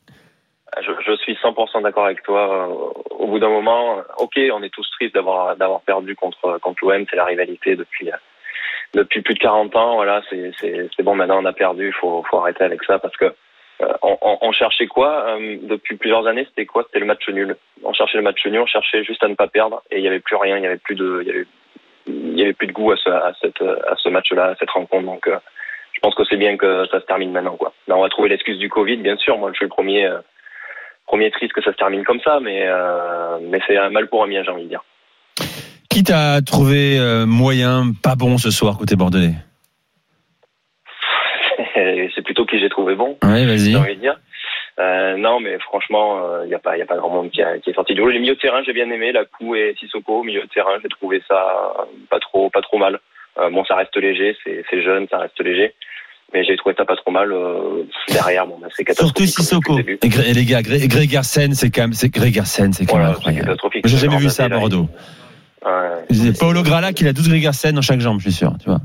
Je, 0.81 0.91
je 1.07 1.17
suis 1.19 1.35
100% 1.41 1.83
d'accord 1.83 2.07
avec 2.07 2.23
toi. 2.25 2.67
Euh, 2.69 3.23
Au 3.23 3.29
bout 3.29 3.39
d'un 3.39 3.51
moment, 3.51 3.99
euh, 3.99 4.03
ok, 4.19 4.33
on 4.53 4.63
est 4.65 4.71
tous 4.71 4.89
tristes 4.99 5.15
d'avoir 5.15 5.57
d'avoir 5.57 5.83
perdu 5.83 6.17
contre 6.17 6.59
contre 6.61 6.79
l'OM, 6.85 7.05
c'est 7.09 7.17
la 7.17 7.25
rivalité 7.27 7.77
depuis 7.77 8.09
euh, 8.11 8.17
depuis 8.95 9.23
plus 9.23 9.35
de 9.35 9.39
40 9.39 9.75
ans. 9.77 9.95
Voilà, 9.97 10.23
c'est 10.31 11.03
bon. 11.03 11.15
Maintenant, 11.15 11.41
on 11.43 11.45
a 11.47 11.53
perdu. 11.53 11.93
Faut 12.01 12.23
faut 12.31 12.39
arrêter 12.39 12.65
avec 12.65 12.83
ça 12.85 12.99
parce 12.99 13.17
que 13.17 13.27
euh, 13.27 13.93
on, 14.03 14.17
on- 14.23 14.39
on 14.43 14.53
cherchait 14.53 14.87
quoi 14.87 15.25
euh, 15.29 15.57
depuis 15.63 15.97
plusieurs 15.97 16.27
années 16.27 16.45
C'était 16.51 16.67
quoi? 16.67 16.85
C'était 16.87 17.01
le 17.01 17.07
match 17.07 17.27
nul. 17.29 17.57
On 17.83 17.93
cherchait 17.93 18.19
le 18.19 18.25
match 18.25 18.45
nul. 18.47 18.61
On 18.61 18.67
cherchait 18.67 19.03
juste 19.05 19.23
à 19.25 19.29
ne 19.29 19.35
pas 19.35 19.49
perdre 19.49 19.83
et 19.91 19.99
il 19.99 20.05
y 20.05 20.09
avait 20.09 20.21
plus 20.21 20.37
rien. 20.37 20.57
Il 20.59 20.63
y 20.63 20.67
avait 20.67 20.77
plus 20.79 20.95
de 20.95 21.23
il 21.27 21.47
il 22.07 22.39
y 22.39 22.43
avait 22.43 22.53
plus 22.53 22.67
de 22.67 22.73
goût 22.73 22.91
à 22.93 22.97
ce 22.97 23.09
à 23.09 23.33
cette 23.41 23.63
à 23.63 23.95
ce 23.97 24.09
match-là, 24.09 24.47
à 24.47 24.55
cette 24.57 24.71
rencontre. 24.71 25.05
Donc 25.07 25.27
euh, 25.29 25.39
je 25.95 26.01
pense 26.01 26.15
que 26.17 26.25
c'est 26.25 26.37
bien 26.37 26.57
que 26.57 26.87
ça 26.91 27.01
se 27.01 27.07
termine 27.07 27.31
maintenant. 27.33 27.57
Quoi. 27.57 27.73
Là, 27.87 27.97
on 27.97 28.03
va 28.03 28.09
trouver 28.09 28.29
l'excuse 28.29 28.59
du 28.59 28.69
Covid, 28.69 28.97
bien 28.97 29.17
sûr. 29.19 29.39
Moi, 29.39 29.51
je 29.53 29.57
suis 29.57 29.67
le 29.67 29.69
premier, 29.71 30.07
euh, 30.07 30.19
premier 31.07 31.31
triste 31.31 31.53
que 31.53 31.63
ça 31.63 31.71
se 31.71 31.77
termine 31.77 32.03
comme 32.05 32.21
ça, 32.21 32.41
mais, 32.41 32.63
euh, 32.67 33.39
mais 33.43 33.61
c'est 33.67 33.77
un 33.77 33.91
mal 33.91 34.09
pour 34.09 34.25
un 34.25 34.27
bien, 34.27 34.43
j'ai 34.43 34.51
envie 34.51 34.65
de 34.65 34.69
dire. 34.71 34.83
Qui 35.93 36.03
t'a 36.05 36.41
trouvé 36.41 36.99
euh, 36.99 37.27
moyen, 37.27 37.93
pas 38.03 38.15
bon 38.17 38.39
ce 38.39 38.51
soir 38.51 38.79
côté 38.79 38.97
bordelais 38.97 39.35
c'est 42.15 42.23
plutôt 42.25 42.45
qui 42.47 42.59
j'ai 42.59 42.69
trouvé 42.69 42.95
bon, 42.95 43.17
Ouais, 43.23 43.45
vas-y. 43.47 43.73
j'ai 43.73 43.77
envie 43.77 43.97
de 43.97 44.01
dire. 44.01 44.19
Euh, 44.79 45.17
non, 45.17 45.39
mais 45.41 45.59
franchement, 45.59 46.43
il 46.45 46.49
n'y 46.49 46.55
a, 46.55 46.59
pas- 46.59 46.77
y 46.79 46.83
a 46.83 46.87
pas 46.87 46.97
grand 46.97 47.11
monde 47.11 47.31
qui, 47.31 47.43
a- 47.43 47.59
qui 47.59 47.71
est 47.71 47.75
sorti 47.75 47.95
du 47.95 48.01
lot. 48.01 48.09
Les 48.09 48.19
milieux 48.19 48.35
de 48.35 48.41
terrain, 48.41 48.63
j'ai 48.65 48.73
bien 48.73 48.91
aimé. 48.91 49.13
Lacou 49.13 49.55
et 49.55 49.75
Sissoko, 49.79 50.23
milieu 50.23 50.43
de 50.43 50.47
terrain, 50.49 50.79
j'ai 50.83 50.89
trouvé 50.89 51.23
ça 51.29 51.35
euh, 51.79 51.85
pas 52.11 52.19
trop, 52.21 52.49
pas 52.51 52.63
trop 52.63 52.79
mal. 52.79 52.99
Euh, 53.39 53.51
bon, 53.51 53.65
ça 53.65 53.77
reste 53.77 53.97
léger, 53.97 54.37
c'est 54.45 54.83
jeune, 54.83 55.07
ça 55.11 55.19
reste 55.19 55.39
léger. 55.41 55.75
Mais 56.35 56.45
j'ai 56.45 56.57
trouvé 56.57 56.75
ça 56.77 56.87
pas 56.87 56.97
trop 56.97 57.11
mal. 57.11 57.33
euh, 57.33 57.85
derrière, 58.11 58.47
bon, 58.47 58.59
bah, 58.61 58.69
c'est 58.75 58.85
catastrophique. 58.85 59.29
Surtout 59.29 59.43
Sissoko. 59.43 59.79
Et, 59.79 60.33
les 60.33 60.45
gars, 60.47 60.63
Gregersen, 60.63 61.53
c'est 61.55 61.71
quand 61.71 61.83
même, 61.83 61.93
c'est 61.93 62.09
Gregersen, 62.09 62.73
c'est 62.73 62.87
quand 62.87 62.97
même 62.97 63.05
Voilà, 63.13 63.19
incroyable. 63.19 63.57
J'ai 63.85 63.97
jamais 63.99 64.17
vu 64.17 64.31
ça 64.31 64.45
à 64.45 64.49
là, 64.49 64.59
Bordeaux. 64.59 64.89
Ouais. 65.65 66.05
C'est 66.11 66.39
Paolo 66.39 66.63
Grala 66.63 66.93
qui 66.93 67.07
a 67.07 67.13
12 67.13 67.29
Gregersen 67.29 67.75
dans 67.75 67.83
chaque 67.83 68.01
jambe, 68.01 68.19
je 68.19 68.25
suis 68.25 68.33
sûr, 68.33 68.55
tu 68.59 68.69
vois. 68.69 68.81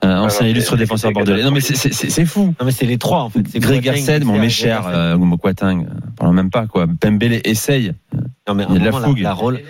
Un 0.00 0.22
ancien 0.22 0.46
non, 0.46 0.52
illustre 0.52 0.76
défenseur 0.76 1.12
bordelais. 1.12 1.42
Non 1.42 1.50
mais 1.50 1.60
c'est- 1.60 2.24
fou. 2.24 2.54
Non, 2.58 2.66
mais 2.66 2.72
c'est 2.72 2.86
les 2.86 2.96
trois, 2.98 3.22
en 3.22 3.30
fait. 3.30 3.42
C'est 3.50 3.58
Gregersen, 3.58 4.24
mon 4.24 4.38
mécher, 4.38 4.76
euh, 4.86 5.18
Mokwatang, 5.18 5.82
euh, 5.82 5.88
parlons 6.16 6.32
même 6.32 6.50
pas 6.50 6.66
quoi. 6.66 6.86
Pembele 7.00 7.40
essaye. 7.44 7.92
Non, 8.48 8.54
mais 8.54 8.64
il 8.68 8.74
y 8.74 8.76
a 8.76 8.80
de 8.80 8.84
la 8.84 8.92
fougue. 8.92 9.20
La, 9.20 9.32
rôle. 9.34 9.60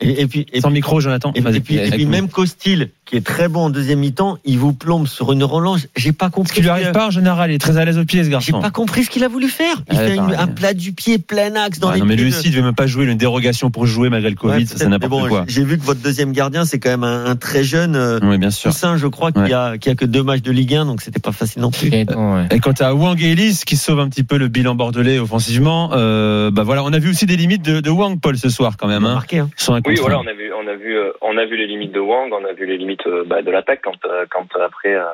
Et, 0.00 0.20
et 0.22 0.26
puis, 0.26 0.44
et 0.52 0.60
Sans 0.60 0.68
puis- 0.68 0.74
micro, 0.74 1.00
Jonathan. 1.00 1.32
Et, 1.34 1.38
et 1.38 1.60
puis, 1.60 1.78
puis 1.90 2.04
même 2.04 2.28
Costil, 2.28 2.90
qui 3.06 3.16
est 3.16 3.24
très 3.24 3.48
bon 3.48 3.60
en 3.66 3.70
deuxième 3.70 4.00
mi-temps, 4.00 4.36
il 4.44 4.58
vous 4.58 4.74
plombe 4.74 5.06
sur 5.06 5.32
une 5.32 5.42
relance. 5.42 5.86
J'ai 5.96 6.12
pas 6.12 6.26
Ce 6.26 6.32
compris. 6.32 6.54
qui 6.56 6.60
lui 6.60 6.66
ce 6.66 6.70
arrive 6.72 6.92
pas 6.92 7.06
en 7.06 7.10
général, 7.10 7.50
il 7.50 7.54
est 7.54 7.58
très 7.58 7.78
à 7.78 7.84
l'aise 7.86 7.96
au 7.96 8.04
pied 8.04 8.18
ce 8.20 8.24
J'ai 8.24 8.30
garçon. 8.30 8.60
pas 8.60 8.70
compris 8.70 9.04
ce 9.04 9.10
qu'il 9.10 9.24
a 9.24 9.28
voulu 9.28 9.48
faire. 9.48 9.82
Il 9.90 9.96
Ouais, 9.96 10.06
fait 10.08 10.14
une- 10.16 10.22
pareil. 10.26 10.36
un 10.38 10.46
plat 10.48 10.74
du 10.74 10.92
pied 10.92 11.16
plein 11.18 11.54
axe 11.54 11.78
dans 11.78 11.88
Ouais, 11.88 11.94
les 11.94 12.00
non 12.00 12.06
mais 12.06 12.16
lui 12.16 12.30
de- 12.30 12.36
aussi 12.36 12.48
il 12.48 12.50
devait 12.50 12.62
même 12.62 12.74
pas 12.74 12.86
jouer 12.86 13.06
une 13.06 13.16
dérogation 13.16 13.70
pour 13.70 13.86
jouer 13.86 14.10
malgré 14.10 14.28
le 14.28 14.36
Covid, 14.36 14.54
Ouais, 14.58 14.66
ça, 14.66 14.74
c'est 14.76 14.86
n'importe 14.88 15.10
bon, 15.22 15.28
quoi. 15.28 15.44
J'ai 15.48 15.64
vu 15.64 15.78
que 15.78 15.84
votre 15.84 16.02
deuxième 16.02 16.32
gardien, 16.32 16.66
c'est 16.66 16.78
quand 16.78 16.90
même 16.90 17.04
un, 17.04 17.24
un 17.24 17.36
très 17.36 17.64
jeune 17.64 17.96
euh, 17.96 18.18
Oui, 18.22 18.36
bien 18.36 18.50
sûr. 18.50 18.72
Toussaint, 18.72 18.98
je 18.98 19.06
crois, 19.06 19.32
qui, 19.32 19.38
Ouais. 19.38 19.52
a, 19.54 19.78
qui 19.78 19.88
a 19.88 19.94
que 19.94 20.04
deux 20.04 20.22
matchs 20.22 20.42
de 20.42 20.50
Ligue 20.52 20.74
1, 20.74 20.84
donc 20.84 21.00
c'était 21.00 21.20
pas 21.20 21.32
facile 21.32 21.62
non 21.62 21.70
plus. 21.70 21.88
Ouais. 21.88 22.04
Et 22.50 22.58
quant 22.58 22.72
à 22.80 22.92
Wang 22.92 23.18
et 23.22 23.30
Ellis 23.32 23.60
qui 23.64 23.76
sauve 23.78 24.00
un 24.00 24.08
petit 24.10 24.24
peu 24.24 24.36
le 24.36 24.48
bilan 24.48 24.74
bordelais 24.74 25.18
offensivement, 25.18 25.90
euh, 25.94 26.50
bah 26.50 26.64
voilà, 26.64 26.82
on 26.84 26.92
a 26.92 26.98
vu 26.98 27.08
aussi 27.10 27.24
des 27.24 27.36
limites 27.36 27.62
de, 27.64 27.80
de 27.80 27.90
Wang 27.90 28.20
Paul 28.20 28.36
ce 28.36 28.50
soir 28.50 28.76
quand 28.76 28.88
même. 28.88 29.04
Hein, 29.06 29.14
marqué, 29.14 29.38
hein. 29.38 29.48
Oui, 29.86 29.94
voilà, 30.00 30.18
on 30.18 30.26
a 30.26 30.32
vu, 30.32 30.52
on 30.52 30.66
a 30.66 30.74
vu, 30.74 30.96
euh, 30.98 31.12
on 31.20 31.36
a 31.38 31.44
vu 31.44 31.56
les 31.56 31.66
limites 31.66 31.92
de 31.92 32.00
Wang, 32.00 32.32
on 32.32 32.44
a 32.44 32.52
vu 32.52 32.66
les 32.66 32.76
limites 32.76 33.06
euh, 33.06 33.24
bah, 33.24 33.42
de 33.42 33.50
l'attaque 33.50 33.80
quand, 33.84 34.04
euh, 34.04 34.26
quand 34.30 34.46
après 34.56 34.94
euh, 34.94 35.04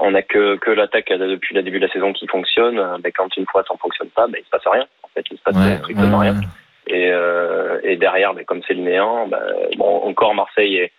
on 0.00 0.14
a 0.14 0.22
que 0.22 0.56
que 0.56 0.70
l'attaque 0.70 1.10
depuis 1.12 1.54
le 1.54 1.62
début 1.62 1.78
de 1.78 1.86
la 1.86 1.92
saison 1.92 2.12
qui 2.12 2.26
fonctionne. 2.26 2.76
bah, 2.76 3.10
quand 3.16 3.34
une 3.36 3.46
fois 3.46 3.62
ça 3.68 3.74
ne 3.74 3.78
fonctionne 3.78 4.08
pas, 4.10 4.26
bah, 4.26 4.38
il 4.38 4.44
se 4.44 4.50
passe 4.50 4.66
rien. 4.66 4.86
En 5.02 5.08
fait, 5.14 5.24
il 5.30 5.38
se 5.38 5.42
passe 5.42 5.56
Ouais, 5.56 5.78
strictement 5.78 6.18
ouais. 6.18 6.30
rien. 6.30 6.40
Et, 6.86 7.10
euh, 7.12 7.78
et 7.82 7.96
derrière, 7.96 8.34
bah, 8.34 8.44
comme 8.44 8.62
c'est 8.66 8.74
le 8.74 8.80
néant, 8.80 9.28
bah, 9.28 9.42
bon, 9.76 10.02
encore 10.08 10.34
Marseille 10.34 10.76
est, 10.78 10.92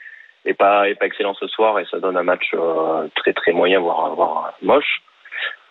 est 0.46 0.54
pas 0.54 0.88
est 0.88 0.96
pas 0.96 1.08
excellent 1.08 1.34
ce 1.34 1.48
soir 1.48 1.80
et 1.80 1.86
ça 1.92 2.00
donne 2.00 2.16
un 2.16 2.24
match 2.24 2.52
euh, 2.54 3.08
très 3.16 3.34
très 3.34 3.52
moyen, 3.52 3.80
voire 3.80 4.14
voire 4.16 4.54
moche. 4.62 5.02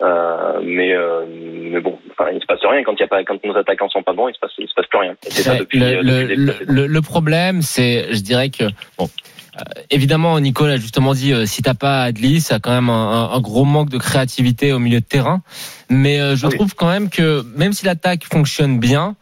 Euh, 0.01 0.61
mais 0.63 0.93
euh, 0.95 1.25
mais 1.73 1.81
bon, 1.81 1.99
enfin, 2.13 2.31
il 2.33 2.41
se 2.41 2.47
passe 2.47 2.61
rien 2.65 2.85
quand 2.85 2.93
il 2.95 3.01
y 3.01 3.05
a 3.05 3.09
pas 3.09 3.25
quand 3.25 3.43
nos 3.45 3.57
attaquants 3.57 3.89
sont 3.89 4.03
pas 4.05 4.13
bons, 4.13 4.29
il 4.29 4.35
se 4.35 4.39
passe 4.39 4.53
il 4.59 4.69
se 4.69 4.75
passe 4.75 4.87
plus 4.87 4.99
rien. 4.99 5.13
Et 5.27 5.31
c'est 5.31 5.43
ça 5.43 5.53
Ouais, 5.53 5.59
depuis, 5.59 5.79
le, 5.81 5.87
euh, 5.87 6.03
le- 6.03 6.37
depuis 6.37 6.65
le 6.67 6.87
le- 6.87 7.03
problème, 7.03 7.63
c'est, 7.63 8.13
je 8.15 8.21
dirais 8.21 8.51
que, 8.51 8.65
bon, 8.97 9.09
euh, 9.57 9.61
évidemment, 9.91 10.39
Nicole 10.39 10.71
a 10.71 10.77
justement 10.77 11.15
dit, 11.15 11.33
euh, 11.33 11.47
si 11.47 11.63
t'as 11.63 11.75
pas 11.75 12.03
Adli, 12.05 12.41
ça 12.41 12.57
a 12.57 12.59
quand 12.61 12.71
même 12.71 12.91
un, 12.91 12.93
un- 12.93 13.31
un 13.33 13.41
gros 13.41 13.65
manque 13.65 13.91
de 13.91 13.99
créativité 13.99 14.73
au 14.73 14.79
milieu 14.79 15.01
de 15.01 15.05
terrain. 15.05 15.43
Mais 15.91 16.21
euh, 16.21 16.37
je 16.37 16.47
Oui. 16.47 16.55
trouve 16.55 16.75
quand 16.77 16.89
même 16.89 17.11
que, 17.11 17.43
même 17.57 17.73
si 17.73 17.85
l'attaque 17.85 18.25
fonctionne 18.25 18.79
bien, 18.79 19.17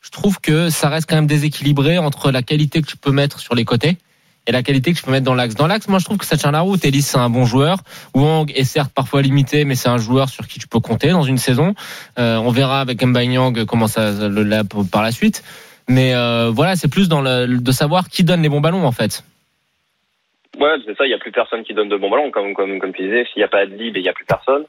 je 0.00 0.10
trouve 0.10 0.40
que 0.40 0.70
ça 0.70 0.88
reste 0.88 1.10
quand 1.10 1.16
même 1.16 1.26
déséquilibré 1.26 1.98
entre 1.98 2.30
la 2.30 2.40
qualité 2.42 2.80
que 2.80 2.86
tu 2.86 2.96
peux 2.96 3.10
mettre 3.12 3.38
sur 3.40 3.54
les 3.54 3.64
côtés 3.66 3.98
et 4.46 4.52
la 4.52 4.62
qualité 4.62 4.92
que 4.92 4.98
tu 4.98 5.02
peux 5.04 5.10
mettre 5.10 5.24
dans 5.24 5.34
l'axe. 5.34 5.54
Dans 5.54 5.66
l'axe, 5.66 5.88
moi, 5.88 5.98
je 5.98 6.04
trouve 6.04 6.18
que 6.18 6.24
ça 6.24 6.36
tient 6.36 6.50
la 6.52 6.60
route. 6.60 6.84
Ellis, 6.84 7.02
c'est 7.02 7.18
un 7.18 7.28
bon 7.30 7.44
joueur. 7.44 7.78
Wang 8.14 8.50
est 8.54 8.64
certes 8.64 8.92
parfois 8.94 9.22
limité, 9.22 9.64
mais 9.64 9.74
c'est 9.74 9.88
un 9.88 9.98
joueur 9.98 10.28
sur 10.28 10.46
qui 10.46 10.58
tu 10.58 10.68
peux 10.68 10.80
compter 10.80 11.10
dans 11.10 11.22
une 11.22 11.38
saison. 11.38 11.74
Euh, 12.18 12.36
on 12.36 12.50
verra 12.50 12.80
avec 12.80 13.02
Mbanyang 13.04 13.64
comment 13.64 13.86
ça 13.88 14.12
le 14.28 14.42
l'a 14.42 14.62
par 14.90 15.02
la 15.02 15.10
suite. 15.12 15.42
Mais 15.88 16.14
euh, 16.14 16.50
voilà, 16.52 16.76
c'est 16.76 16.90
plus 16.90 17.08
dans 17.08 17.20
le 17.20 17.46
de 17.46 17.72
savoir 17.72 18.08
qui 18.08 18.24
donne 18.24 18.42
les 18.42 18.48
bons 18.48 18.60
ballons 18.60 18.84
en 18.84 18.92
fait. 18.92 19.22
Ouais, 20.58 20.74
c'est 20.86 20.96
ça, 20.96 21.04
il 21.04 21.08
n'y 21.08 21.14
a 21.14 21.18
plus 21.18 21.32
personne 21.32 21.62
qui 21.64 21.74
donne 21.74 21.88
de 21.90 21.96
bons 21.96 22.08
ballons, 22.10 22.30
comme, 22.30 22.54
comme, 22.54 22.78
comme 22.78 22.92
tu 22.92 23.02
disais. 23.02 23.24
S'il 23.26 23.40
n'y 23.40 23.44
a 23.44 23.48
pas 23.48 23.66
de 23.66 23.74
libre, 23.74 23.98
il 23.98 24.02
n'y 24.02 24.08
a 24.08 24.12
plus 24.14 24.24
personne. 24.24 24.64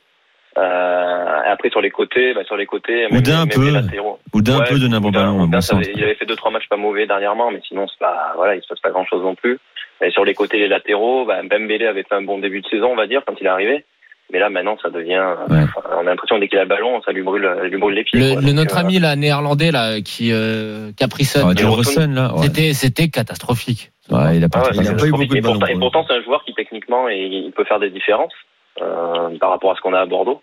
Euh, 0.58 1.44
et 1.46 1.50
après, 1.50 1.70
sur 1.70 1.82
les 1.82 1.92
côtés, 1.92 2.34
bah, 2.34 2.44
sur 2.46 2.58
les 2.58 2.66
côtés, 2.66 3.06
un 3.06 3.10
même 3.10 3.48
peu. 3.50 3.66
les 3.66 3.72
latéraux. 3.72 4.20
Oudin 4.34 4.56
un 4.56 4.60
Ouais, 4.60 4.66
peu 4.70 4.80
donne 4.80 4.94
un 4.96 5.00
bon 5.00 5.10
Oudin- 5.10 5.20
ballon, 5.20 5.48
bon 5.48 5.62
ça 5.62 5.78
il 5.82 6.04
avait 6.04 6.16
fait 6.16 6.26
deux, 6.26 6.36
trois 6.36 6.52
matchs 6.52 6.68
pas 6.68 6.78
mauvais 6.78 7.06
dernièrement, 7.08 7.52
mais 7.52 7.62
sinon, 7.68 7.88
c'est 7.88 8.00
pas, 8.00 8.34
voilà, 8.36 8.56
il 8.56 8.62
se 8.62 8.68
passe 8.68 8.80
pas 8.80 8.90
grand 8.90 9.06
chose 9.06 9.22
non 9.24 9.36
plus. 9.36 9.60
Et 10.02 10.12
sur 10.12 10.26
les 10.26 10.34
côtés, 10.36 10.60
les 10.60 10.68
latéraux, 10.68 11.26
bah, 11.26 11.42
Mbembele 11.44 11.88
avait 11.88 12.04
fait 12.04 12.16
un 12.16 12.22
bon 12.22 12.38
début 12.40 12.62
de 12.62 12.68
saison, 12.68 12.92
on 12.92 12.96
va 12.96 13.08
dire, 13.08 13.22
quand 13.26 13.34
il 13.40 13.46
est 13.48 13.50
arrivé. 13.50 13.86
Mais 14.32 14.40
là, 14.40 14.50
maintenant, 14.50 14.78
ça 14.82 14.90
devient. 14.90 15.24
enfin, 15.50 15.66
on 15.96 16.00
a 16.00 16.04
l'impression 16.04 16.38
dès 16.38 16.50
qu'il 16.50 16.60
a 16.60 16.64
le 16.64 16.68
ballon, 16.68 17.02
ça 17.04 17.14
lui 17.14 17.24
brûle, 17.24 17.50
ça 17.58 17.64
lui 17.64 17.78
brûle 17.78 17.96
les 17.96 18.04
pieds. 18.04 18.20
Le, 18.20 18.34
quoi. 18.34 18.42
le- 18.42 18.52
notre 18.52 18.76
euh, 18.76 18.82
ami 18.82 19.00
là, 19.00 19.16
néerlandais 19.16 19.72
là, 19.72 20.02
qui 20.02 20.34
euh, 20.34 20.92
Capricone, 20.98 22.18
Ah, 22.18 22.36
ouais. 22.36 22.44
c'était 22.44 22.74
c'était 22.74 23.08
catastrophique. 23.08 23.92
Ouais, 24.12 24.36
il 24.38 24.44
a 24.44 24.50
pas 24.50 24.64
Ah 24.66 24.70
ouais, 24.72 24.84
Il 24.84 24.88
a 24.88 24.94
pas 24.96 25.06
eu 25.08 25.12
beaucoup 25.12 25.26
de 25.26 25.38
et, 25.38 25.42
pourtant, 25.42 25.60
ballons, 25.60 25.76
et 25.76 25.80
pourtant, 25.80 26.06
c'est 26.08 26.14
un 26.16 26.22
joueur 26.24 26.44
qui 26.44 26.54
techniquement 26.54 27.08
et 27.10 27.18
il 27.22 27.52
peut 27.54 27.64
faire 27.64 27.80
des 27.80 27.90
différences 27.90 28.34
euh, 28.82 29.38
par 29.40 29.50
rapport 29.50 29.72
à 29.72 29.76
ce 29.76 29.82
qu'on 29.82 29.94
a 29.94 30.00
à 30.02 30.06
Bordeaux, 30.06 30.42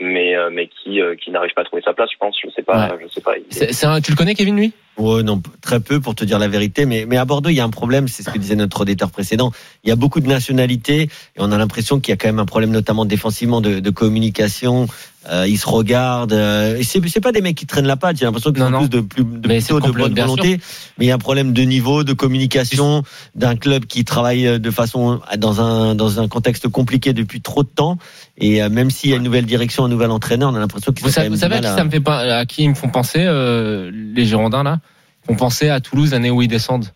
mais 0.00 0.36
euh, 0.36 0.50
mais 0.52 0.68
qui 0.68 1.00
euh, 1.00 1.14
qui 1.16 1.30
n'arrive 1.30 1.52
pas 1.54 1.62
à 1.62 1.64
trouver 1.64 1.82
sa 1.84 1.92
place, 1.92 2.10
je 2.12 2.18
pense. 2.18 2.36
Je 2.44 2.50
sais 2.54 2.62
pas, 2.62 2.96
je 3.02 3.08
sais 3.08 3.20
pas. 3.20 3.32
C'est 3.50 3.86
un- 3.86 4.00
tu 4.00 4.10
le 4.10 4.16
connais, 4.16 4.34
Kevin, 4.34 4.56
lui? 4.56 4.72
Ouais, 4.98 5.22
non, 5.22 5.42
très 5.60 5.80
peu 5.80 6.00
pour 6.00 6.14
te 6.14 6.24
dire 6.24 6.38
la 6.38 6.48
vérité. 6.48 6.86
Mais, 6.86 7.04
mais 7.06 7.18
à 7.18 7.24
Bordeaux, 7.26 7.50
il 7.50 7.54
y 7.56 7.60
a 7.60 7.64
un 7.64 7.70
problème, 7.70 8.08
c'est 8.08 8.22
ce 8.22 8.30
que 8.30 8.38
disait 8.38 8.56
notre 8.56 8.80
auditeur 8.80 9.10
précédent. 9.10 9.52
Il 9.84 9.90
y 9.90 9.92
a 9.92 9.96
beaucoup 9.96 10.20
de 10.20 10.26
nationalités 10.26 11.02
et 11.02 11.08
on 11.38 11.52
a 11.52 11.58
l'impression 11.58 12.00
qu'il 12.00 12.12
y 12.12 12.14
a 12.14 12.16
quand 12.16 12.28
même 12.28 12.38
un 12.38 12.46
problème, 12.46 12.70
notamment 12.70 13.04
défensivement, 13.04 13.60
de, 13.60 13.80
de 13.80 13.90
communication. 13.90 14.86
Euh, 15.28 15.46
ils 15.48 15.58
se 15.58 15.68
regardent. 15.68 16.32
Euh, 16.32 16.80
c'est, 16.82 17.06
c'est 17.08 17.20
pas 17.20 17.32
des 17.32 17.40
mecs 17.40 17.56
qui 17.56 17.66
traînent 17.66 17.86
la 17.86 17.96
patte. 17.96 18.16
J'ai 18.18 18.24
l'impression 18.24 18.52
qu'ils 18.52 18.62
sont 18.62 18.70
non. 18.70 18.80
tous 18.82 18.88
de, 18.88 19.00
plus, 19.00 19.24
de 19.24 19.48
Mais 19.48 19.58
plutôt 19.58 19.80
de 19.80 19.90
bonne 19.90 20.14
volonté. 20.14 20.60
Mais 20.98 21.06
il 21.06 21.08
y 21.08 21.10
a 21.10 21.14
un 21.14 21.18
problème 21.18 21.52
de 21.52 21.62
niveau, 21.62 22.04
de 22.04 22.12
communication, 22.12 23.02
d'un 23.34 23.56
club 23.56 23.86
qui 23.86 24.04
travaille 24.04 24.60
de 24.60 24.70
façon 24.70 25.20
dans 25.38 25.60
un 25.60 25.94
dans 25.94 26.20
un 26.20 26.28
contexte 26.28 26.68
compliqué 26.68 27.12
depuis 27.12 27.40
trop 27.40 27.62
de 27.62 27.68
temps. 27.68 27.98
Et 28.38 28.62
euh, 28.62 28.68
même 28.68 28.90
s'il 28.90 29.10
y 29.10 29.12
a 29.14 29.16
une 29.16 29.22
nouvelle 29.22 29.46
direction, 29.46 29.84
un 29.84 29.88
nouvel 29.88 30.10
entraîneur, 30.10 30.50
on 30.52 30.54
a 30.54 30.58
l'impression 30.58 30.92
qu'ils 30.92 31.04
Vous 31.04 31.12
savez, 31.12 31.28
vous 31.28 31.36
savez 31.36 31.56
à 31.56 31.60
qui 31.60 31.66
ça 31.66 31.84
me 31.84 31.90
fait 31.90 32.00
pas, 32.00 32.18
à 32.18 32.46
qui 32.46 32.64
ils 32.64 32.70
me 32.70 32.74
font 32.74 32.88
penser 32.88 33.20
euh, 33.22 33.90
les 33.92 34.26
Girondins 34.26 34.62
là? 34.62 34.80
Ils 35.24 35.32
font 35.32 35.36
penser 35.36 35.68
à 35.68 35.80
Toulouse 35.80 36.12
l'année 36.12 36.30
où 36.30 36.42
ils 36.42 36.48
descendent. 36.48 36.86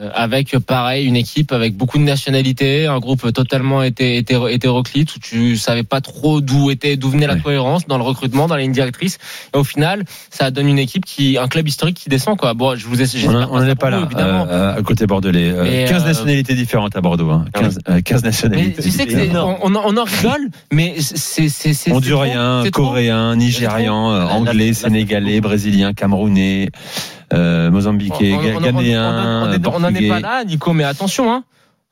Euh, 0.00 0.08
avec 0.14 0.56
pareil 0.58 1.04
une 1.06 1.16
équipe 1.16 1.52
avec 1.52 1.76
beaucoup 1.76 1.98
de 1.98 2.02
nationalités, 2.02 2.86
un 2.86 2.98
groupe 2.98 3.30
totalement 3.30 3.82
hété- 3.82 4.16
hétéro- 4.16 4.48
hétéroclite 4.48 5.14
où 5.14 5.18
tu 5.18 5.58
savais 5.58 5.82
pas 5.82 6.00
trop 6.00 6.40
d'où 6.40 6.70
était 6.70 6.96
d'où 6.96 7.10
venait 7.10 7.26
la 7.26 7.34
Ouais. 7.34 7.40
cohérence 7.40 7.86
dans 7.86 7.98
le 7.98 8.02
recrutement, 8.02 8.46
dans 8.46 8.54
la 8.56 8.62
ligne 8.62 8.72
directrice. 8.72 9.18
Et 9.54 9.58
au 9.58 9.64
final, 9.64 10.04
ça 10.30 10.50
donne 10.50 10.66
une 10.68 10.78
équipe 10.78 11.04
qui 11.04 11.36
un 11.36 11.46
club 11.46 11.68
historique 11.68 11.98
qui 11.98 12.08
descend 12.08 12.38
quoi. 12.38 12.54
Bon, 12.54 12.74
je 12.74 12.86
vous 12.86 13.02
ai 13.02 13.26
On 13.28 13.32
n'en- 13.32 13.66
est 13.66 13.74
pas 13.74 13.90
là, 13.90 14.00
évidemment. 14.06 14.46
euh, 14.48 14.74
à 14.78 14.80
côté 14.82 15.06
bordelais. 15.06 15.50
Euh, 15.50 15.62
Mais, 15.64 15.84
15 15.86 16.04
euh, 16.04 16.06
nationalités 16.06 16.54
différentes 16.54 16.96
à 16.96 17.02
Bordeaux. 17.02 17.28
Hein. 17.30 17.44
15, 17.52 17.78
euh, 17.90 18.00
15 18.00 18.22
Mais 18.22 18.28
nationalités. 18.28 18.82
tu 18.82 18.90
sais 18.90 19.06
que 19.06 19.36
on, 19.36 19.58
on 19.62 19.76
en- 19.98 20.04
rigole, 20.04 20.48
mais 20.72 20.94
c'est 21.00 21.50
c'est 21.50 21.92
Hondurien, 21.92 22.62
coréen, 22.72 23.36
nigérian, 23.36 24.10
euh, 24.10 24.24
anglais, 24.24 24.72
sénégalais, 24.72 25.42
brésilien, 25.42 25.92
camerounais, 25.92 26.70
euh, 27.32 27.70
mozambiquais, 27.70 28.32
On- 28.32 28.36
on- 28.38 28.40
on- 28.40 28.56
on- 28.56 28.60
ghanéen, 28.60 29.42
on- 29.74 29.78
n'en 29.80 29.94
est 29.94 30.08
pas 30.08 30.20
là, 30.20 30.44
Nico, 30.44 30.72
mais 30.72 30.84
attention, 30.84 31.32
hein. 31.32 31.44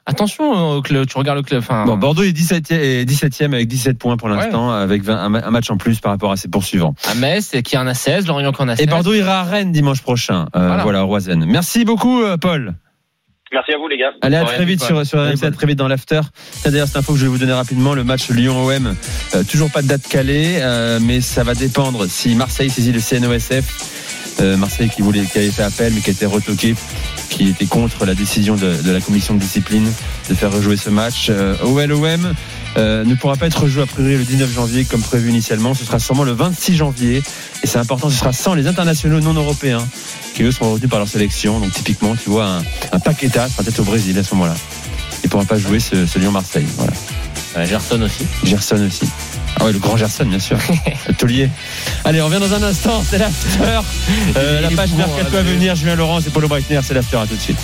Attention, 0.06 0.72
euh, 0.74 0.76
au 0.78 0.82
club, 0.82 1.06
tu 1.06 1.16
regardes 1.18 1.36
le 1.38 1.44
club. 1.44 1.60
Enfin, 1.60 1.84
Bon, 1.84 1.96
Bordeaux 1.96 2.22
est 2.22 2.32
17e, 2.32 2.80
est 2.80 3.04
17e 3.04 3.52
avec 3.54 3.68
17 3.68 3.98
points 3.98 4.16
pour 4.16 4.28
l'instant, 4.28 4.70
avec 4.72 5.02
20 5.02 5.16
un 5.18 5.28
ma- 5.28 5.46
un 5.46 5.50
match 5.50 5.70
en 5.70 5.76
plus 5.76 6.00
par 6.00 6.10
rapport 6.10 6.32
à 6.32 6.36
ses 6.36 6.48
poursuivants. 6.48 6.94
à 7.08 7.14
Metz, 7.14 7.52
qui 7.64 7.76
en 7.76 7.86
a 7.86 7.94
16, 7.94 8.26
Lorient 8.26 8.50
qui 8.50 8.62
en 8.62 8.68
a 8.68 8.76
16. 8.76 8.86
Et 8.86 8.88
Bordeaux 8.90 9.12
ira 9.12 9.40
à 9.40 9.42
Rennes 9.44 9.72
dimanche 9.72 10.00
prochain. 10.02 10.46
Euh, 10.56 10.66
Voilà. 10.66 10.82
voilà, 10.82 11.02
Roisen. 11.02 11.44
Merci 11.46 11.84
beaucoup, 11.84 12.22
euh, 12.22 12.36
Paul. 12.38 12.74
Merci 13.52 13.72
à 13.72 13.78
vous 13.78 13.88
les 13.88 13.98
gars. 13.98 14.12
Allez, 14.22 14.36
à 14.36 14.44
très 14.44 14.64
vite 14.64 14.82
sur, 14.82 15.04
sur 15.04 15.18
RMC, 15.20 15.44
à 15.44 15.50
très 15.50 15.66
vite 15.66 15.78
dans 15.78 15.88
l'after. 15.88 16.20
D'ailleurs, 16.64 16.86
cette 16.86 16.96
info 16.96 17.12
que 17.12 17.18
je 17.18 17.24
vais 17.24 17.30
vous 17.30 17.38
donner 17.38 17.52
rapidement, 17.52 17.94
le 17.94 18.02
match 18.04 18.30
Lyon-OM, 18.30 18.94
euh, 19.34 19.42
toujours 19.44 19.70
pas 19.70 19.82
de 19.82 19.88
date 19.88 20.06
calée, 20.08 20.58
euh, 20.60 20.98
mais 21.02 21.20
ça 21.20 21.42
va 21.44 21.54
dépendre 21.54 22.06
si 22.06 22.34
Marseille 22.36 22.70
saisit 22.70 22.92
le 22.92 23.00
CNOSF. 23.00 23.99
Euh, 24.40 24.56
Marseille 24.56 24.88
qui, 24.88 25.02
voulait, 25.02 25.24
qui 25.24 25.38
avait 25.38 25.50
fait 25.50 25.62
appel, 25.62 25.92
mais 25.92 26.00
qui 26.00 26.10
a 26.10 26.12
été 26.12 26.26
retoqué, 26.26 26.74
qui 27.28 27.48
était 27.48 27.66
contre 27.66 28.06
la 28.06 28.14
décision 28.14 28.56
de, 28.56 28.80
de 28.82 28.90
la 28.90 29.00
commission 29.00 29.34
de 29.34 29.40
discipline 29.40 29.90
de 30.28 30.34
faire 30.34 30.52
rejouer 30.52 30.76
ce 30.76 30.90
match. 30.90 31.26
Euh, 31.28 31.56
OLOM 31.62 32.34
euh, 32.76 33.04
ne 33.04 33.14
pourra 33.14 33.36
pas 33.36 33.46
être 33.46 33.62
rejoué 33.62 33.82
a 33.82 33.86
priori 33.86 34.16
le 34.16 34.24
19 34.24 34.52
janvier 34.52 34.84
comme 34.84 35.02
prévu 35.02 35.30
initialement. 35.30 35.74
Ce 35.74 35.84
sera 35.84 35.98
sûrement 35.98 36.24
le 36.24 36.32
26 36.32 36.76
janvier. 36.76 37.22
Et 37.62 37.66
c'est 37.66 37.78
important, 37.78 38.08
ce 38.08 38.16
sera 38.16 38.32
sans 38.32 38.54
les 38.54 38.66
internationaux 38.66 39.20
non 39.20 39.34
européens 39.34 39.86
qui 40.34 40.42
eux 40.42 40.52
seront 40.52 40.72
retenus 40.72 40.90
par 40.90 41.00
leur 41.00 41.08
sélection. 41.08 41.60
Donc 41.60 41.72
typiquement, 41.72 42.16
tu 42.16 42.30
vois, 42.30 42.46
un, 42.46 42.62
un 42.92 42.98
Paqueta 42.98 43.48
sera 43.48 43.62
peut-être 43.62 43.80
au 43.80 43.84
Brésil 43.84 44.18
à 44.18 44.22
ce 44.22 44.34
moment-là. 44.34 44.56
Il 45.22 45.26
ne 45.26 45.30
pourra 45.30 45.44
pas 45.44 45.58
jouer 45.58 45.80
ce, 45.80 46.06
ce 46.06 46.18
Lyon-Marseille. 46.18 46.66
Voilà. 46.76 46.92
Gerson 47.66 48.00
aussi. 48.02 48.24
Gerson 48.44 48.80
aussi. 48.86 49.06
Ah 49.58 49.64
ouais, 49.64 49.72
le 49.72 49.78
grand 49.78 49.96
Gerson, 49.96 50.24
bien 50.24 50.38
sûr. 50.38 50.58
le 51.08 51.14
taulier. 51.14 51.50
Allez, 52.04 52.20
on 52.22 52.26
revient 52.26 52.40
dans 52.40 52.54
un 52.54 52.62
instant. 52.62 53.02
C'est 53.08 53.18
l'after. 53.18 53.80
Euh, 54.36 54.60
la 54.60 54.70
page 54.70 54.92
Mercato 54.92 55.36
à 55.36 55.42
venir. 55.42 55.74
Julien 55.74 55.96
Laurent 55.96 56.20
et 56.20 56.30
Paulo 56.30 56.46
Breitner. 56.48 56.80
C'est 56.82 56.94
l'after. 56.94 57.16
À 57.16 57.26
tout 57.26 57.34
de 57.34 57.40
suite. 57.40 57.58